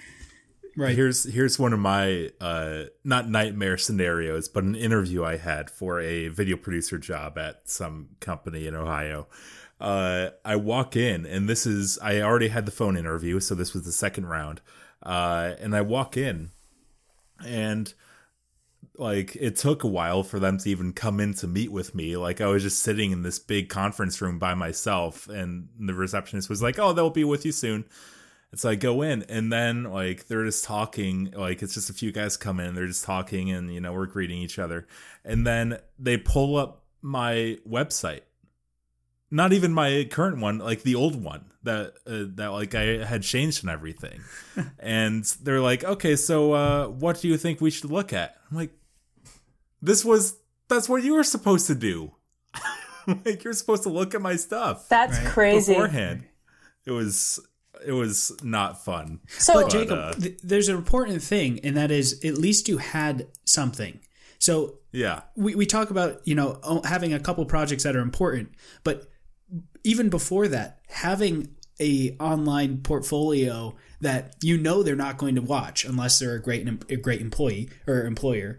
Right. 0.77 0.93
here's 0.93 1.23
here's 1.23 1.57
one 1.57 1.71
of 1.71 1.79
my 1.79 2.31
uh 2.41 2.85
not 3.03 3.29
nightmare 3.29 3.77
scenarios 3.77 4.49
but 4.49 4.65
an 4.65 4.75
interview 4.75 5.23
i 5.23 5.37
had 5.37 5.69
for 5.69 6.01
a 6.01 6.27
video 6.27 6.57
producer 6.57 6.97
job 6.97 7.37
at 7.37 7.69
some 7.69 8.09
company 8.19 8.67
in 8.67 8.75
ohio. 8.75 9.27
Uh 9.79 10.31
i 10.43 10.55
walk 10.57 10.97
in 10.97 11.25
and 11.25 11.47
this 11.47 11.65
is 11.65 11.97
i 12.01 12.19
already 12.19 12.49
had 12.49 12.65
the 12.65 12.73
phone 12.73 12.97
interview 12.97 13.39
so 13.39 13.55
this 13.55 13.73
was 13.73 13.85
the 13.85 13.91
second 13.91 14.25
round. 14.25 14.61
Uh 15.01 15.53
and 15.59 15.75
i 15.75 15.81
walk 15.81 16.17
in 16.17 16.49
and 17.45 17.93
like 18.97 19.35
it 19.35 19.55
took 19.55 19.83
a 19.83 19.87
while 19.87 20.23
for 20.23 20.39
them 20.39 20.57
to 20.59 20.69
even 20.69 20.93
come 20.93 21.19
in 21.19 21.33
to 21.35 21.47
meet 21.47 21.71
with 21.71 21.95
me. 21.95 22.17
Like 22.17 22.41
i 22.41 22.47
was 22.47 22.63
just 22.63 22.83
sitting 22.83 23.11
in 23.11 23.23
this 23.23 23.39
big 23.39 23.69
conference 23.69 24.21
room 24.21 24.39
by 24.39 24.53
myself 24.53 25.27
and 25.27 25.69
the 25.79 25.93
receptionist 25.93 26.49
was 26.49 26.61
like 26.61 26.79
oh 26.79 26.93
they'll 26.93 27.09
be 27.09 27.23
with 27.23 27.45
you 27.45 27.51
soon. 27.51 27.85
And 28.55 28.59
so 28.61 28.69
I 28.69 28.75
go 28.75 29.01
in, 29.01 29.23
and 29.23 29.51
then 29.51 29.83
like 29.83 30.27
they're 30.27 30.45
just 30.45 30.63
talking, 30.63 31.33
like 31.35 31.61
it's 31.61 31.73
just 31.73 31.89
a 31.89 31.93
few 31.93 32.13
guys 32.13 32.37
come 32.37 32.61
in, 32.61 32.73
they're 32.73 32.87
just 32.87 33.03
talking, 33.03 33.51
and 33.51 33.73
you 33.73 33.81
know 33.81 33.91
we're 33.91 34.05
greeting 34.05 34.37
each 34.37 34.59
other, 34.59 34.87
and 35.25 35.45
then 35.45 35.77
they 35.99 36.15
pull 36.15 36.55
up 36.55 36.83
my 37.01 37.57
website, 37.67 38.21
not 39.29 39.51
even 39.51 39.73
my 39.73 40.07
current 40.09 40.39
one, 40.39 40.59
like 40.59 40.83
the 40.83 40.95
old 40.95 41.21
one 41.21 41.51
that 41.63 41.95
uh, 42.07 42.31
that 42.35 42.47
like 42.53 42.73
I 42.75 43.03
had 43.03 43.23
changed 43.23 43.63
and 43.63 43.69
everything, 43.69 44.21
and 44.79 45.25
they're 45.43 45.59
like, 45.59 45.83
okay, 45.83 46.15
so 46.15 46.53
uh, 46.53 46.87
what 46.87 47.19
do 47.19 47.27
you 47.27 47.37
think 47.37 47.59
we 47.59 47.71
should 47.71 47.91
look 47.91 48.13
at? 48.13 48.37
I'm 48.49 48.55
like, 48.55 48.71
this 49.85 50.03
was 50.03 50.37
that's 50.67 50.89
what 50.89 51.03
you 51.03 51.13
were 51.13 51.23
supposed 51.23 51.67
to 51.67 51.75
do, 51.75 52.11
like 53.25 53.43
you're 53.43 53.53
supposed 53.53 53.83
to 53.83 53.89
look 53.89 54.13
at 54.15 54.21
my 54.21 54.35
stuff 54.35 54.87
that's 54.89 55.17
Right. 55.19 55.27
crazy 55.27 55.73
beforehand. 55.73 56.25
It 56.85 56.91
was 56.91 57.39
it 57.85 57.91
was 57.91 58.31
not 58.41 58.83
fun. 58.83 59.19
so 59.37 59.53
But 59.61 59.69
Jacob, 59.71 59.99
uh, 59.99 60.13
th- 60.13 60.39
there's 60.43 60.69
an 60.69 60.75
important 60.77 61.21
thing, 61.21 61.59
and 61.63 61.75
that 61.77 61.91
is 61.91 62.23
at 62.23 62.37
least 62.37 62.67
you 62.69 62.77
had 62.77 63.27
something. 63.45 63.99
So 64.39 64.79
Yeah. 64.91 65.21
we, 65.35 65.55
we 65.55 65.65
talk 65.65 65.89
about 65.91 66.21
you 66.27 66.35
know 66.35 66.59
having 66.85 67.13
a 67.13 67.19
couple 67.19 67.45
projects 67.45 67.83
that 67.83 67.95
are 67.95 68.01
important, 68.01 68.49
but 68.83 69.07
even 69.83 70.09
before 70.09 70.47
that, 70.47 70.79
having 70.87 71.49
a 71.79 72.15
online 72.19 72.77
portfolio 72.81 73.75
that 74.01 74.35
you 74.41 74.57
know 74.57 74.81
they're 74.81 74.95
not 74.95 75.17
going 75.17 75.35
to 75.35 75.41
watch 75.41 75.83
unless 75.85 76.17
they're 76.19 76.35
a 76.35 76.41
great 76.41 76.67
a 76.89 76.95
great 76.95 77.21
employee 77.21 77.69
or 77.85 78.05
employer 78.05 78.57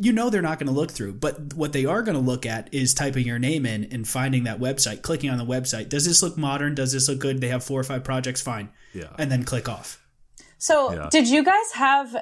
you 0.00 0.12
know 0.12 0.30
they're 0.30 0.42
not 0.42 0.58
going 0.58 0.66
to 0.68 0.72
look 0.72 0.90
through 0.90 1.12
but 1.12 1.54
what 1.54 1.72
they 1.72 1.84
are 1.84 2.02
going 2.02 2.14
to 2.16 2.20
look 2.22 2.44
at 2.46 2.72
is 2.72 2.94
typing 2.94 3.26
your 3.26 3.38
name 3.38 3.66
in 3.66 3.84
and 3.92 4.06
finding 4.06 4.44
that 4.44 4.58
website 4.60 5.02
clicking 5.02 5.30
on 5.30 5.38
the 5.38 5.44
website 5.44 5.88
does 5.88 6.04
this 6.04 6.22
look 6.22 6.36
modern 6.36 6.74
does 6.74 6.92
this 6.92 7.08
look 7.08 7.18
good 7.18 7.40
they 7.40 7.48
have 7.48 7.64
four 7.64 7.80
or 7.80 7.84
five 7.84 8.04
projects 8.04 8.40
fine 8.42 8.68
Yeah. 8.92 9.10
and 9.18 9.30
then 9.30 9.42
click 9.44 9.68
off 9.68 10.00
So, 10.58 10.92
Yeah. 10.92 11.08
did 11.10 11.28
you 11.28 11.42
guys 11.44 11.72
have 11.74 12.16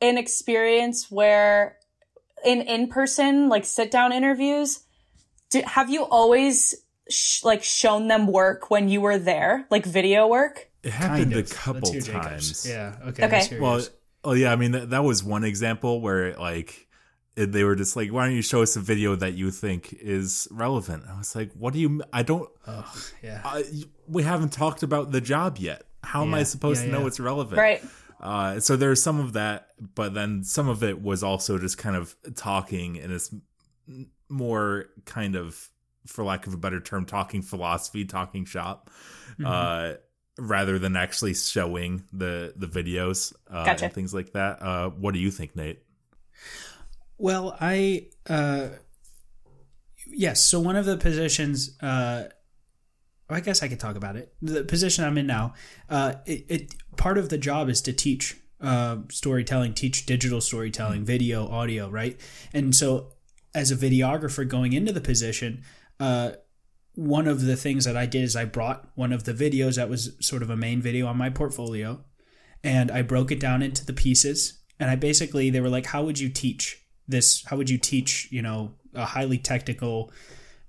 an 0.00 0.16
experience 0.18 1.10
where 1.10 1.76
in 2.44 2.60
in 2.62 2.88
person 2.88 3.48
like 3.48 3.64
sit 3.64 3.90
down 3.90 4.12
interviews? 4.12 4.80
Do, 5.50 5.62
have 5.66 5.88
you 5.90 6.04
always 6.04 6.74
sh- 7.10 7.42
like 7.44 7.62
shown 7.62 8.08
them 8.08 8.26
work 8.26 8.70
when 8.70 8.88
you 8.88 9.00
were 9.00 9.18
there, 9.18 9.66
like 9.70 9.84
video 9.86 10.26
work? 10.26 10.70
It 10.82 10.92
happened 10.92 11.32
Kind 11.32 11.46
a 11.46 11.54
couple 11.54 11.92
Let's 11.92 12.06
Jacob's. 12.06 12.26
times. 12.26 12.66
yeah 12.68 12.96
okay 13.08 13.24
Okay. 13.26 13.60
Well, 13.60 13.72
yours. 13.74 13.90
Oh 14.26 14.32
yeah, 14.32 14.52
I 14.52 14.56
mean 14.56 14.72
that, 14.72 14.90
that 14.90 15.04
was 15.04 15.24
one 15.24 15.44
example 15.44 16.00
where 16.00 16.34
like 16.34 16.88
they 17.36 17.64
were 17.64 17.76
just 17.76 17.96
like, 17.96 18.12
"Why 18.12 18.26
don't 18.26 18.34
you 18.34 18.42
show 18.42 18.62
us 18.62 18.76
a 18.76 18.80
video 18.80 19.14
that 19.16 19.34
you 19.34 19.50
think 19.50 19.94
is 19.94 20.48
relevant?" 20.50 21.04
I 21.08 21.16
was 21.16 21.34
like, 21.34 21.52
"What 21.52 21.72
do 21.72 21.78
you? 21.78 22.02
I 22.12 22.22
don't. 22.22 22.50
oh 22.66 22.94
yeah 23.22 23.40
I, 23.44 23.64
we 24.06 24.22
haven't 24.24 24.52
talked 24.52 24.82
about 24.82 25.12
the 25.12 25.20
job 25.20 25.58
yet. 25.58 25.84
How 26.02 26.22
am 26.22 26.34
I 26.34 26.42
supposed 26.42 26.82
yeah, 26.82 26.86
to 26.86 26.92
know 26.92 27.00
yeah. 27.00 27.06
it's 27.06 27.20
relevant?" 27.20 27.58
Right. 27.58 27.84
Uh, 28.20 28.58
so 28.60 28.76
there's 28.76 29.02
some 29.02 29.20
of 29.20 29.34
that, 29.34 29.68
but 29.94 30.14
then 30.14 30.42
some 30.42 30.68
of 30.68 30.82
it 30.82 31.02
was 31.02 31.22
also 31.22 31.58
just 31.58 31.76
kind 31.78 31.94
of 31.94 32.16
talking 32.34 32.98
and 32.98 33.12
it's 33.12 33.32
more 34.30 34.86
kind 35.04 35.36
of, 35.36 35.68
for 36.06 36.24
lack 36.24 36.46
of 36.46 36.54
a 36.54 36.56
better 36.56 36.80
term, 36.80 37.04
talking 37.04 37.42
philosophy, 37.42 38.04
talking 38.04 38.44
shop, 38.44 38.90
Mm-hmm. 39.38 39.44
uh, 39.46 39.94
rather 40.38 40.78
than 40.78 40.96
actually 40.96 41.34
showing 41.34 42.04
the 42.12 42.52
the 42.56 42.66
videos 42.66 43.32
uh, 43.50 43.64
Gotcha. 43.64 43.86
and 43.86 43.94
things 43.94 44.12
like 44.12 44.32
that. 44.32 44.62
Uh, 44.62 44.90
what 44.90 45.14
do 45.14 45.20
you 45.20 45.30
think, 45.30 45.56
Nate? 45.56 45.82
Well, 47.18 47.56
I 47.60 48.08
uh 48.28 48.68
yes, 50.06 50.44
so 50.44 50.60
one 50.60 50.76
of 50.76 50.84
the 50.84 50.96
positions 50.96 51.76
uh 51.80 52.24
I 53.28 53.40
guess 53.40 53.62
I 53.62 53.68
could 53.68 53.80
talk 53.80 53.96
about 53.96 54.16
it. 54.16 54.34
The 54.40 54.62
position 54.64 55.04
I'm 55.04 55.18
in 55.18 55.26
now, 55.26 55.54
uh 55.88 56.14
it, 56.26 56.44
it 56.48 56.74
part 56.96 57.18
of 57.18 57.28
the 57.28 57.38
job 57.38 57.68
is 57.68 57.80
to 57.82 57.92
teach 57.92 58.36
uh 58.60 58.98
storytelling, 59.10 59.74
teach 59.74 60.06
digital 60.06 60.40
storytelling, 60.40 61.04
video, 61.04 61.48
audio, 61.48 61.88
right? 61.88 62.20
And 62.52 62.74
so 62.74 63.12
as 63.54 63.70
a 63.70 63.76
videographer 63.76 64.46
going 64.46 64.74
into 64.74 64.92
the 64.92 65.00
position, 65.00 65.62
uh 65.98 66.32
one 66.96 67.28
of 67.28 67.42
the 67.42 67.56
things 67.56 67.84
that 67.84 67.96
I 67.96 68.06
did 68.06 68.24
is 68.24 68.34
I 68.34 68.46
brought 68.46 68.88
one 68.94 69.12
of 69.12 69.24
the 69.24 69.34
videos 69.34 69.76
that 69.76 69.90
was 69.90 70.16
sort 70.20 70.42
of 70.42 70.50
a 70.50 70.56
main 70.56 70.80
video 70.80 71.06
on 71.06 71.16
my 71.16 71.28
portfolio 71.30 72.02
and 72.64 72.90
I 72.90 73.02
broke 73.02 73.30
it 73.30 73.38
down 73.38 73.62
into 73.62 73.84
the 73.84 73.92
pieces. 73.92 74.58
And 74.80 74.90
I 74.90 74.96
basically, 74.96 75.50
they 75.50 75.60
were 75.60 75.68
like, 75.68 75.86
how 75.86 76.02
would 76.04 76.18
you 76.18 76.30
teach 76.30 76.82
this? 77.06 77.44
How 77.46 77.56
would 77.56 77.70
you 77.70 77.78
teach, 77.78 78.28
you 78.32 78.42
know, 78.42 78.74
a 78.94 79.04
highly 79.04 79.38
technical 79.38 80.10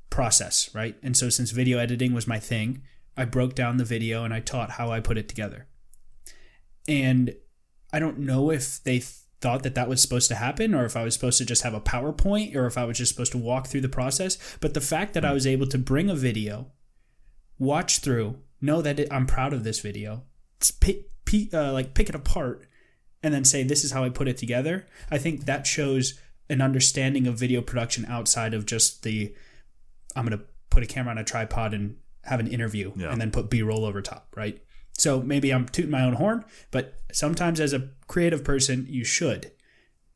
process, 0.09 0.69
right? 0.75 0.95
And 1.01 1.15
so, 1.15 1.29
since 1.29 1.51
video 1.51 1.79
editing 1.79 2.13
was 2.13 2.27
my 2.27 2.39
thing, 2.39 2.83
I 3.17 3.25
broke 3.25 3.55
down 3.55 3.77
the 3.77 3.85
video 3.85 4.23
and 4.23 4.33
I 4.33 4.39
taught 4.39 4.71
how 4.71 4.91
I 4.91 4.99
put 4.99 5.17
it 5.17 5.27
together. 5.27 5.67
And 6.87 7.35
I 7.91 7.99
don't 7.99 8.19
know 8.19 8.51
if 8.51 8.83
they 8.83 8.99
th- 8.99 9.13
thought 9.39 9.63
that 9.63 9.75
that 9.75 9.87
was 9.89 10.01
supposed 10.01 10.27
to 10.29 10.35
happen 10.35 10.73
or 10.73 10.85
if 10.85 10.97
I 10.97 11.03
was 11.03 11.13
supposed 11.13 11.37
to 11.37 11.45
just 11.45 11.61
have 11.63 11.73
a 11.73 11.81
PowerPoint 11.81 12.55
or 12.55 12.65
if 12.65 12.77
I 12.77 12.85
was 12.85 12.97
just 12.97 13.11
supposed 13.11 13.31
to 13.33 13.37
walk 13.37 13.67
through 13.67 13.81
the 13.81 13.89
process. 13.89 14.37
But 14.59 14.73
the 14.73 14.81
fact 14.81 15.13
that 15.13 15.23
I 15.25 15.31
was 15.33 15.45
able 15.45 15.67
to 15.67 15.77
bring 15.77 16.09
a 16.09 16.15
video, 16.15 16.71
watch 17.59 17.99
through, 17.99 18.37
know 18.61 18.81
that 18.81 18.99
it, 18.99 19.07
I'm 19.11 19.27
proud 19.27 19.53
of 19.53 19.63
this 19.63 19.79
video, 19.79 20.23
pick, 20.79 21.09
pick, 21.25 21.53
uh, 21.53 21.71
like 21.73 21.93
pick 21.93 22.09
it 22.09 22.15
apart, 22.15 22.67
and 23.23 23.33
then 23.33 23.45
say 23.45 23.63
this 23.63 23.83
is 23.83 23.91
how 23.91 24.03
I 24.03 24.09
put 24.09 24.27
it 24.27 24.37
together. 24.37 24.87
I 25.11 25.17
think 25.17 25.45
that 25.45 25.67
shows 25.67 26.19
an 26.49 26.61
understanding 26.61 27.27
of 27.27 27.35
video 27.35 27.61
production 27.61 28.05
outside 28.05 28.53
of 28.53 28.65
just 28.65 29.03
the 29.03 29.35
I'm 30.15 30.25
going 30.25 30.37
to 30.39 30.45
put 30.69 30.81
a 30.83 30.87
camera 30.87 31.11
on 31.11 31.17
a 31.17 31.23
tripod 31.23 31.73
and 31.73 31.97
have 32.23 32.39
an 32.39 32.47
interview 32.47 32.91
Yeah. 32.95 33.11
and 33.11 33.21
then 33.21 33.31
put 33.31 33.49
B-roll 33.49 33.85
over 33.85 34.01
top, 34.01 34.33
right? 34.35 34.59
So 34.97 35.21
maybe 35.21 35.51
I'm 35.51 35.67
tooting 35.67 35.91
my 35.91 36.03
own 36.03 36.13
horn, 36.13 36.43
but 36.71 36.95
sometimes 37.11 37.59
as 37.59 37.73
a 37.73 37.89
creative 38.07 38.43
person, 38.43 38.85
you 38.89 39.03
should. 39.03 39.51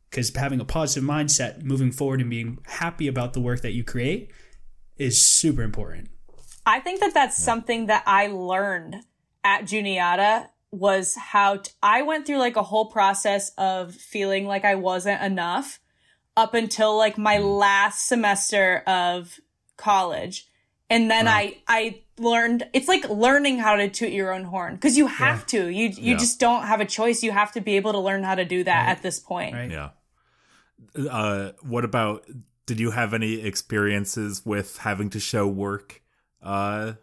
Because 0.10 0.36
having 0.36 0.60
a 0.60 0.66
positive 0.66 1.08
mindset 1.08 1.64
moving 1.64 1.92
forward 1.92 2.20
and 2.20 2.30
being 2.30 2.60
happy 2.66 3.08
about 3.08 3.34
the 3.34 3.40
work 3.40 3.62
that 3.62 3.72
you 3.72 3.84
create 3.84 4.32
is 4.98 5.24
super 5.24 5.62
important. 5.62 6.10
I 6.66 6.80
think 6.80 7.00
that 7.00 7.14
that's 7.14 7.42
something 7.42 7.86
that 7.86 8.04
I 8.06 8.28
learned 8.28 8.98
at 9.44 9.66
Juniata 9.66 10.50
was 10.72 11.16
how 11.16 11.58
t- 11.58 11.72
I 11.82 12.02
went 12.02 12.26
through 12.26 12.38
like 12.38 12.56
a 12.56 12.64
whole 12.64 12.86
process 12.86 13.52
of 13.58 13.94
feeling 13.94 14.46
like 14.46 14.66
I 14.66 14.76
wasn't 14.76 15.22
enough 15.22 15.80
up 16.38 16.54
until 16.54 16.98
like 16.98 17.18
my 17.18 17.38
mm. 17.38 17.60
last 17.60 18.08
semester 18.08 18.84
of 18.88 19.40
college. 19.78 20.48
And 20.90 21.10
then 21.10 21.28
I, 21.28 21.58
I 21.68 22.02
learned, 22.24 22.68
it's 22.74 22.88
like 22.88 23.08
learning 23.10 23.60
how 23.60 23.76
to 23.76 23.90
toot 23.90 24.12
your 24.12 24.34
own 24.34 24.44
horn 24.46 24.76
because 24.76 24.98
you 24.98 25.08
have 25.08 25.46
to, 25.48 25.68
you, 25.68 25.90
you 25.90 26.12
Yeah. 26.14 26.18
just 26.18 26.40
don't 26.40 26.64
have 26.64 26.80
a 26.82 26.86
choice. 26.86 27.24
You 27.24 27.32
have 27.32 27.52
to 27.54 27.62
be 27.62 27.76
able 27.76 27.92
to 27.94 28.00
learn 28.00 28.24
how 28.24 28.36
to 28.36 28.46
do 28.46 28.64
that 28.64 28.90
at 28.90 29.02
this 29.04 29.20
point. 29.20 29.54
Right. 29.54 29.72
Yeah. 29.72 29.90
Uh, 31.10 31.52
what 31.62 31.86
about? 31.86 32.26
Did 32.66 32.80
you 32.80 32.92
have 32.92 33.14
any 33.14 33.42
experiences 33.42 34.46
with 34.46 34.78
having 34.78 35.10
to 35.12 35.20
show 35.20 35.48
work 35.48 36.01
uh, 36.44 36.94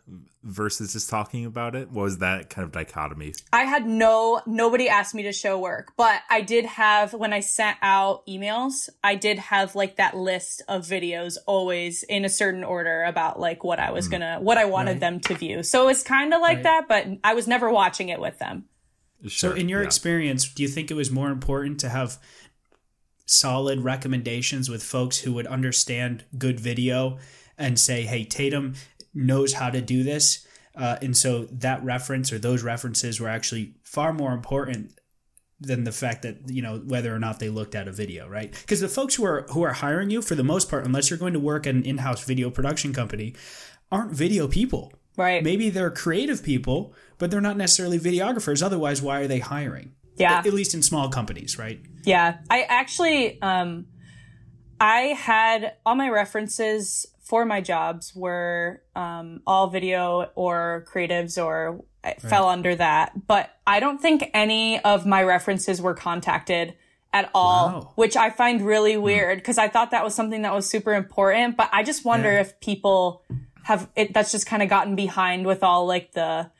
versus 0.43 0.93
just 0.93 1.09
talking 1.09 1.45
about 1.45 1.75
it? 1.77 1.91
What 1.91 2.03
was 2.03 2.19
that 2.19 2.51
kind 2.51 2.65
of 2.65 2.73
dichotomy? 2.73 3.35
I 3.53 3.63
had 3.65 3.87
no, 3.87 4.41
nobody 4.47 4.89
asked 4.89 5.15
me 5.15 5.23
to 5.25 5.33
show 5.33 5.59
work, 5.59 5.93
but 5.97 6.23
I 6.29 6.41
did 6.41 6.65
have, 6.65 7.13
when 7.15 7.33
I 7.33 7.41
sent 7.41 7.77
out 7.83 8.27
emails, 8.27 8.89
I 9.05 9.15
did 9.15 9.39
have 9.39 9.75
like 9.75 9.97
that 9.97 10.17
list 10.17 10.63
of 10.69 10.83
videos 10.87 11.37
always 11.47 12.03
in 12.03 12.25
a 12.25 12.29
certain 12.29 12.65
order 12.65 13.05
about 13.05 13.39
like 13.39 13.63
what 13.63 13.79
I 13.79 13.91
was 13.93 14.09
gonna, 14.09 14.39
what 14.41 14.59
I 14.59 14.65
wanted 14.65 14.93
Right. 14.93 15.01
them 15.01 15.21
to 15.21 15.35
view. 15.35 15.63
So 15.63 15.89
it's 15.89 16.03
kind 16.03 16.35
of 16.35 16.41
like 16.41 16.57
Right. 16.59 16.65
that, 16.65 16.89
but 16.89 17.07
I 17.23 17.35
was 17.35 17.47
never 17.47 17.71
watching 17.71 18.09
it 18.09 18.21
with 18.21 18.39
them. 18.39 18.65
Sure, 19.27 19.51
So, 19.51 19.57
in 19.57 19.69
your 19.69 19.83
yeah. 19.83 19.87
experience, 19.87 20.49
do 20.49 20.63
you 20.63 20.69
think 20.69 20.91
it 20.91 20.95
was 20.95 21.11
more 21.11 21.31
important 21.31 21.81
to 21.81 21.89
have 21.89 22.19
solid 23.27 23.81
recommendations 23.81 24.69
with 24.71 24.83
folks 24.83 25.19
who 25.19 25.33
would 25.33 25.47
understand 25.47 26.25
good 26.39 26.59
video 26.59 27.19
and 27.59 27.79
say, 27.79 28.05
hey, 28.05 28.25
Tatum 28.25 28.75
knows 29.19 29.53
how 29.55 29.69
to 29.71 29.81
do 29.81 30.03
this? 30.03 30.47
Uh, 30.77 30.97
and 31.03 31.17
so 31.17 31.45
that 31.51 31.83
reference 31.83 32.33
or 32.33 32.39
those 32.39 32.63
references 32.63 33.21
were 33.21 33.29
actually 33.29 33.75
far 33.83 34.13
more 34.13 34.33
important 34.33 34.93
than 35.61 35.83
the 35.83 35.91
fact 35.91 36.23
that 36.23 36.37
you 36.47 36.63
know 36.63 36.79
whether 36.87 37.13
or 37.13 37.19
not 37.19 37.41
they 37.41 37.49
looked 37.49 37.75
at 37.75 37.89
a 37.89 37.93
video 37.93 38.29
right 38.29 38.53
because 38.53 38.79
the 38.81 38.89
folks 38.89 39.17
who 39.17 39.25
are 39.25 39.45
who 39.51 39.63
are 39.63 39.73
hiring 39.73 40.09
you 40.09 40.23
for 40.23 40.37
the 40.37 40.45
most 40.45 40.71
part 40.71 40.85
unless 40.87 41.11
you're 41.11 41.19
going 41.19 41.33
to 41.33 41.41
work 41.41 41.67
at 41.67 41.75
an 41.75 41.83
in-house 41.83 42.23
video 42.25 42.49
production 42.49 42.93
company 42.93 43.35
aren't 43.91 44.13
video 44.13 44.47
people 44.47 44.93
Right. 45.17 45.43
maybe 45.43 45.69
they're 45.69 45.91
creative 45.91 46.45
people 46.45 46.95
but 47.19 47.33
they're 47.33 47.41
not 47.41 47.57
necessarily 47.57 47.99
videographers 47.99 48.63
otherwise 48.63 49.03
why 49.03 49.19
are 49.23 49.27
they 49.27 49.41
hiring 49.41 49.95
Yeah. 50.17 50.35
at, 50.35 50.47
at 50.47 50.55
least 50.55 50.75
in 50.75 50.83
small 50.83 51.09
companies 51.09 51.59
right 51.59 51.81
Yeah. 52.05 52.39
I 52.49 52.63
actually, 52.69 53.43
um, 53.43 53.87
I 54.81 55.01
had 55.19 55.75
all 55.85 55.97
my 55.97 56.09
references 56.09 57.05
for 57.29 57.45
my 57.45 57.61
jobs 57.61 58.15
were, 58.17 58.83
um, 58.97 59.43
all 59.47 59.67
video 59.69 60.31
or 60.35 60.87
creatives 60.93 61.37
or 61.43 61.85
it 62.03 62.23
fell 62.23 62.49
under 62.49 62.75
that. 62.75 63.27
But 63.27 63.51
I 63.67 63.81
don't 63.81 64.01
think 64.01 64.31
any 64.33 64.81
of 64.81 65.05
my 65.05 65.23
references 65.23 65.83
were 65.83 65.95
contacted 65.95 66.75
at 67.13 67.31
all, 67.35 67.67
Wow. 67.69 67.93
which 67.97 68.17
I 68.17 68.31
find 68.31 68.63
really 68.65 68.97
weird 68.97 69.39
because 69.39 69.59
I 69.59 69.69
thought 69.69 69.91
that 69.91 70.05
was 70.05 70.15
something 70.15 70.43
that 70.43 70.55
was 70.55 70.69
super 70.69 70.95
important. 70.95 71.57
But 71.57 71.69
I 71.73 71.83
just 71.83 72.05
wonder 72.05 72.33
Yeah. 72.33 72.41
if 72.41 72.59
people 72.61 73.25
have 73.65 73.91
it, 73.95 74.15
that's 74.15 74.33
just 74.33 74.47
kind 74.47 74.63
of 74.63 74.69
gotten 74.71 74.95
behind 74.97 75.47
with 75.47 75.63
all 75.63 75.87
like 75.87 76.13
the 76.13 76.51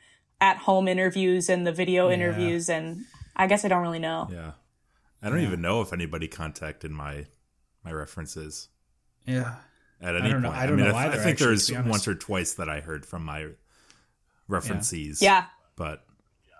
at 0.41 0.57
home 0.57 0.87
interviews 0.87 1.49
and 1.49 1.65
the 1.65 1.71
video 1.71 2.11
interviews. 2.11 2.69
And 2.69 3.05
I 3.35 3.47
guess 3.47 3.65
I 3.65 3.67
don't 3.69 3.81
really 3.81 3.99
know. 3.99 4.27
Yeah, 4.31 4.51
I 5.23 5.29
don't 5.29 5.41
even 5.41 5.61
know 5.61 5.81
if 5.81 5.93
anybody 5.93 6.27
contacted 6.27 6.91
my 6.91 7.25
my 7.83 7.91
references 7.91 8.67
yeah 9.25 9.55
at 10.01 10.15
any 10.15 10.29
don't 10.29 10.41
know- 10.41 10.49
point. 10.49 10.61
I 10.61 10.65
don't 10.65 10.75
mean, 10.77 10.85
know 10.87 10.95
I, 10.95 11.05
either, 11.05 11.13
I 11.13 11.23
think 11.23 11.27
actually, 11.33 11.45
there's 11.47 11.65
to 11.67 11.71
be 11.73 11.77
honest. 11.77 11.89
once 11.91 12.07
or 12.07 12.15
twice 12.15 12.53
that 12.53 12.69
I 12.69 12.79
heard 12.81 13.05
from 13.05 13.23
my 13.25 13.47
referencees. 14.49 15.21
Yeah. 15.21 15.45
but 15.75 16.03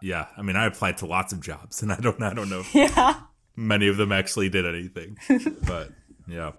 yeah, 0.01 0.27
I 0.37 0.41
mean, 0.43 0.55
I 0.55 0.65
applied 0.65 0.97
to 0.99 1.05
lots 1.05 1.33
of 1.33 1.41
jobs, 1.41 1.81
and 1.83 1.91
I 1.91 1.97
don't, 1.97 2.21
I 2.21 2.33
don't 2.33 2.49
know 2.49 2.61
if 2.61 2.73
Yeah. 2.75 3.19
many 3.55 3.87
of 3.87 3.97
them 3.97 4.11
actually 4.11 4.47
did 4.49 4.65
anything. 4.65 5.17
but 5.67 5.91
yeah, 6.27 6.51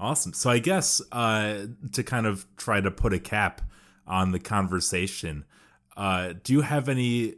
awesome. 0.00 0.32
So 0.32 0.50
I 0.50 0.58
guess 0.58 1.00
uh, 1.12 1.66
to 1.92 2.02
kind 2.02 2.26
of 2.26 2.44
try 2.56 2.80
to 2.80 2.90
put 2.90 3.12
a 3.12 3.20
cap 3.20 3.60
on 4.06 4.32
the 4.32 4.40
conversation, 4.40 5.44
uh, 5.96 6.32
do 6.42 6.52
you 6.52 6.62
have 6.62 6.88
any 6.88 7.34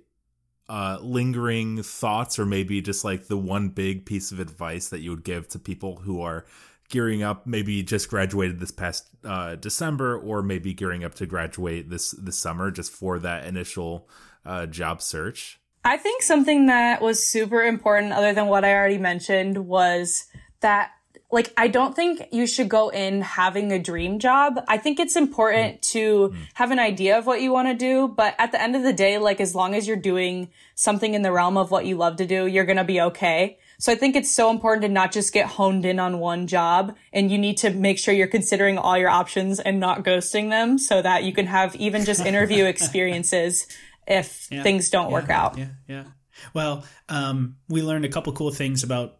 uh, 0.68 0.98
lingering 1.02 1.82
thoughts, 1.82 2.38
or 2.38 2.46
maybe 2.46 2.80
just 2.80 3.04
like 3.04 3.26
the 3.26 3.36
one 3.36 3.68
big 3.70 4.06
piece 4.06 4.30
of 4.32 4.38
advice 4.40 4.88
that 4.88 5.00
you 5.00 5.10
would 5.10 5.24
give 5.24 5.48
to 5.48 5.58
people 5.58 5.96
who 5.96 6.22
are 6.22 6.46
gearing 6.90 7.22
up, 7.22 7.46
maybe 7.46 7.82
just 7.82 8.10
graduated 8.10 8.60
this 8.60 8.70
past 8.70 9.08
uh, 9.24 9.56
December, 9.56 10.18
or 10.18 10.42
maybe 10.42 10.74
gearing 10.74 11.04
up 11.04 11.14
to 11.14 11.26
graduate 11.26 11.88
this 11.88 12.10
this 12.10 12.36
summer, 12.36 12.70
just 12.70 12.92
for 12.92 13.18
that 13.20 13.46
initial 13.46 14.08
uh, 14.44 14.66
job 14.66 15.00
search? 15.00 15.58
I 15.84 15.96
think 15.96 16.22
something 16.22 16.66
that 16.66 17.00
was 17.00 17.26
super 17.26 17.62
important, 17.62 18.12
other 18.12 18.34
than 18.34 18.48
what 18.48 18.64
I 18.64 18.74
already 18.74 18.98
mentioned, 18.98 19.66
was 19.66 20.26
that 20.60 20.90
like 21.32 21.52
I 21.56 21.68
don't 21.68 21.94
think 21.94 22.22
you 22.32 22.46
should 22.46 22.68
go 22.68 22.88
in 22.88 23.22
having 23.22 23.72
a 23.72 23.78
dream 23.78 24.18
job. 24.18 24.62
I 24.68 24.78
think 24.78 24.98
it's 24.98 25.16
important 25.16 25.76
mm. 25.76 25.90
to 25.92 26.28
mm. 26.28 26.36
have 26.54 26.70
an 26.70 26.78
idea 26.78 27.18
of 27.18 27.26
what 27.26 27.40
you 27.40 27.52
want 27.52 27.68
to 27.68 27.74
do, 27.74 28.08
but 28.08 28.34
at 28.38 28.52
the 28.52 28.60
end 28.60 28.76
of 28.76 28.82
the 28.82 28.92
day, 28.92 29.18
like 29.18 29.40
as 29.40 29.54
long 29.54 29.74
as 29.74 29.86
you're 29.86 29.96
doing 29.96 30.50
something 30.74 31.14
in 31.14 31.22
the 31.22 31.32
realm 31.32 31.56
of 31.56 31.70
what 31.70 31.86
you 31.86 31.96
love 31.96 32.16
to 32.16 32.26
do, 32.26 32.46
you're 32.46 32.64
going 32.64 32.76
to 32.76 32.84
be 32.84 33.00
okay. 33.00 33.58
So 33.80 33.90
I 33.92 33.94
think 33.94 34.14
it's 34.14 34.30
so 34.30 34.50
important 34.50 34.82
to 34.82 34.88
not 34.88 35.10
just 35.10 35.32
get 35.32 35.46
honed 35.46 35.86
in 35.86 35.98
on 35.98 36.18
one 36.18 36.46
job 36.46 36.96
and 37.14 37.30
you 37.30 37.38
need 37.38 37.56
to 37.58 37.70
make 37.70 37.98
sure 37.98 38.12
you're 38.12 38.26
considering 38.26 38.76
all 38.76 38.98
your 38.98 39.08
options 39.08 39.58
and 39.58 39.80
not 39.80 40.04
ghosting 40.04 40.50
them 40.50 40.76
so 40.76 41.00
that 41.00 41.24
you 41.24 41.32
can 41.32 41.46
have 41.46 41.74
even 41.76 42.04
just 42.04 42.24
interview 42.24 42.64
experiences 42.66 43.66
if 44.06 44.48
yeah, 44.50 44.62
things 44.62 44.90
don't 44.90 45.06
yeah, 45.06 45.12
work 45.12 45.30
out. 45.30 45.56
Yeah, 45.56 45.68
yeah. 45.88 46.04
Well, 46.52 46.84
um, 47.08 47.56
we 47.68 47.82
learned 47.82 48.04
a 48.04 48.10
couple 48.10 48.34
cool 48.34 48.50
things 48.50 48.82
about 48.82 49.16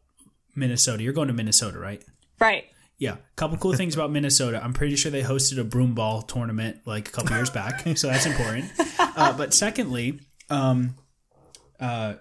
Minnesota. 0.55 1.03
You're 1.03 1.15
going 1.15 1.29
to 1.29 1.35
Minnesota, 1.35 1.79
right? 1.79 2.05
Right. 2.39 2.65
Yeah, 2.99 3.15
a 3.15 3.37
couple 3.37 3.57
cool 3.57 3.73
things 3.73 3.95
about 3.95 4.11
Minnesota. 4.11 4.63
I'm 4.63 4.75
pretty 4.75 4.97
sure 4.97 5.11
they 5.11 5.23
hosted 5.23 5.59
a 5.59 5.65
broomball 5.65 6.29
tournament 6.29 6.83
like 6.85 7.09
a 7.09 7.11
couple 7.11 7.35
years 7.35 7.49
back, 7.49 7.81
so 7.97 8.09
that's 8.09 8.27
important. 8.27 8.67
Uh, 8.99 9.33
but 9.33 9.55
secondly, 9.55 10.21
um, 10.51 10.97
uh, 11.81 12.17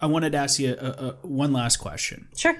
I 0.00 0.06
wanted 0.06 0.32
to 0.32 0.38
ask 0.38 0.58
you 0.58 0.76
a, 0.78 1.16
a, 1.22 1.26
one 1.26 1.52
last 1.52 1.76
question. 1.76 2.28
Sure. 2.36 2.56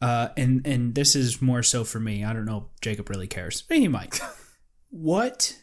Uh, 0.00 0.28
and 0.36 0.66
and 0.66 0.94
this 0.94 1.16
is 1.16 1.40
more 1.40 1.62
so 1.62 1.84
for 1.84 2.00
me. 2.00 2.24
I 2.24 2.32
don't 2.32 2.44
know. 2.44 2.68
if 2.74 2.80
Jacob 2.80 3.08
really 3.08 3.26
cares. 3.26 3.64
He 3.68 3.88
might. 3.88 4.20
what 4.90 5.56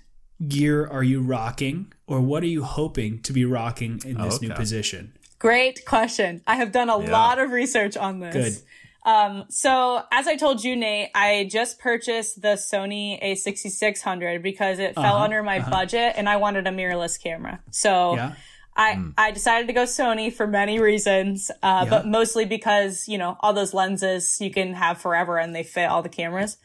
gear 0.48 0.88
are 0.88 1.04
you 1.04 1.22
rocking, 1.22 1.94
or 2.08 2.22
what 2.22 2.44
are 2.44 2.48
you 2.48 2.64
hoping 2.64 3.22
to 3.22 3.34
be 3.34 3.46
rocking 3.46 4.00
in 4.06 4.18
this 4.18 4.38
okay. 4.38 4.48
new 4.48 4.54
position? 4.54 5.18
Great 5.38 5.86
question. 5.86 6.42
I 6.48 6.56
have 6.56 6.72
done 6.72 6.90
a 6.90 7.02
yeah. 7.02 7.12
lot 7.12 7.40
of 7.40 7.52
research 7.52 7.98
on 7.98 8.20
this. 8.20 8.34
Good. 8.34 8.64
Um, 9.04 9.46
so 9.50 10.04
as 10.12 10.28
I 10.28 10.36
told 10.36 10.64
you, 10.64 10.76
Nate, 10.76 11.10
I 11.16 11.48
just 11.50 11.80
purchased 11.80 12.42
the 12.42 12.50
Sony 12.50 13.22
A6600 13.24 14.44
because 14.44 14.78
it 14.80 14.96
uh-huh, 14.96 15.08
fell 15.08 15.18
under 15.18 15.42
my 15.42 15.60
uh-huh. 15.60 15.72
budget 15.72 16.14
and 16.16 16.30
I 16.30 16.38
wanted 16.38 16.68
a 16.68 16.72
mirrorless 16.72 17.22
camera. 17.22 17.60
So 17.72 18.16
yeah. 18.16 18.36
I, 18.76 18.96
mm. 18.96 19.14
I 19.18 19.32
decided 19.32 19.68
to 19.68 19.74
go 19.74 19.84
Sony 19.84 20.32
for 20.32 20.48
many 20.48 20.80
reasons, 20.80 21.52
uh, 21.62 21.82
yeah. 21.84 21.90
but 21.90 22.08
mostly 22.08 22.46
because, 22.46 23.08
you 23.08 23.18
know, 23.18 23.38
all 23.42 23.54
those 23.54 23.74
lenses 23.74 24.40
you 24.40 24.52
can 24.52 24.74
have 24.74 25.00
forever 25.00 25.38
and 25.38 25.54
they 25.54 25.64
fit 25.64 25.86
all 25.86 26.02
the 26.02 26.10
cameras. 26.10 26.58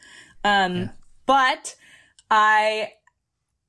Um, 0.43 0.75
yeah. 0.75 0.89
but 1.25 1.75
I 2.31 2.93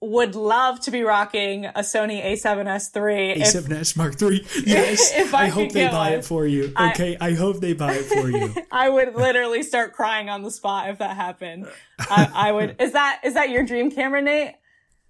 would 0.01 0.37
love 0.37 0.79
to 0.81 0.93
be 0.93 1.03
rocking 1.03 1.67
a 1.67 1.81
Sony 1.81 2.25
A7S 2.25 2.95
III. 2.95 3.43
A7S 3.43 3.97
Mark 3.97 4.21
III. 4.21 4.47
Yes. 4.65 5.13
If 5.15 5.35
I, 5.35 5.45
I 5.45 5.49
hope 5.49 5.73
they 5.73 5.89
buy 5.89 6.11
one. 6.11 6.13
it 6.13 6.25
for 6.25 6.47
you. 6.47 6.73
Okay. 6.79 7.17
I, 7.21 7.29
I, 7.29 7.35
hope 7.35 7.59
they 7.59 7.73
buy 7.73 7.95
it 7.95 8.05
for 8.05 8.31
you. 8.31 8.55
I 8.71 8.89
would 8.89 9.15
literally 9.17 9.63
start 9.65 9.95
crying 9.95 10.29
on 10.29 10.43
the 10.43 10.51
spot 10.51 10.91
if 10.91 10.99
that 10.99 11.17
happened. 11.17 11.67
I, 11.99 12.31
I, 12.33 12.53
would. 12.53 12.77
Is 12.81 12.93
that 12.93 13.21
is 13.25 13.35
that 13.35 13.51
your 13.51 13.65
dream 13.65 13.91
camera, 13.91 14.23
Nate? 14.23 14.55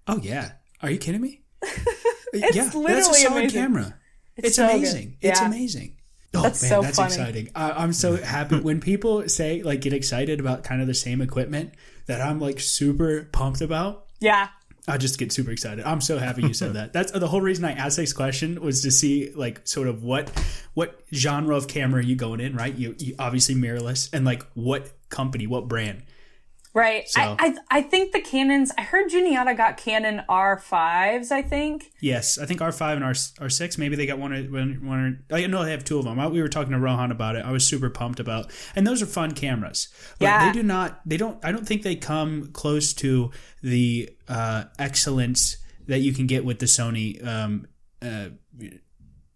Oh 0.07 0.17
yeah. 0.17 0.53
Are 0.81 0.89
you 0.89 0.97
kidding 0.97 1.21
me? 1.21 1.41
Uh, 2.31 2.37
it's 2.45 2.55
yeah, 2.55 2.65
literally 2.65 2.93
that's 2.93 3.07
a 3.07 3.13
solid 3.15 3.37
amazing. 3.39 3.59
camera. 3.59 3.95
It's, 4.35 4.47
it's 4.49 4.55
so 4.57 4.69
amazing. 4.69 5.17
Good. 5.19 5.29
It's 5.29 5.41
yeah. 5.41 5.47
amazing. 5.47 5.97
Oh 6.35 6.43
that's 6.43 6.61
man, 6.61 6.69
so 6.69 6.81
that's 6.83 6.97
funny. 6.97 7.07
exciting. 7.07 7.49
I, 7.55 7.71
I'm 7.71 7.91
so 7.91 8.17
happy 8.17 8.59
when 8.61 8.79
people 8.79 9.27
say 9.27 9.63
like 9.63 9.81
get 9.81 9.93
excited 9.93 10.39
about 10.39 10.63
kind 10.63 10.79
of 10.79 10.85
the 10.85 10.93
same 10.93 11.21
equipment 11.21 11.73
that 12.05 12.21
I'm 12.21 12.39
like 12.39 12.59
super 12.59 13.27
pumped 13.31 13.61
about. 13.61 14.05
Yeah. 14.19 14.49
I 14.87 14.97
just 14.97 15.19
get 15.19 15.31
super 15.31 15.51
excited. 15.51 15.85
I'm 15.85 16.01
so 16.01 16.17
happy 16.17 16.43
you 16.43 16.53
said 16.53 16.73
that. 16.75 16.93
That's 16.93 17.13
uh, 17.13 17.19
the 17.19 17.27
whole 17.27 17.41
reason 17.41 17.65
I 17.65 17.73
asked 17.73 17.97
this 17.97 18.13
question 18.13 18.61
was 18.61 18.81
to 18.83 18.91
see 18.91 19.31
like 19.31 19.67
sort 19.67 19.87
of 19.87 20.03
what 20.03 20.29
what 20.73 21.01
genre 21.13 21.55
of 21.55 21.67
camera 21.67 21.99
are 21.99 22.03
you 22.03 22.15
going 22.15 22.39
in, 22.39 22.55
right? 22.55 22.75
You, 22.75 22.95
you 22.99 23.15
obviously 23.19 23.55
mirrorless, 23.55 24.09
and 24.13 24.25
like 24.25 24.45
what 24.53 24.91
company, 25.09 25.47
what 25.47 25.67
brand. 25.67 26.03
Right. 26.73 27.09
So, 27.09 27.19
I, 27.19 27.35
I, 27.39 27.55
I 27.71 27.81
think 27.81 28.11
the 28.11 28.21
Canons. 28.21 28.71
I 28.77 28.83
heard 28.83 29.09
Juniata 29.09 29.55
got 29.55 29.77
Canon 29.77 30.21
R5s. 30.29 31.31
I 31.31 31.41
think. 31.41 31.91
Yes, 31.99 32.37
I 32.37 32.45
think 32.45 32.59
R5 32.59 32.93
and 32.93 33.03
R 33.03 33.13
R6. 33.13 33.77
Maybe 33.77 33.95
they 33.95 34.05
got 34.05 34.19
one 34.19 34.33
or 34.33 34.43
one. 34.43 34.85
one 34.85 35.23
or, 35.31 35.35
I 35.35 35.47
know 35.47 35.63
they 35.63 35.71
have 35.71 35.83
two 35.83 35.97
of 35.97 36.05
them. 36.05 36.19
I, 36.19 36.27
we 36.27 36.41
were 36.41 36.47
talking 36.47 36.71
to 36.73 36.79
Rohan 36.79 37.11
about 37.11 37.35
it. 37.35 37.43
I 37.43 37.51
was 37.51 37.65
super 37.65 37.89
pumped 37.89 38.19
about, 38.19 38.51
and 38.75 38.85
those 38.85 39.01
are 39.01 39.07
fun 39.07 39.31
cameras. 39.31 39.87
But 40.19 40.25
yeah. 40.25 40.45
They 40.45 40.59
do 40.59 40.63
not. 40.63 41.01
They 41.05 41.17
don't. 41.17 41.43
I 41.43 41.51
don't 41.51 41.67
think 41.67 41.81
they 41.81 41.95
come 41.95 42.51
close 42.53 42.93
to 42.95 43.31
the 43.63 44.09
uh, 44.27 44.65
excellence 44.77 45.57
that 45.87 45.99
you 45.99 46.13
can 46.13 46.27
get 46.27 46.45
with 46.45 46.59
the 46.59 46.67
Sony. 46.67 47.25
Um, 47.25 47.67
uh, 48.01 48.29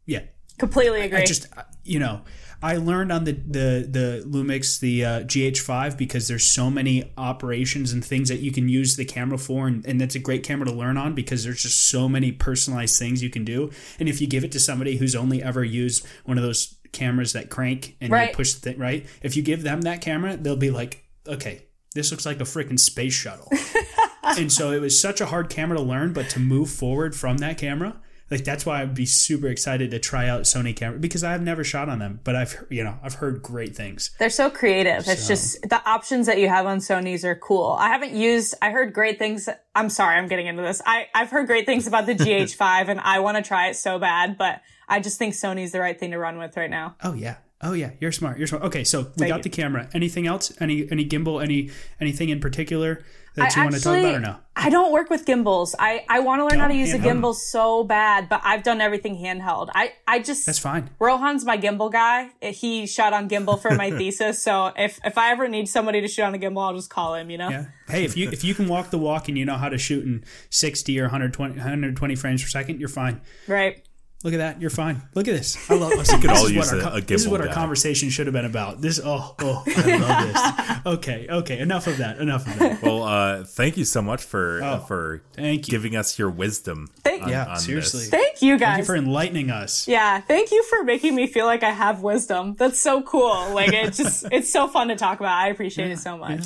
yeah. 0.05 0.21
Completely 0.59 1.01
agree. 1.01 1.17
I, 1.17 1.21
I 1.21 1.25
just 1.25 1.47
you 1.83 1.99
know 1.99 2.21
I 2.63 2.77
learned 2.77 3.11
on 3.11 3.25
the 3.25 3.33
the 3.33 3.87
the 3.89 4.23
Lumix 4.25 4.79
the 4.79 5.03
uh, 5.03 5.19
GH5 5.23 5.97
because 5.97 6.29
there's 6.29 6.45
so 6.45 6.69
many 6.69 7.11
operations 7.17 7.91
and 7.91 8.03
things 8.03 8.29
that 8.29 8.39
you 8.39 8.53
can 8.53 8.69
use 8.69 8.95
the 8.95 9.03
camera 9.03 9.37
for, 9.37 9.67
and, 9.67 9.85
and 9.85 9.99
that's 9.99 10.15
a 10.15 10.19
great 10.19 10.43
camera 10.43 10.65
to 10.67 10.71
learn 10.71 10.95
on 10.97 11.13
because 11.13 11.43
there's 11.43 11.61
just 11.61 11.87
so 11.87 12.07
many 12.07 12.31
personalized 12.31 12.97
things 12.97 13.21
you 13.21 13.29
can 13.29 13.43
do. 13.43 13.69
And 13.99 14.07
if 14.07 14.21
you 14.21 14.27
give 14.27 14.45
it 14.45 14.53
to 14.53 14.61
somebody 14.61 14.95
who's 14.95 15.13
only 15.13 15.43
ever 15.43 15.61
used 15.61 16.07
one 16.23 16.37
of 16.37 16.43
those 16.43 16.75
cameras 16.93 17.33
that 17.33 17.49
crank 17.49 17.97
and 17.99 18.13
right. 18.13 18.29
you 18.29 18.35
push 18.35 18.53
the 18.53 18.61
thing, 18.61 18.79
right, 18.79 19.05
if 19.21 19.35
you 19.35 19.43
give 19.43 19.63
them 19.63 19.81
that 19.81 19.99
camera, 19.99 20.37
they'll 20.37 20.55
be 20.55 20.71
like, 20.71 21.03
okay, 21.27 21.65
this 21.95 22.11
looks 22.11 22.25
like 22.25 22.39
a 22.39 22.45
freaking 22.45 22.79
space 22.79 23.13
shuttle. 23.13 23.51
and 24.23 24.53
so 24.53 24.71
it 24.71 24.79
was 24.79 24.97
such 24.97 25.19
a 25.19 25.25
hard 25.25 25.49
camera 25.49 25.77
to 25.77 25.83
learn, 25.83 26.13
but 26.13 26.29
to 26.29 26.39
move 26.39 26.69
forward 26.69 27.13
from 27.13 27.39
that 27.39 27.57
camera 27.57 27.99
like 28.33 28.43
that's 28.43 28.65
why 28.65 28.81
I'd 28.81 28.95
be 28.95 29.05
super 29.05 29.47
excited 29.47 29.91
to 29.91 29.99
try 29.99 30.27
out 30.27 30.41
Sony 30.41 30.75
camera 30.75 30.97
because 30.97 31.23
I've 31.23 31.43
never 31.43 31.63
shot 31.63 31.87
on 31.87 31.99
them, 31.99 32.19
but 32.23 32.35
I've 32.35 32.65
you 32.67 32.83
know 32.83 32.97
I've 33.03 33.13
heard 33.13 33.43
great 33.43 33.75
things. 33.75 34.09
They're 34.17 34.31
so 34.31 34.49
creative. 34.49 35.05
So. 35.05 35.11
It's 35.11 35.27
just 35.27 35.61
the 35.61 35.87
options 35.87 36.25
that 36.25 36.39
you 36.39 36.49
have 36.49 36.65
on 36.65 36.79
Sony's 36.79 37.23
are 37.23 37.35
cool. 37.35 37.77
I 37.79 37.89
haven't 37.89 38.13
used. 38.13 38.55
I 38.59 38.71
heard 38.71 38.91
great 38.91 39.19
things. 39.19 39.47
I'm 39.75 39.89
sorry, 39.89 40.17
I'm 40.17 40.27
getting 40.27 40.47
into 40.47 40.63
this. 40.63 40.81
I 40.83 41.05
I've 41.13 41.29
heard 41.29 41.45
great 41.45 41.67
things 41.67 41.85
about 41.85 42.07
the 42.07 42.15
GH5, 42.15 42.89
and 42.89 42.99
I 42.99 43.19
want 43.19 43.37
to 43.37 43.43
try 43.43 43.67
it 43.67 43.75
so 43.75 43.99
bad, 43.99 44.35
but 44.35 44.61
I 44.89 44.99
just 44.99 45.19
think 45.19 45.35
Sony's 45.35 45.71
the 45.71 45.79
right 45.79 45.99
thing 45.99 46.09
to 46.09 46.17
run 46.17 46.39
with 46.39 46.57
right 46.57 46.71
now. 46.71 46.95
Oh 47.03 47.13
yeah, 47.13 47.35
Oh 47.61 47.73
yeah, 47.73 47.91
you're 48.01 48.11
smart. 48.11 48.39
You're 48.39 48.47
smart. 48.47 48.63
Okay, 48.65 48.83
so 48.83 49.01
we 49.01 49.05
Thank 49.19 49.29
got 49.29 49.37
you. 49.37 49.43
the 49.43 49.49
camera. 49.49 49.89
Anything 49.93 50.27
else? 50.27 50.51
Any 50.59 50.89
any 50.91 51.07
gimbal? 51.07 51.41
Any 51.41 51.69
anything 52.01 52.29
in 52.29 52.39
particular 52.39 53.03
that 53.35 53.57
I 53.57 53.59
you 53.59 53.65
want 53.65 53.75
to 53.75 53.81
talk 53.81 53.97
about 53.97 54.15
or 54.15 54.19
no? 54.19 54.35
I 54.55 54.69
don't 54.69 54.91
work 54.91 55.09
with 55.09 55.25
gimbals. 55.25 55.75
I, 55.79 56.05
I 56.07 56.19
want 56.19 56.39
to 56.39 56.43
learn 56.45 56.59
no, 56.59 56.63
how 56.63 56.67
to 56.67 56.75
use 56.75 56.93
a 56.93 56.99
gimbal 56.99 57.33
so 57.33 57.83
bad, 57.83 58.29
but 58.29 58.41
I've 58.43 58.61
done 58.61 58.81
everything 58.81 59.15
handheld. 59.15 59.69
I, 59.73 59.93
I 60.07 60.19
just 60.19 60.45
That's 60.45 60.59
fine. 60.59 60.91
Rohan's 60.99 61.43
my 61.43 61.57
gimbal 61.57 61.91
guy. 61.91 62.29
He 62.41 62.85
shot 62.85 63.13
on 63.13 63.27
gimbal 63.27 63.59
for 63.59 63.71
my 63.71 63.89
thesis, 63.97 64.41
so 64.41 64.71
if 64.77 64.99
if 65.03 65.17
I 65.17 65.31
ever 65.31 65.47
need 65.47 65.67
somebody 65.67 66.01
to 66.01 66.07
shoot 66.07 66.23
on 66.23 66.35
a 66.35 66.37
gimbal, 66.37 66.67
I'll 66.67 66.75
just 66.75 66.89
call 66.89 67.15
him, 67.15 67.31
you 67.31 67.37
know. 67.37 67.49
Yeah. 67.49 67.65
Hey, 67.87 68.05
if 68.05 68.15
you 68.15 68.29
if 68.29 68.43
you 68.43 68.53
can 68.53 68.67
walk 68.67 68.91
the 68.91 68.99
walk 68.99 69.27
and 69.27 69.37
you 69.37 69.45
know 69.45 69.57
how 69.57 69.69
to 69.69 69.77
shoot 69.77 70.05
in 70.05 70.23
60 70.51 70.99
or 70.99 71.03
120 71.05 71.55
120 71.55 72.15
frames 72.15 72.43
per 72.43 72.49
second, 72.49 72.79
you're 72.79 72.89
fine. 72.89 73.21
Right. 73.47 73.83
Look 74.23 74.33
at 74.33 74.37
that. 74.37 74.61
You're 74.61 74.69
fine. 74.69 75.01
Look 75.15 75.27
at 75.27 75.33
this. 75.33 75.57
I 75.69 75.75
love 75.75 75.91
this. 75.91 76.13
We 76.13 76.21
could 76.21 76.29
all 76.29 76.49
use 76.49 76.71
a, 76.71 76.79
a 76.93 77.01
This 77.01 77.23
is 77.23 77.27
what 77.27 77.41
guy. 77.41 77.47
our 77.47 77.53
conversation 77.53 78.09
should 78.09 78.25
have 78.25 78.33
been 78.33 78.45
about. 78.45 78.79
This. 78.79 79.01
Oh, 79.03 79.35
oh, 79.39 79.63
I 79.67 79.97
love 79.97 80.33
this. 80.33 80.73
Okay, 80.93 81.27
okay. 81.29 81.59
Enough 81.59 81.87
of 81.87 81.97
that. 81.97 82.19
Enough 82.19 82.47
of 82.47 82.59
that. 82.59 82.81
Well, 82.81 83.03
uh, 83.03 83.43
thank 83.43 83.77
you 83.77 83.85
so 83.85 84.01
much 84.01 84.23
for 84.23 84.61
oh, 84.61 84.65
uh, 84.65 84.79
for 84.79 85.23
thank 85.33 85.67
you. 85.67 85.71
giving 85.71 85.95
us 85.95 86.19
your 86.19 86.29
wisdom. 86.29 86.89
Thank 87.03 87.23
on, 87.23 87.29
yeah, 87.29 87.45
on 87.45 87.57
seriously. 87.57 88.01
This. 88.01 88.09
Thank 88.09 88.41
you 88.41 88.57
guys. 88.57 88.67
Thank 88.69 88.79
you 88.79 88.85
for 88.85 88.95
enlightening 88.95 89.49
us. 89.49 89.87
Yeah, 89.87 90.19
thank 90.19 90.51
you 90.51 90.63
for 90.63 90.83
making 90.83 91.15
me 91.15 91.27
feel 91.27 91.45
like 91.45 91.63
I 91.63 91.71
have 91.71 92.01
wisdom. 92.01 92.55
That's 92.55 92.79
so 92.79 93.01
cool. 93.01 93.53
Like 93.53 93.71
it's 93.71 93.97
just 93.97 94.25
it's 94.31 94.51
so 94.51 94.67
fun 94.67 94.89
to 94.89 94.95
talk 94.95 95.19
about. 95.19 95.37
I 95.37 95.49
appreciate 95.49 95.87
yeah, 95.87 95.93
it 95.93 95.99
so 95.99 96.17
much. 96.17 96.41
Yeah. 96.41 96.45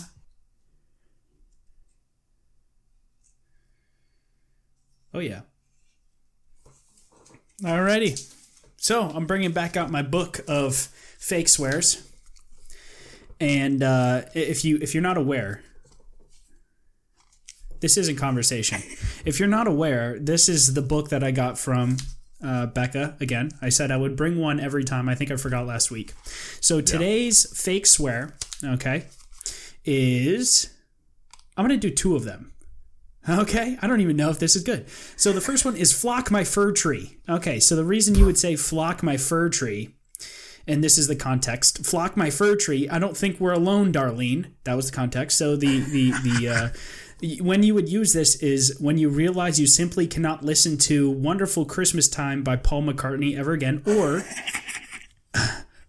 Oh 5.14 5.20
yeah. 5.20 5.42
Alrighty. 7.64 8.34
So 8.78 9.10
I'm 9.10 9.26
bringing 9.26 9.52
back 9.52 9.76
out 9.76 9.90
my 9.90 10.04
book 10.04 10.42
of 10.48 10.76
fake 10.76 11.50
swears, 11.50 12.08
and 13.40 13.82
uh, 13.82 14.24
if 14.36 14.64
you 14.64 14.78
if 14.80 14.94
you're 14.94 15.02
not 15.02 15.18
aware, 15.18 15.64
this 17.80 17.98
isn't 17.98 18.18
conversation. 18.18 18.82
If 19.26 19.40
you're 19.40 19.50
not 19.50 19.68
aware, 19.68 20.20
this 20.20 20.48
is 20.48 20.76
the 20.76 20.84
book 20.84 21.10
that 21.10 21.24
I 21.24 21.32
got 21.32 21.58
from 21.58 21.98
uh, 22.44 22.68
Becca. 22.68 23.18
Again, 23.20 23.52
I 23.62 23.70
said 23.70 23.90
I 23.90 23.98
would 23.98 24.16
bring 24.16 24.38
one 24.38 24.60
every 24.60 24.84
time. 24.84 25.10
I 25.10 25.16
think 25.16 25.32
I 25.32 25.36
forgot 25.36 25.66
last 25.66 25.90
week. 25.90 26.14
So 26.62 26.80
today's 26.80 27.48
yeah. 27.50 27.56
fake 27.56 27.88
swear, 27.88 28.36
okay, 28.64 29.06
is 29.84 30.72
I'm 31.58 31.68
going 31.68 31.80
to 31.80 31.88
do 31.90 31.94
two 31.94 32.16
of 32.16 32.24
them. 32.24 32.52
Okay, 33.30 33.78
I 33.82 33.88
don't 33.88 34.00
even 34.00 34.16
know 34.16 34.30
if 34.30 34.40
this 34.40 34.56
is 34.56 34.64
good. 34.64 34.88
So 35.18 35.34
the 35.34 35.42
first 35.42 35.66
one 35.66 35.76
is 35.76 35.92
flock 35.92 36.32
my 36.32 36.44
fir 36.44 36.72
tree. 36.72 37.18
Okay, 37.28 37.60
so 37.60 37.76
the 37.76 37.84
reason 37.84 38.16
you 38.16 38.26
would 38.26 38.38
say 38.38 38.56
flock 38.56 39.04
my 39.04 39.18
fir 39.18 39.50
tree, 39.50 39.96
and 40.66 40.84
this 40.84 40.98
is 40.98 41.08
the 41.08 41.16
context, 41.16 41.86
flock 41.86 42.16
my 42.16 42.30
fir 42.30 42.56
tree. 42.56 42.88
I 42.88 43.00
don't 43.00 43.18
think 43.18 43.40
we're 43.40 43.54
alone, 43.54 43.92
Darlene. 43.92 44.52
That 44.64 44.76
was 44.76 44.90
the 44.90 44.96
context. 44.96 45.38
So 45.38 45.56
the 45.56 45.80
the 45.80 46.12
the. 46.12 46.50
Uh, 46.50 46.70
when 47.42 47.64
you 47.64 47.74
would 47.74 47.90
use 47.90 48.14
this 48.14 48.36
is 48.36 48.78
when 48.80 49.00
you 49.00 49.10
realize 49.10 49.60
you 49.60 49.66
simply 49.66 50.06
cannot 50.06 50.46
listen 50.46 50.78
to 50.78 51.10
Wonderful 51.10 51.66
Christmas 51.66 52.08
Time 52.08 52.44
by 52.44 52.56
Paul 52.56 52.84
McCartney 52.84 53.36
ever 53.36 53.54
again, 53.54 53.82
or 53.88 54.24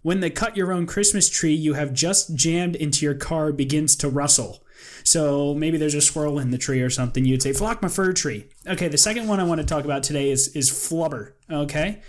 when 0.02 0.20
the 0.20 0.30
cut 0.30 0.56
your 0.56 0.72
own 0.72 0.86
Christmas 0.86 1.28
tree 1.28 1.52
you 1.52 1.74
have 1.74 1.92
just 1.92 2.34
jammed 2.34 2.76
into 2.76 3.04
your 3.04 3.14
car 3.14 3.52
begins 3.52 3.94
to 3.96 4.08
rustle. 4.08 4.64
So 5.08 5.54
maybe 5.54 5.78
there's 5.78 5.94
a 5.94 6.02
squirrel 6.02 6.38
in 6.38 6.50
the 6.50 6.58
tree 6.58 6.82
or 6.82 6.90
something. 6.90 7.24
You'd 7.24 7.40
say, 7.40 7.54
flock 7.54 7.80
my 7.80 7.88
fir 7.88 8.12
tree. 8.12 8.44
Okay, 8.66 8.88
the 8.88 8.98
second 8.98 9.26
one 9.26 9.40
I 9.40 9.44
want 9.44 9.58
to 9.58 9.66
talk 9.66 9.86
about 9.86 10.02
today 10.02 10.30
is, 10.30 10.48
is 10.48 10.70
flubber. 10.70 11.32
Okay. 11.50 12.02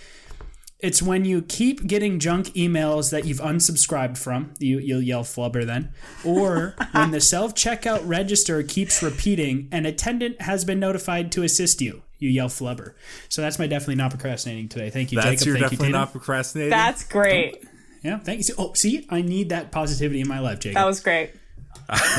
It's 0.80 1.02
when 1.02 1.24
you 1.24 1.42
keep 1.42 1.88
getting 1.88 2.20
junk 2.20 2.48
emails 2.48 3.12
that 3.12 3.24
you've 3.24 3.40
unsubscribed 3.40 4.18
from. 4.18 4.54
You, 4.60 4.80
you'll 4.80 5.02
yell 5.02 5.24
flubber 5.24 5.66
then. 5.66 5.94
Or 6.26 6.76
when 6.92 7.12
the 7.12 7.22
self 7.22 7.56
checkout 7.56 8.02
register 8.04 8.64
keeps 8.64 9.02
repeating, 9.02 9.70
an 9.72 9.86
attendant 9.86 10.42
has 10.42 10.66
been 10.66 10.82
notified 10.82 11.32
to 11.34 11.44
assist 11.44 11.80
you. 11.80 12.02
You 12.18 12.28
yell 12.28 12.50
flubber. 12.50 12.96
So 13.30 13.42
that's 13.42 13.58
my 13.58 13.68
definitely 13.68 13.96
not 13.96 14.12
procrastinating 14.12 14.68
today. 14.68 14.90
Thank 14.90 15.14
you, 15.14 15.22
That's 15.22 15.42
Jacob. 15.42 15.46
your 15.48 15.56
Thank 15.56 15.64
you, 15.64 15.70
definitely 15.70 15.88
Tatum. 15.88 16.02
not 16.02 16.12
procrastinating. 16.12 16.72
That's 16.72 17.06
great. 17.06 17.64
Yeah, 18.04 18.20
thank 18.20 18.46
you. 18.46 18.56
Oh, 18.58 18.74
see, 18.74 19.08
I 19.10 19.22
need 19.22 19.50
that 19.50 19.72
positivity 19.72 20.20
in 20.20 20.28
my 20.28 20.40
life, 20.40 20.60
Jacob. 20.60 20.76
That 20.76 20.86
was 20.86 21.00
great. 21.00 21.32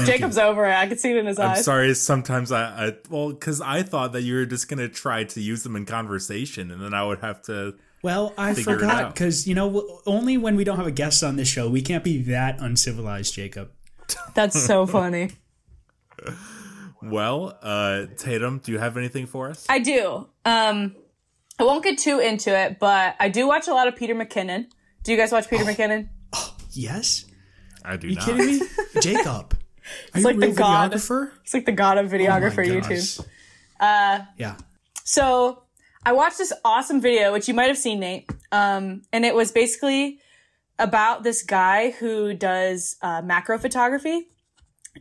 Jacob's 0.04 0.38
over 0.38 0.66
it. 0.66 0.74
I 0.74 0.86
could 0.88 0.98
see 0.98 1.10
it 1.10 1.16
in 1.16 1.26
his 1.26 1.38
eyes. 1.38 1.58
I'm 1.58 1.62
sorry. 1.64 1.94
Sometimes 1.94 2.50
I, 2.50 2.62
I 2.88 2.96
well, 3.08 3.30
because 3.30 3.60
I 3.60 3.82
thought 3.82 4.12
that 4.12 4.22
you 4.22 4.34
were 4.34 4.46
just 4.46 4.68
gonna 4.68 4.88
try 4.88 5.24
to 5.24 5.40
use 5.40 5.62
them 5.62 5.76
in 5.76 5.86
conversation, 5.86 6.70
and 6.70 6.82
then 6.82 6.94
I 6.94 7.04
would 7.04 7.20
have 7.20 7.42
to. 7.42 7.74
Well, 8.02 8.32
I 8.36 8.54
forgot 8.54 9.14
because 9.14 9.46
you 9.46 9.54
know 9.54 10.00
only 10.06 10.38
when 10.38 10.56
we 10.56 10.64
don't 10.64 10.76
have 10.76 10.86
a 10.86 10.92
guest 10.92 11.22
on 11.22 11.36
this 11.36 11.48
show 11.48 11.68
we 11.68 11.82
can't 11.82 12.02
be 12.02 12.22
that 12.24 12.60
uncivilized, 12.60 13.34
Jacob. 13.34 13.70
That's 14.34 14.60
so 14.60 14.86
funny. 14.86 15.30
Well, 17.02 17.56
uh, 17.62 18.06
Tatum, 18.16 18.58
do 18.58 18.72
you 18.72 18.78
have 18.78 18.96
anything 18.96 19.26
for 19.26 19.48
us? 19.48 19.66
I 19.68 19.78
do. 19.78 20.28
Um, 20.44 20.96
I 21.58 21.64
won't 21.64 21.84
get 21.84 21.98
too 21.98 22.18
into 22.18 22.56
it, 22.58 22.78
but 22.78 23.16
I 23.18 23.28
do 23.28 23.46
watch 23.46 23.68
a 23.68 23.72
lot 23.72 23.88
of 23.88 23.96
Peter 23.96 24.14
McKinnon. 24.14 24.66
Do 25.02 25.12
you 25.12 25.18
guys 25.18 25.32
watch 25.32 25.48
Peter 25.48 25.64
McKinnon? 25.64 26.08
Oh, 26.34 26.54
Yes, 26.72 27.24
I 27.84 27.96
do 27.96 28.08
not. 28.08 28.26
you 28.26 28.34
not. 28.34 28.40
kidding 28.40 28.58
me, 28.60 28.66
Jacob? 29.00 29.56
Are 30.14 30.20
you 30.20 30.24
like 30.24 30.36
a 30.36 30.38
the 30.40 30.52
god. 30.52 30.92
videographer? 30.92 31.30
He's 31.42 31.54
like 31.54 31.66
the 31.66 31.72
god 31.72 31.98
of 31.98 32.12
Oh 32.12 32.16
videographer 32.16 32.66
gosh. 32.66 32.90
YouTube. 32.90 33.26
Uh, 33.78 34.20
yeah. 34.36 34.56
So 35.04 35.62
I 36.04 36.12
watched 36.12 36.38
this 36.38 36.52
awesome 36.64 37.00
video, 37.00 37.32
which 37.32 37.48
you 37.48 37.54
might 37.54 37.68
have 37.68 37.78
seen, 37.78 38.00
Nate. 38.00 38.30
Um, 38.52 39.02
and 39.12 39.24
it 39.24 39.34
was 39.34 39.52
basically 39.52 40.20
about 40.78 41.22
this 41.22 41.42
guy 41.42 41.90
who 41.90 42.34
does 42.34 42.96
uh, 43.02 43.22
macro 43.22 43.58
photography. 43.58 44.28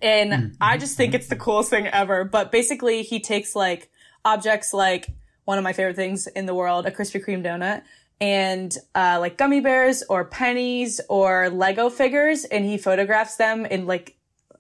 And 0.02 0.56
I 0.62 0.78
just 0.78 0.98
think 0.98 1.14
it's 1.14 1.28
the 1.28 1.36
coolest 1.36 1.70
thing 1.70 1.88
ever. 1.88 2.24
But 2.24 2.52
basically, 2.52 3.02
he 3.02 3.20
takes 3.20 3.56
like 3.56 3.90
objects 4.24 4.74
like 4.74 5.08
one 5.46 5.58
of 5.58 5.64
my 5.64 5.74
favorite 5.74 5.96
things 5.96 6.28
in 6.28 6.46
the 6.46 6.54
world, 6.54 6.86
a 6.86 6.92
Krispy 6.92 7.24
Kreme 7.26 7.44
donut, 7.44 7.82
and 8.22 8.76
uh, 8.96 9.18
like 9.20 9.38
gummy 9.38 9.62
bears 9.62 10.04
or 10.10 10.26
pennies 10.26 11.00
or 11.10 11.50
Lego 11.50 11.90
figures, 11.90 12.44
and 12.46 12.66
he 12.66 12.78
photographs 12.78 13.38
them 13.38 13.66
in 13.66 13.88
like 13.88 14.18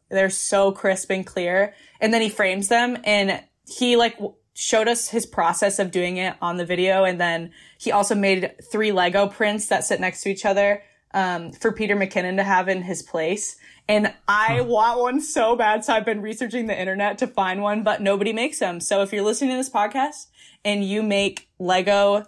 they're 0.09 0.29
so 0.29 0.71
crisp 0.71 1.11
and 1.11 1.25
clear. 1.25 1.73
And 2.01 2.13
then 2.13 2.21
he 2.21 2.29
frames 2.29 2.67
them 2.67 2.97
and 3.03 3.43
he 3.67 3.95
like 3.95 4.15
w- 4.15 4.33
showed 4.53 4.87
us 4.87 5.09
his 5.09 5.25
process 5.25 5.79
of 5.79 5.91
doing 5.91 6.17
it 6.17 6.35
on 6.41 6.57
the 6.57 6.65
video. 6.65 7.03
And 7.03 7.19
then 7.19 7.51
he 7.77 7.91
also 7.91 8.15
made 8.15 8.55
three 8.71 8.91
Lego 8.91 9.27
prints 9.27 9.67
that 9.67 9.85
sit 9.85 9.99
next 9.99 10.23
to 10.23 10.29
each 10.29 10.45
other 10.45 10.81
um, 11.13 11.51
for 11.51 11.71
Peter 11.71 11.95
McKinnon 11.95 12.37
to 12.37 12.43
have 12.43 12.67
in 12.67 12.81
his 12.81 13.01
place. 13.01 13.55
And 13.87 14.13
I 14.27 14.61
want 14.61 14.99
one 14.99 15.21
so 15.21 15.55
bad. 15.55 15.83
So 15.83 15.93
I've 15.93 16.05
been 16.05 16.21
researching 16.21 16.67
the 16.67 16.79
internet 16.79 17.17
to 17.19 17.27
find 17.27 17.61
one, 17.61 17.83
but 17.83 18.01
nobody 18.01 18.33
makes 18.33 18.59
them. 18.59 18.79
So 18.79 19.01
if 19.01 19.11
you're 19.11 19.23
listening 19.23 19.51
to 19.51 19.57
this 19.57 19.69
podcast 19.69 20.27
and 20.63 20.83
you 20.83 21.01
make 21.01 21.49
Lego 21.57 22.25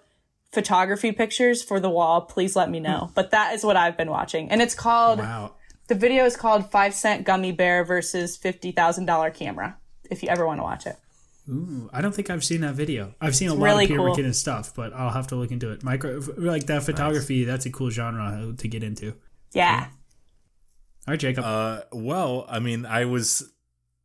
photography 0.51 1.11
pictures 1.11 1.63
for 1.63 1.79
the 1.79 1.89
wall, 1.89 2.21
please 2.21 2.55
let 2.55 2.69
me 2.69 2.79
know. 2.79 3.09
But 3.13 3.31
that 3.31 3.53
is 3.53 3.63
what 3.63 3.77
I've 3.77 3.97
been 3.97 4.09
watching. 4.09 4.49
And 4.51 4.61
it's 4.61 4.75
called 4.75 5.19
Wow. 5.19 5.53
the 5.87 5.95
video 5.95 6.25
is 6.25 6.35
called 6.35 6.69
Five 6.71 6.93
Cent 6.93 7.25
Gummy 7.25 7.51
Bear 7.51 7.83
versus 7.83 8.35
Fifty 8.37 8.71
Thousand 8.71 9.05
Dollar 9.05 9.31
Camera. 9.31 9.77
If 10.09 10.21
you 10.23 10.29
ever 10.29 10.45
want 10.45 10.59
to 10.59 10.63
watch 10.63 10.85
it, 10.85 10.97
Ooh, 11.49 11.89
I 11.93 12.01
don't 12.01 12.13
think 12.13 12.29
I've 12.29 12.43
seen 12.43 12.61
that 12.61 12.75
video. 12.75 13.15
I've 13.21 13.35
seen 13.35 13.49
a 13.49 13.53
lot 13.53 13.65
really 13.65 13.85
of 13.85 13.89
Peter 13.89 13.99
cool. 13.99 14.15
McKinnon 14.15 14.35
stuff, 14.35 14.73
but 14.75 14.93
I'll 14.93 15.09
have 15.09 15.27
to 15.27 15.35
look 15.35 15.51
into 15.51 15.71
it. 15.71 15.83
Micro, 15.83 16.21
like 16.37 16.65
that 16.67 16.83
photography, 16.83 17.45
that's 17.45 17.65
a 17.65 17.71
cool 17.71 17.89
genre 17.89 18.53
to 18.57 18.67
get 18.67 18.83
into. 18.83 19.15
yeah. 19.53 19.87
All 21.07 21.13
right, 21.13 21.19
Jacob. 21.19 21.43
Uh, 21.43 21.81
well, 21.91 22.45
I 22.47 22.59
mean, 22.59 22.85
I 22.85 23.05
was 23.05 23.51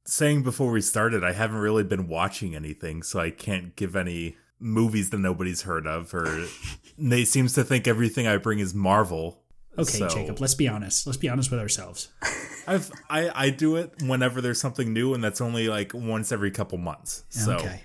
saying 0.07 0.45
before 0.45 0.71
we 0.73 0.81
started, 0.81 1.23
I 1.25 1.33
haven't 1.33 1.59
really 1.59 1.83
been 1.85 2.09
watching 2.09 2.57
anything, 2.57 3.03
so 3.03 3.21
I 3.21 3.31
can't 3.31 3.77
give 3.77 3.97
any 3.97 4.37
movies 4.61 5.11
that 5.11 5.19
nobody's 5.19 5.63
heard 5.63 5.87
of. 5.87 6.13
Or 6.15 6.47
Nate 6.99 7.29
seems 7.29 7.53
to 7.55 7.65
think 7.65 7.87
everything 7.87 8.27
I 8.27 8.37
bring 8.37 8.59
is 8.59 8.75
Marvel. 8.75 9.43
okay, 9.79 9.99
so- 9.99 10.09
Jacob. 10.09 10.41
Let's 10.41 10.55
be 10.55 10.69
honest. 10.69 11.07
Let's 11.07 11.19
be 11.19 11.29
honest 11.29 11.51
with 11.51 11.61
ourselves. 11.61 12.09
I've 12.69 12.91
I 13.09 13.31
I 13.47 13.51
do 13.51 13.77
it 13.77 13.93
whenever 14.03 14.41
there's 14.41 14.61
something 14.61 14.93
new, 14.93 15.15
and 15.15 15.23
that's 15.23 15.41
only 15.41 15.69
like 15.69 15.93
once 15.95 16.33
every 16.33 16.51
couple 16.51 16.79
months. 16.79 17.23
So 17.29 17.53
Okay. 17.57 17.83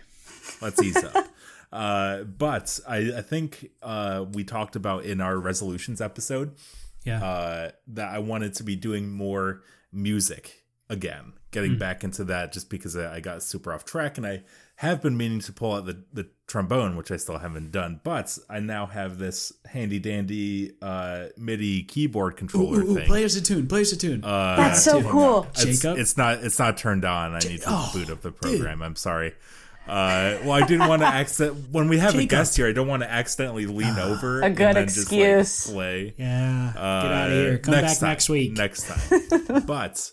let's 0.61 0.81
ease 0.81 0.97
up. 1.03 1.27
Uh, 1.73 2.23
but 2.23 2.81
I, 2.85 3.13
I 3.19 3.21
think 3.21 3.69
uh, 3.81 4.25
we 4.33 4.43
talked 4.43 4.75
about 4.75 5.05
in 5.05 5.21
our 5.21 5.37
resolutions 5.37 6.01
episode 6.01 6.55
Yeah. 7.05 7.23
uh, 7.23 7.71
that 7.87 8.13
I 8.13 8.19
wanted 8.19 8.55
to 8.55 8.63
be 8.63 8.75
doing 8.75 9.09
more 9.09 9.61
music 9.93 10.65
again, 10.89 11.31
getting 11.51 11.77
back 11.77 12.03
into 12.03 12.25
that 12.25 12.51
just 12.51 12.69
because 12.69 12.97
I 12.97 13.21
got 13.21 13.41
super 13.41 13.71
off 13.71 13.85
track 13.85 14.17
and 14.17 14.27
I 14.27 14.43
have 14.81 14.99
been 14.99 15.15
meaning 15.15 15.39
to 15.39 15.53
pull 15.53 15.73
out 15.73 15.85
the, 15.85 16.03
the 16.11 16.27
trombone, 16.47 16.95
which 16.95 17.11
I 17.11 17.17
still 17.17 17.37
haven't 17.37 17.71
done, 17.71 18.01
but 18.03 18.35
I 18.49 18.61
now 18.61 18.87
have 18.87 19.19
this 19.19 19.53
handy 19.63 19.99
dandy 19.99 20.71
uh, 20.81 21.25
MIDI 21.37 21.83
keyboard 21.83 22.35
controller 22.35 22.81
Ooh, 22.81 22.89
ooh, 22.89 22.95
thing. 22.95 23.05
play 23.05 23.23
us 23.23 23.35
a 23.35 23.43
tune. 23.43 23.67
Play 23.67 23.81
us 23.81 23.91
a 23.91 23.97
tune. 23.97 24.23
Uh, 24.23 24.55
That's 24.55 24.83
so 24.83 25.03
cool. 25.03 25.45
it's, 25.51 25.81
Jacob? 25.81 25.99
it's 25.99 26.17
not 26.17 26.43
it's 26.43 26.57
not 26.57 26.77
turned 26.77 27.05
on. 27.05 27.35
I 27.35 27.39
need 27.41 27.61
to 27.61 27.67
oh, 27.67 27.91
boot 27.93 28.09
up 28.09 28.21
the 28.21 28.31
program. 28.31 28.81
I'm 28.81 28.95
sorry. 28.95 29.35
Uh, 29.87 30.39
well, 30.41 30.53
I 30.53 30.65
didn't 30.65 30.87
want 30.87 31.03
to 31.03 31.07
accident 31.13 31.67
when 31.69 31.87
we 31.87 31.99
have 31.99 32.15
a 32.15 32.25
guest 32.25 32.57
here. 32.57 32.67
I 32.67 32.71
don't 32.71 32.87
want 32.87 33.03
to 33.03 33.11
accidentally 33.11 33.67
lean 33.67 33.99
over. 33.99 34.41
A 34.41 34.45
and 34.45 34.57
good 34.57 34.75
then 34.75 34.87
just, 34.87 35.11
like, 35.11 35.21
excuse. 35.21 35.71
play. 35.71 36.15
yeah. 36.17 36.73
Uh, 36.75 37.01
Get 37.03 37.11
out 37.11 37.27
of 37.27 37.33
here. 37.33 37.57
Come 37.59 37.73
back 37.73 37.99
time, 37.99 38.09
next 38.09 38.29
week. 38.29 38.53
Next 38.53 38.87
time. 38.87 39.61
but 39.67 40.11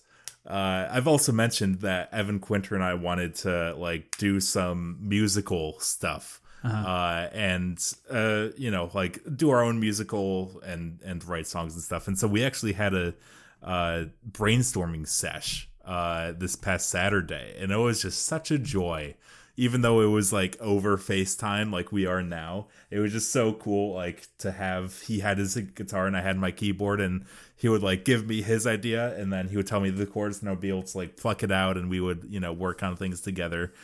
uh, 0.49 0.89
I've 0.91 1.07
also 1.07 1.31
mentioned 1.31 1.81
that 1.81 2.13
Evan 2.13 2.41
Quinter 2.41 2.75
and 2.75 2.83
I 2.83 2.95
wanted 2.95 3.35
to 3.37 3.75
like 3.75 4.17
do 4.17 4.41
some 4.41 4.99
musical 5.01 5.79
stuff. 5.79 6.41
Uh-huh. 6.65 6.91
uh 6.91 7.29
and 7.33 7.95
uh, 8.11 8.49
you 8.57 8.71
know, 8.71 8.91
like 8.93 9.21
do 9.37 9.51
our 9.51 9.63
own 9.63 9.79
musical 9.79 10.61
and 10.65 10.99
and 11.05 11.25
write 11.25 11.47
songs 11.47 11.75
and 11.75 11.83
stuff. 11.83 12.09
And 12.09 12.19
so 12.19 12.27
we 12.27 12.45
actually 12.45 12.73
had 12.73 12.95
a 12.95 13.15
uh, 13.63 14.05
brainstorming 14.29 15.07
sesh 15.07 15.69
uh, 15.85 16.33
this 16.37 16.57
past 16.57 16.89
Saturday, 16.89 17.55
and 17.59 17.71
it 17.71 17.77
was 17.77 18.03
just 18.03 18.25
such 18.25 18.51
a 18.51 18.59
joy. 18.59 19.15
Even 19.57 19.81
though 19.81 20.01
it 20.01 20.07
was 20.07 20.33
like 20.33 20.57
over 20.61 20.97
FaceTime, 20.97 21.73
like 21.73 21.91
we 21.91 22.07
are 22.07 22.23
now, 22.23 22.69
it 22.93 23.01
was 23.01 23.13
just 23.13 23.33
so 23.33 23.53
cool. 23.53 23.95
Like 23.95 24.29
to 24.39 24.53
have 24.53 25.01
he 25.03 25.19
had 25.19 25.39
his 25.39 25.57
guitar 25.57 26.07
and 26.07 26.17
I 26.17 26.23
had 26.23 26.39
my 26.39 26.53
keyboard, 26.53 27.01
and 27.01 27.25
he 27.59 27.69
would 27.69 27.83
like 27.83 28.05
give 28.07 28.27
me 28.27 28.41
his 28.41 28.67
idea, 28.67 29.15
and 29.19 29.31
then 29.31 29.49
he 29.49 29.57
would 29.59 29.67
tell 29.67 29.81
me 29.81 29.91
the 29.91 30.07
chords, 30.07 30.41
and 30.41 30.49
I'd 30.49 30.61
be 30.61 30.71
able 30.71 30.85
to 30.85 30.97
like 30.97 31.17
pluck 31.19 31.43
it 31.43 31.53
out, 31.53 31.77
and 31.77 31.91
we 31.91 32.01
would 32.01 32.25
you 32.31 32.41
know 32.41 32.53
work 32.55 32.83
on 32.83 32.97
things 32.97 33.21
together. 33.21 33.75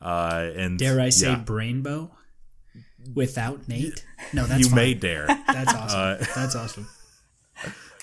Uh, 0.00 0.50
and 0.56 0.78
Dare 0.78 1.00
I 1.00 1.10
say 1.10 1.30
yeah, 1.32 1.42
brainbow? 1.44 2.10
Without 3.14 3.68
Nate? 3.68 4.02
No, 4.32 4.44
that's 4.46 4.60
you 4.60 4.66
fine. 4.70 4.76
may 4.76 4.94
dare. 4.94 5.26
That's 5.46 5.74
awesome. 5.74 6.00
Uh, 6.00 6.16
that's 6.34 6.56
awesome. 6.56 6.88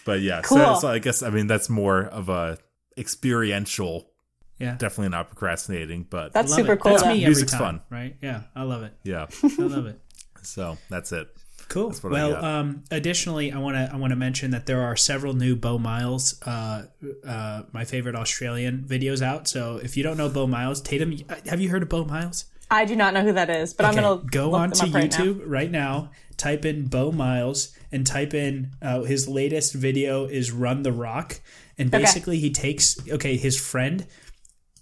But 0.05 0.21
yeah, 0.21 0.41
Cool. 0.41 0.57
so, 0.57 0.79
so 0.81 0.87
I 0.87 0.97
guess 0.99 1.21
I 1.21 1.29
mean 1.29 1.45
that's 1.47 1.69
more 1.69 2.03
of 2.05 2.27
a 2.29 2.57
experiential, 2.97 4.09
Yeah. 4.57 4.75
definitely 4.75 5.09
not 5.09 5.27
procrastinating, 5.29 6.07
but 6.09 6.33
That's 6.33 6.53
super 6.53 6.73
it. 6.73 6.79
cool. 6.79 6.93
That's 6.93 7.03
me 7.03 7.09
every 7.11 7.25
Music's 7.25 7.51
time, 7.51 7.59
fun. 7.59 7.81
right? 7.91 8.15
Yeah, 8.21 8.43
I 8.55 8.63
love 8.63 8.81
it. 8.83 8.93
yeah. 9.03 9.27
I 9.43 9.61
love 9.61 9.85
it. 9.87 9.99
So 10.43 10.79
that's 10.89 11.11
it. 11.11 11.29
Cool. 11.71 11.91
what 11.91 12.05
I 12.05 12.09
Well, 12.11 12.31
got. 12.33 12.43
um, 12.43 12.83
additionally, 12.91 13.51
I 13.51 13.57
want 13.59 13.75
to 13.77 13.89
I 13.93 13.97
want 13.97 14.11
to 14.11 14.15
mention 14.17 14.51
that 14.51 14.65
there 14.65 14.81
are 14.81 14.95
several 14.97 15.33
new 15.33 15.55
Beau 15.55 15.77
Miles, 15.77 16.39
uh, 16.45 16.83
uh, 17.25 17.63
my 17.71 17.85
favorite 17.85 18.15
Australian 18.15 18.83
videos 18.87 19.21
out. 19.21 19.47
So 19.47 19.77
if 19.77 19.95
you 19.95 20.03
don't 20.03 20.17
know 20.17 20.29
Beau 20.29 20.47
Miles, 20.47 20.81
Tatum, 20.81 21.17
have 21.47 21.61
you 21.61 21.69
heard 21.69 21.81
of 21.83 21.89
Beau 21.89 22.03
Miles? 22.05 22.45
I 22.69 22.85
do 22.85 22.95
not 22.95 23.13
know 23.13 23.21
who 23.23 23.33
that 23.33 23.49
is, 23.49 23.73
but 23.73 23.85
I'm 23.85 23.95
gonna 23.95 24.21
go 24.29 24.51
look 24.51 24.59
on 24.61 24.71
to 24.71 24.83
up 24.85 24.93
right 24.93 25.11
now. 25.11 25.17
YouTube 25.25 25.41
right 25.45 25.71
now. 25.71 26.11
Type 26.37 26.65
in 26.65 26.87
Beau 26.87 27.11
Miles 27.11 27.75
and 27.91 28.07
type 28.07 28.33
in 28.33 28.71
uh, 28.81 29.01
his 29.03 29.27
latest 29.27 29.73
video 29.73 30.25
is 30.25 30.51
Run 30.51 30.83
the 30.83 30.91
Rock, 30.91 31.39
and 31.77 31.93
Okay. 31.93 32.03
basically 32.03 32.39
he 32.39 32.49
takes 32.49 32.97
okay 33.09 33.37
his 33.37 33.59
friend 33.59 34.07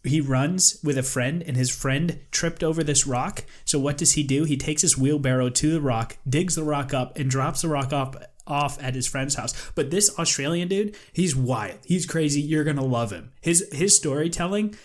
he 0.03 0.21
runs 0.21 0.79
with 0.83 0.97
a 0.97 1.03
friend 1.03 1.43
and 1.45 1.57
his 1.57 1.69
friend 1.69 2.19
tripped 2.31 2.63
over 2.63 2.83
this 2.83 3.05
rock. 3.05 3.43
So 3.65 3.79
what 3.79 3.97
does 3.97 4.13
he 4.13 4.23
do? 4.23 4.45
He 4.45 4.57
takes 4.57 4.81
his 4.81 4.97
wheelbarrow 4.97 5.49
to 5.49 5.71
the 5.71 5.81
rock, 5.81 6.17
digs 6.27 6.55
the 6.55 6.63
rock 6.63 6.93
up, 6.93 7.17
and 7.17 7.29
drops 7.29 7.61
the 7.61 7.67
rock 7.67 7.91
off 7.91 8.15
off 8.47 8.81
at 8.81 8.95
his 8.95 9.07
friend's 9.07 9.35
house. 9.35 9.71
But 9.75 9.91
this 9.91 10.17
Australian 10.17 10.67
dude, 10.67 10.95
he's 11.13 11.35
wild. 11.35 11.79
He's 11.85 12.05
crazy. 12.05 12.41
You're 12.41 12.63
gonna 12.63 12.83
love 12.83 13.11
him. 13.11 13.31
His 13.41 13.69
his 13.71 13.95
storytelling, 13.95 14.75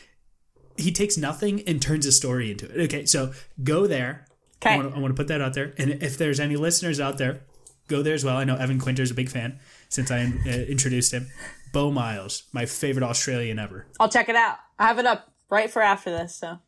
he 0.77 0.93
takes 0.93 1.17
nothing 1.17 1.62
and 1.67 1.81
turns 1.81 2.07
a 2.07 2.12
story 2.12 2.51
into 2.51 2.67
it. 2.67 2.85
Okay, 2.85 3.07
so 3.07 3.33
go 3.62 3.87
there. 3.87 4.27
Okay. 4.57 4.81
To, 4.81 4.95
I 4.95 4.99
want 4.99 5.15
to 5.15 5.21
put 5.21 5.29
that 5.29 5.41
out 5.41 5.55
there. 5.55 5.75
And 5.79 6.03
if 6.03 6.19
there's 6.19 6.41
any 6.41 6.57
listeners 6.57 7.01
out 7.01 7.19
there, 7.19 7.41
go 7.89 8.03
there 8.03 8.14
as 8.14 8.24
well. 8.24 8.37
I 8.37 8.45
know 8.45 8.57
Evan 8.57 8.78
Quinter's 8.78 9.11
a 9.11 9.14
big 9.14 9.28
fan 9.28 9.59
since 9.89 10.11
I 10.11 10.32
uh, 10.47 10.51
introduced 10.51 11.12
him. 11.12 11.28
Beau 11.72 11.91
Miles, 11.91 12.45
my 12.53 12.66
favorite 12.66 13.03
Australian 13.03 13.59
ever. 13.59 13.87
I'll 13.99 14.09
check 14.09 14.28
it 14.28 14.37
out. 14.37 14.59
I 14.78 14.87
have 14.87 14.99
it 14.99 15.07
up 15.07 15.30
right 15.51 15.70
for 15.70 15.82
after 15.82 16.11
this. 16.11 16.35
So 16.35 16.59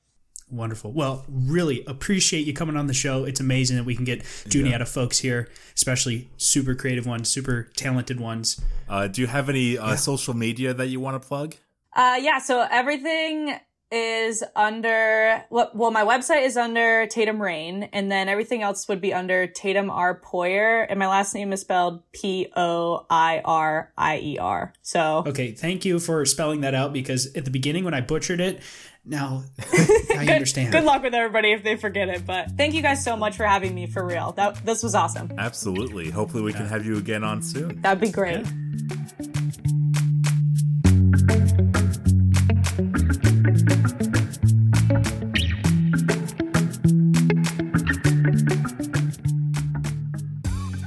Wonderful. 0.48 0.92
Well, 0.92 1.24
really 1.28 1.84
appreciate 1.86 2.46
you 2.46 2.52
coming 2.52 2.76
on 2.76 2.86
the 2.86 2.94
show. 2.94 3.24
It's 3.24 3.40
amazing 3.40 3.76
that 3.78 3.84
we 3.84 3.96
can 3.96 4.04
get 4.04 4.24
Juniata 4.48 4.86
folks 4.86 5.18
here, 5.18 5.48
especially 5.74 6.30
super 6.36 6.76
creative 6.76 7.04
ones, 7.04 7.28
super 7.28 7.68
talented 7.76 8.20
ones. 8.20 8.60
Uh, 8.88 9.08
do 9.08 9.22
you 9.22 9.26
have 9.26 9.48
any 9.48 9.76
uh, 9.76 9.96
social 9.96 10.34
media 10.34 10.72
that 10.72 10.86
you 10.86 11.00
want 11.00 11.20
to 11.20 11.26
plug? 11.26 11.56
Uh, 11.96 12.16
yeah, 12.20 12.38
so 12.38 12.64
everything 12.70 13.58
is 13.90 14.42
under 14.54 15.44
well, 15.50 15.70
well, 15.74 15.90
my 15.90 16.04
website 16.04 16.44
is 16.44 16.56
under 16.56 17.06
Tatum 17.06 17.40
Rain, 17.40 17.88
and 17.92 18.10
then 18.10 18.28
everything 18.28 18.62
else 18.62 18.88
would 18.88 19.00
be 19.00 19.14
under 19.14 19.46
Tatum 19.46 19.90
R 19.90 20.14
Poirier, 20.14 20.82
and 20.82 20.98
my 20.98 21.06
last 21.06 21.34
name 21.34 21.52
is 21.52 21.60
spelled 21.60 22.02
P 22.12 22.50
O 22.56 23.06
I 23.08 23.40
R 23.44 23.92
I 23.96 24.18
E 24.18 24.38
R. 24.38 24.72
So 24.82 25.24
Okay, 25.26 25.52
thank 25.52 25.84
you 25.84 25.98
for 25.98 26.24
spelling 26.24 26.62
that 26.62 26.74
out 26.74 26.92
because 26.92 27.32
at 27.34 27.44
the 27.44 27.50
beginning 27.50 27.84
when 27.84 27.94
I 27.94 28.00
butchered 28.00 28.40
it, 28.40 28.60
now 29.04 29.44
I 30.16 30.26
understand. 30.32 30.72
good 30.72 30.84
luck 30.84 31.02
with 31.02 31.14
everybody 31.14 31.52
if 31.52 31.62
they 31.62 31.76
forget 31.76 32.08
it. 32.08 32.26
But 32.26 32.52
thank 32.56 32.74
you 32.74 32.82
guys 32.82 33.04
so 33.04 33.16
much 33.16 33.36
for 33.36 33.44
having 33.44 33.74
me 33.74 33.86
for 33.86 34.04
real. 34.04 34.32
That 34.32 34.64
this 34.66 34.82
was 34.82 34.94
awesome. 34.96 35.32
Absolutely. 35.38 36.10
Hopefully, 36.10 36.42
we 36.42 36.52
can 36.52 36.66
have 36.66 36.84
you 36.84 36.96
again 36.96 37.22
on 37.22 37.42
soon. 37.42 37.80
That'd 37.82 38.00
be 38.00 38.10
great. 38.10 38.44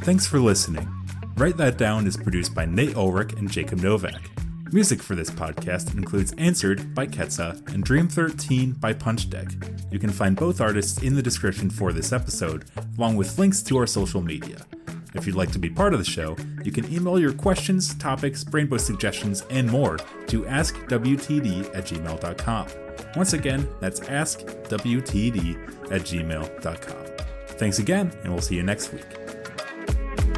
Thanks 0.10 0.26
for 0.26 0.40
listening. 0.40 0.92
Write 1.38 1.56
That 1.58 1.78
Down 1.78 2.08
is 2.08 2.18
produced 2.18 2.56
by 2.56 2.66
Nate 2.66 2.96
Ulrich 2.96 3.34
and 3.34 3.48
Jacob 3.48 3.84
Novak. 3.84 4.20
Music 4.74 5.04
for 5.04 5.14
this 5.14 5.30
podcast 5.30 5.96
includes 5.96 6.34
Answered 6.40 6.96
by 6.96 7.06
Ketsa 7.06 7.72
and 7.72 7.84
Dream 7.84 8.08
13 8.08 8.72
by 8.72 8.92
Punch 8.92 9.30
Deck. 9.30 9.50
You 9.92 10.00
can 10.00 10.10
find 10.10 10.36
both 10.36 10.62
artists 10.62 11.04
in 11.04 11.14
the 11.14 11.22
description 11.22 11.70
for 11.70 11.94
this 11.94 12.12
episode, 12.12 12.66
along 12.98 13.18
with 13.18 13.38
links 13.38 13.62
to 13.62 13.78
our 13.78 13.86
social 13.86 14.20
media. 14.20 14.66
If 15.14 15.28
you'd 15.28 15.36
like 15.36 15.52
to 15.52 15.60
be 15.60 15.70
part 15.70 15.94
of 15.94 16.00
the 16.00 16.06
show, 16.10 16.36
you 16.64 16.72
can 16.72 16.92
email 16.92 17.20
your 17.20 17.34
questions, 17.34 17.94
topics, 17.94 18.44
rainbow 18.50 18.78
suggestions, 18.78 19.46
and 19.52 19.70
more 19.70 19.98
to 20.26 20.42
askwtd 20.42 21.76
at 21.76 21.84
gmail.com. 21.84 22.68
Once 23.16 23.34
again, 23.34 23.70
that's 23.80 24.00
askwtd 24.00 25.92
at 25.92 26.02
gmail.com. 26.02 27.06
Thanks 27.60 27.78
again, 27.78 28.12
and 28.24 28.34
we'll 28.34 28.42
see 28.42 28.56
you 28.56 28.64
next 28.64 28.92
week. 28.92 29.29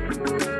Bye. 0.09 0.50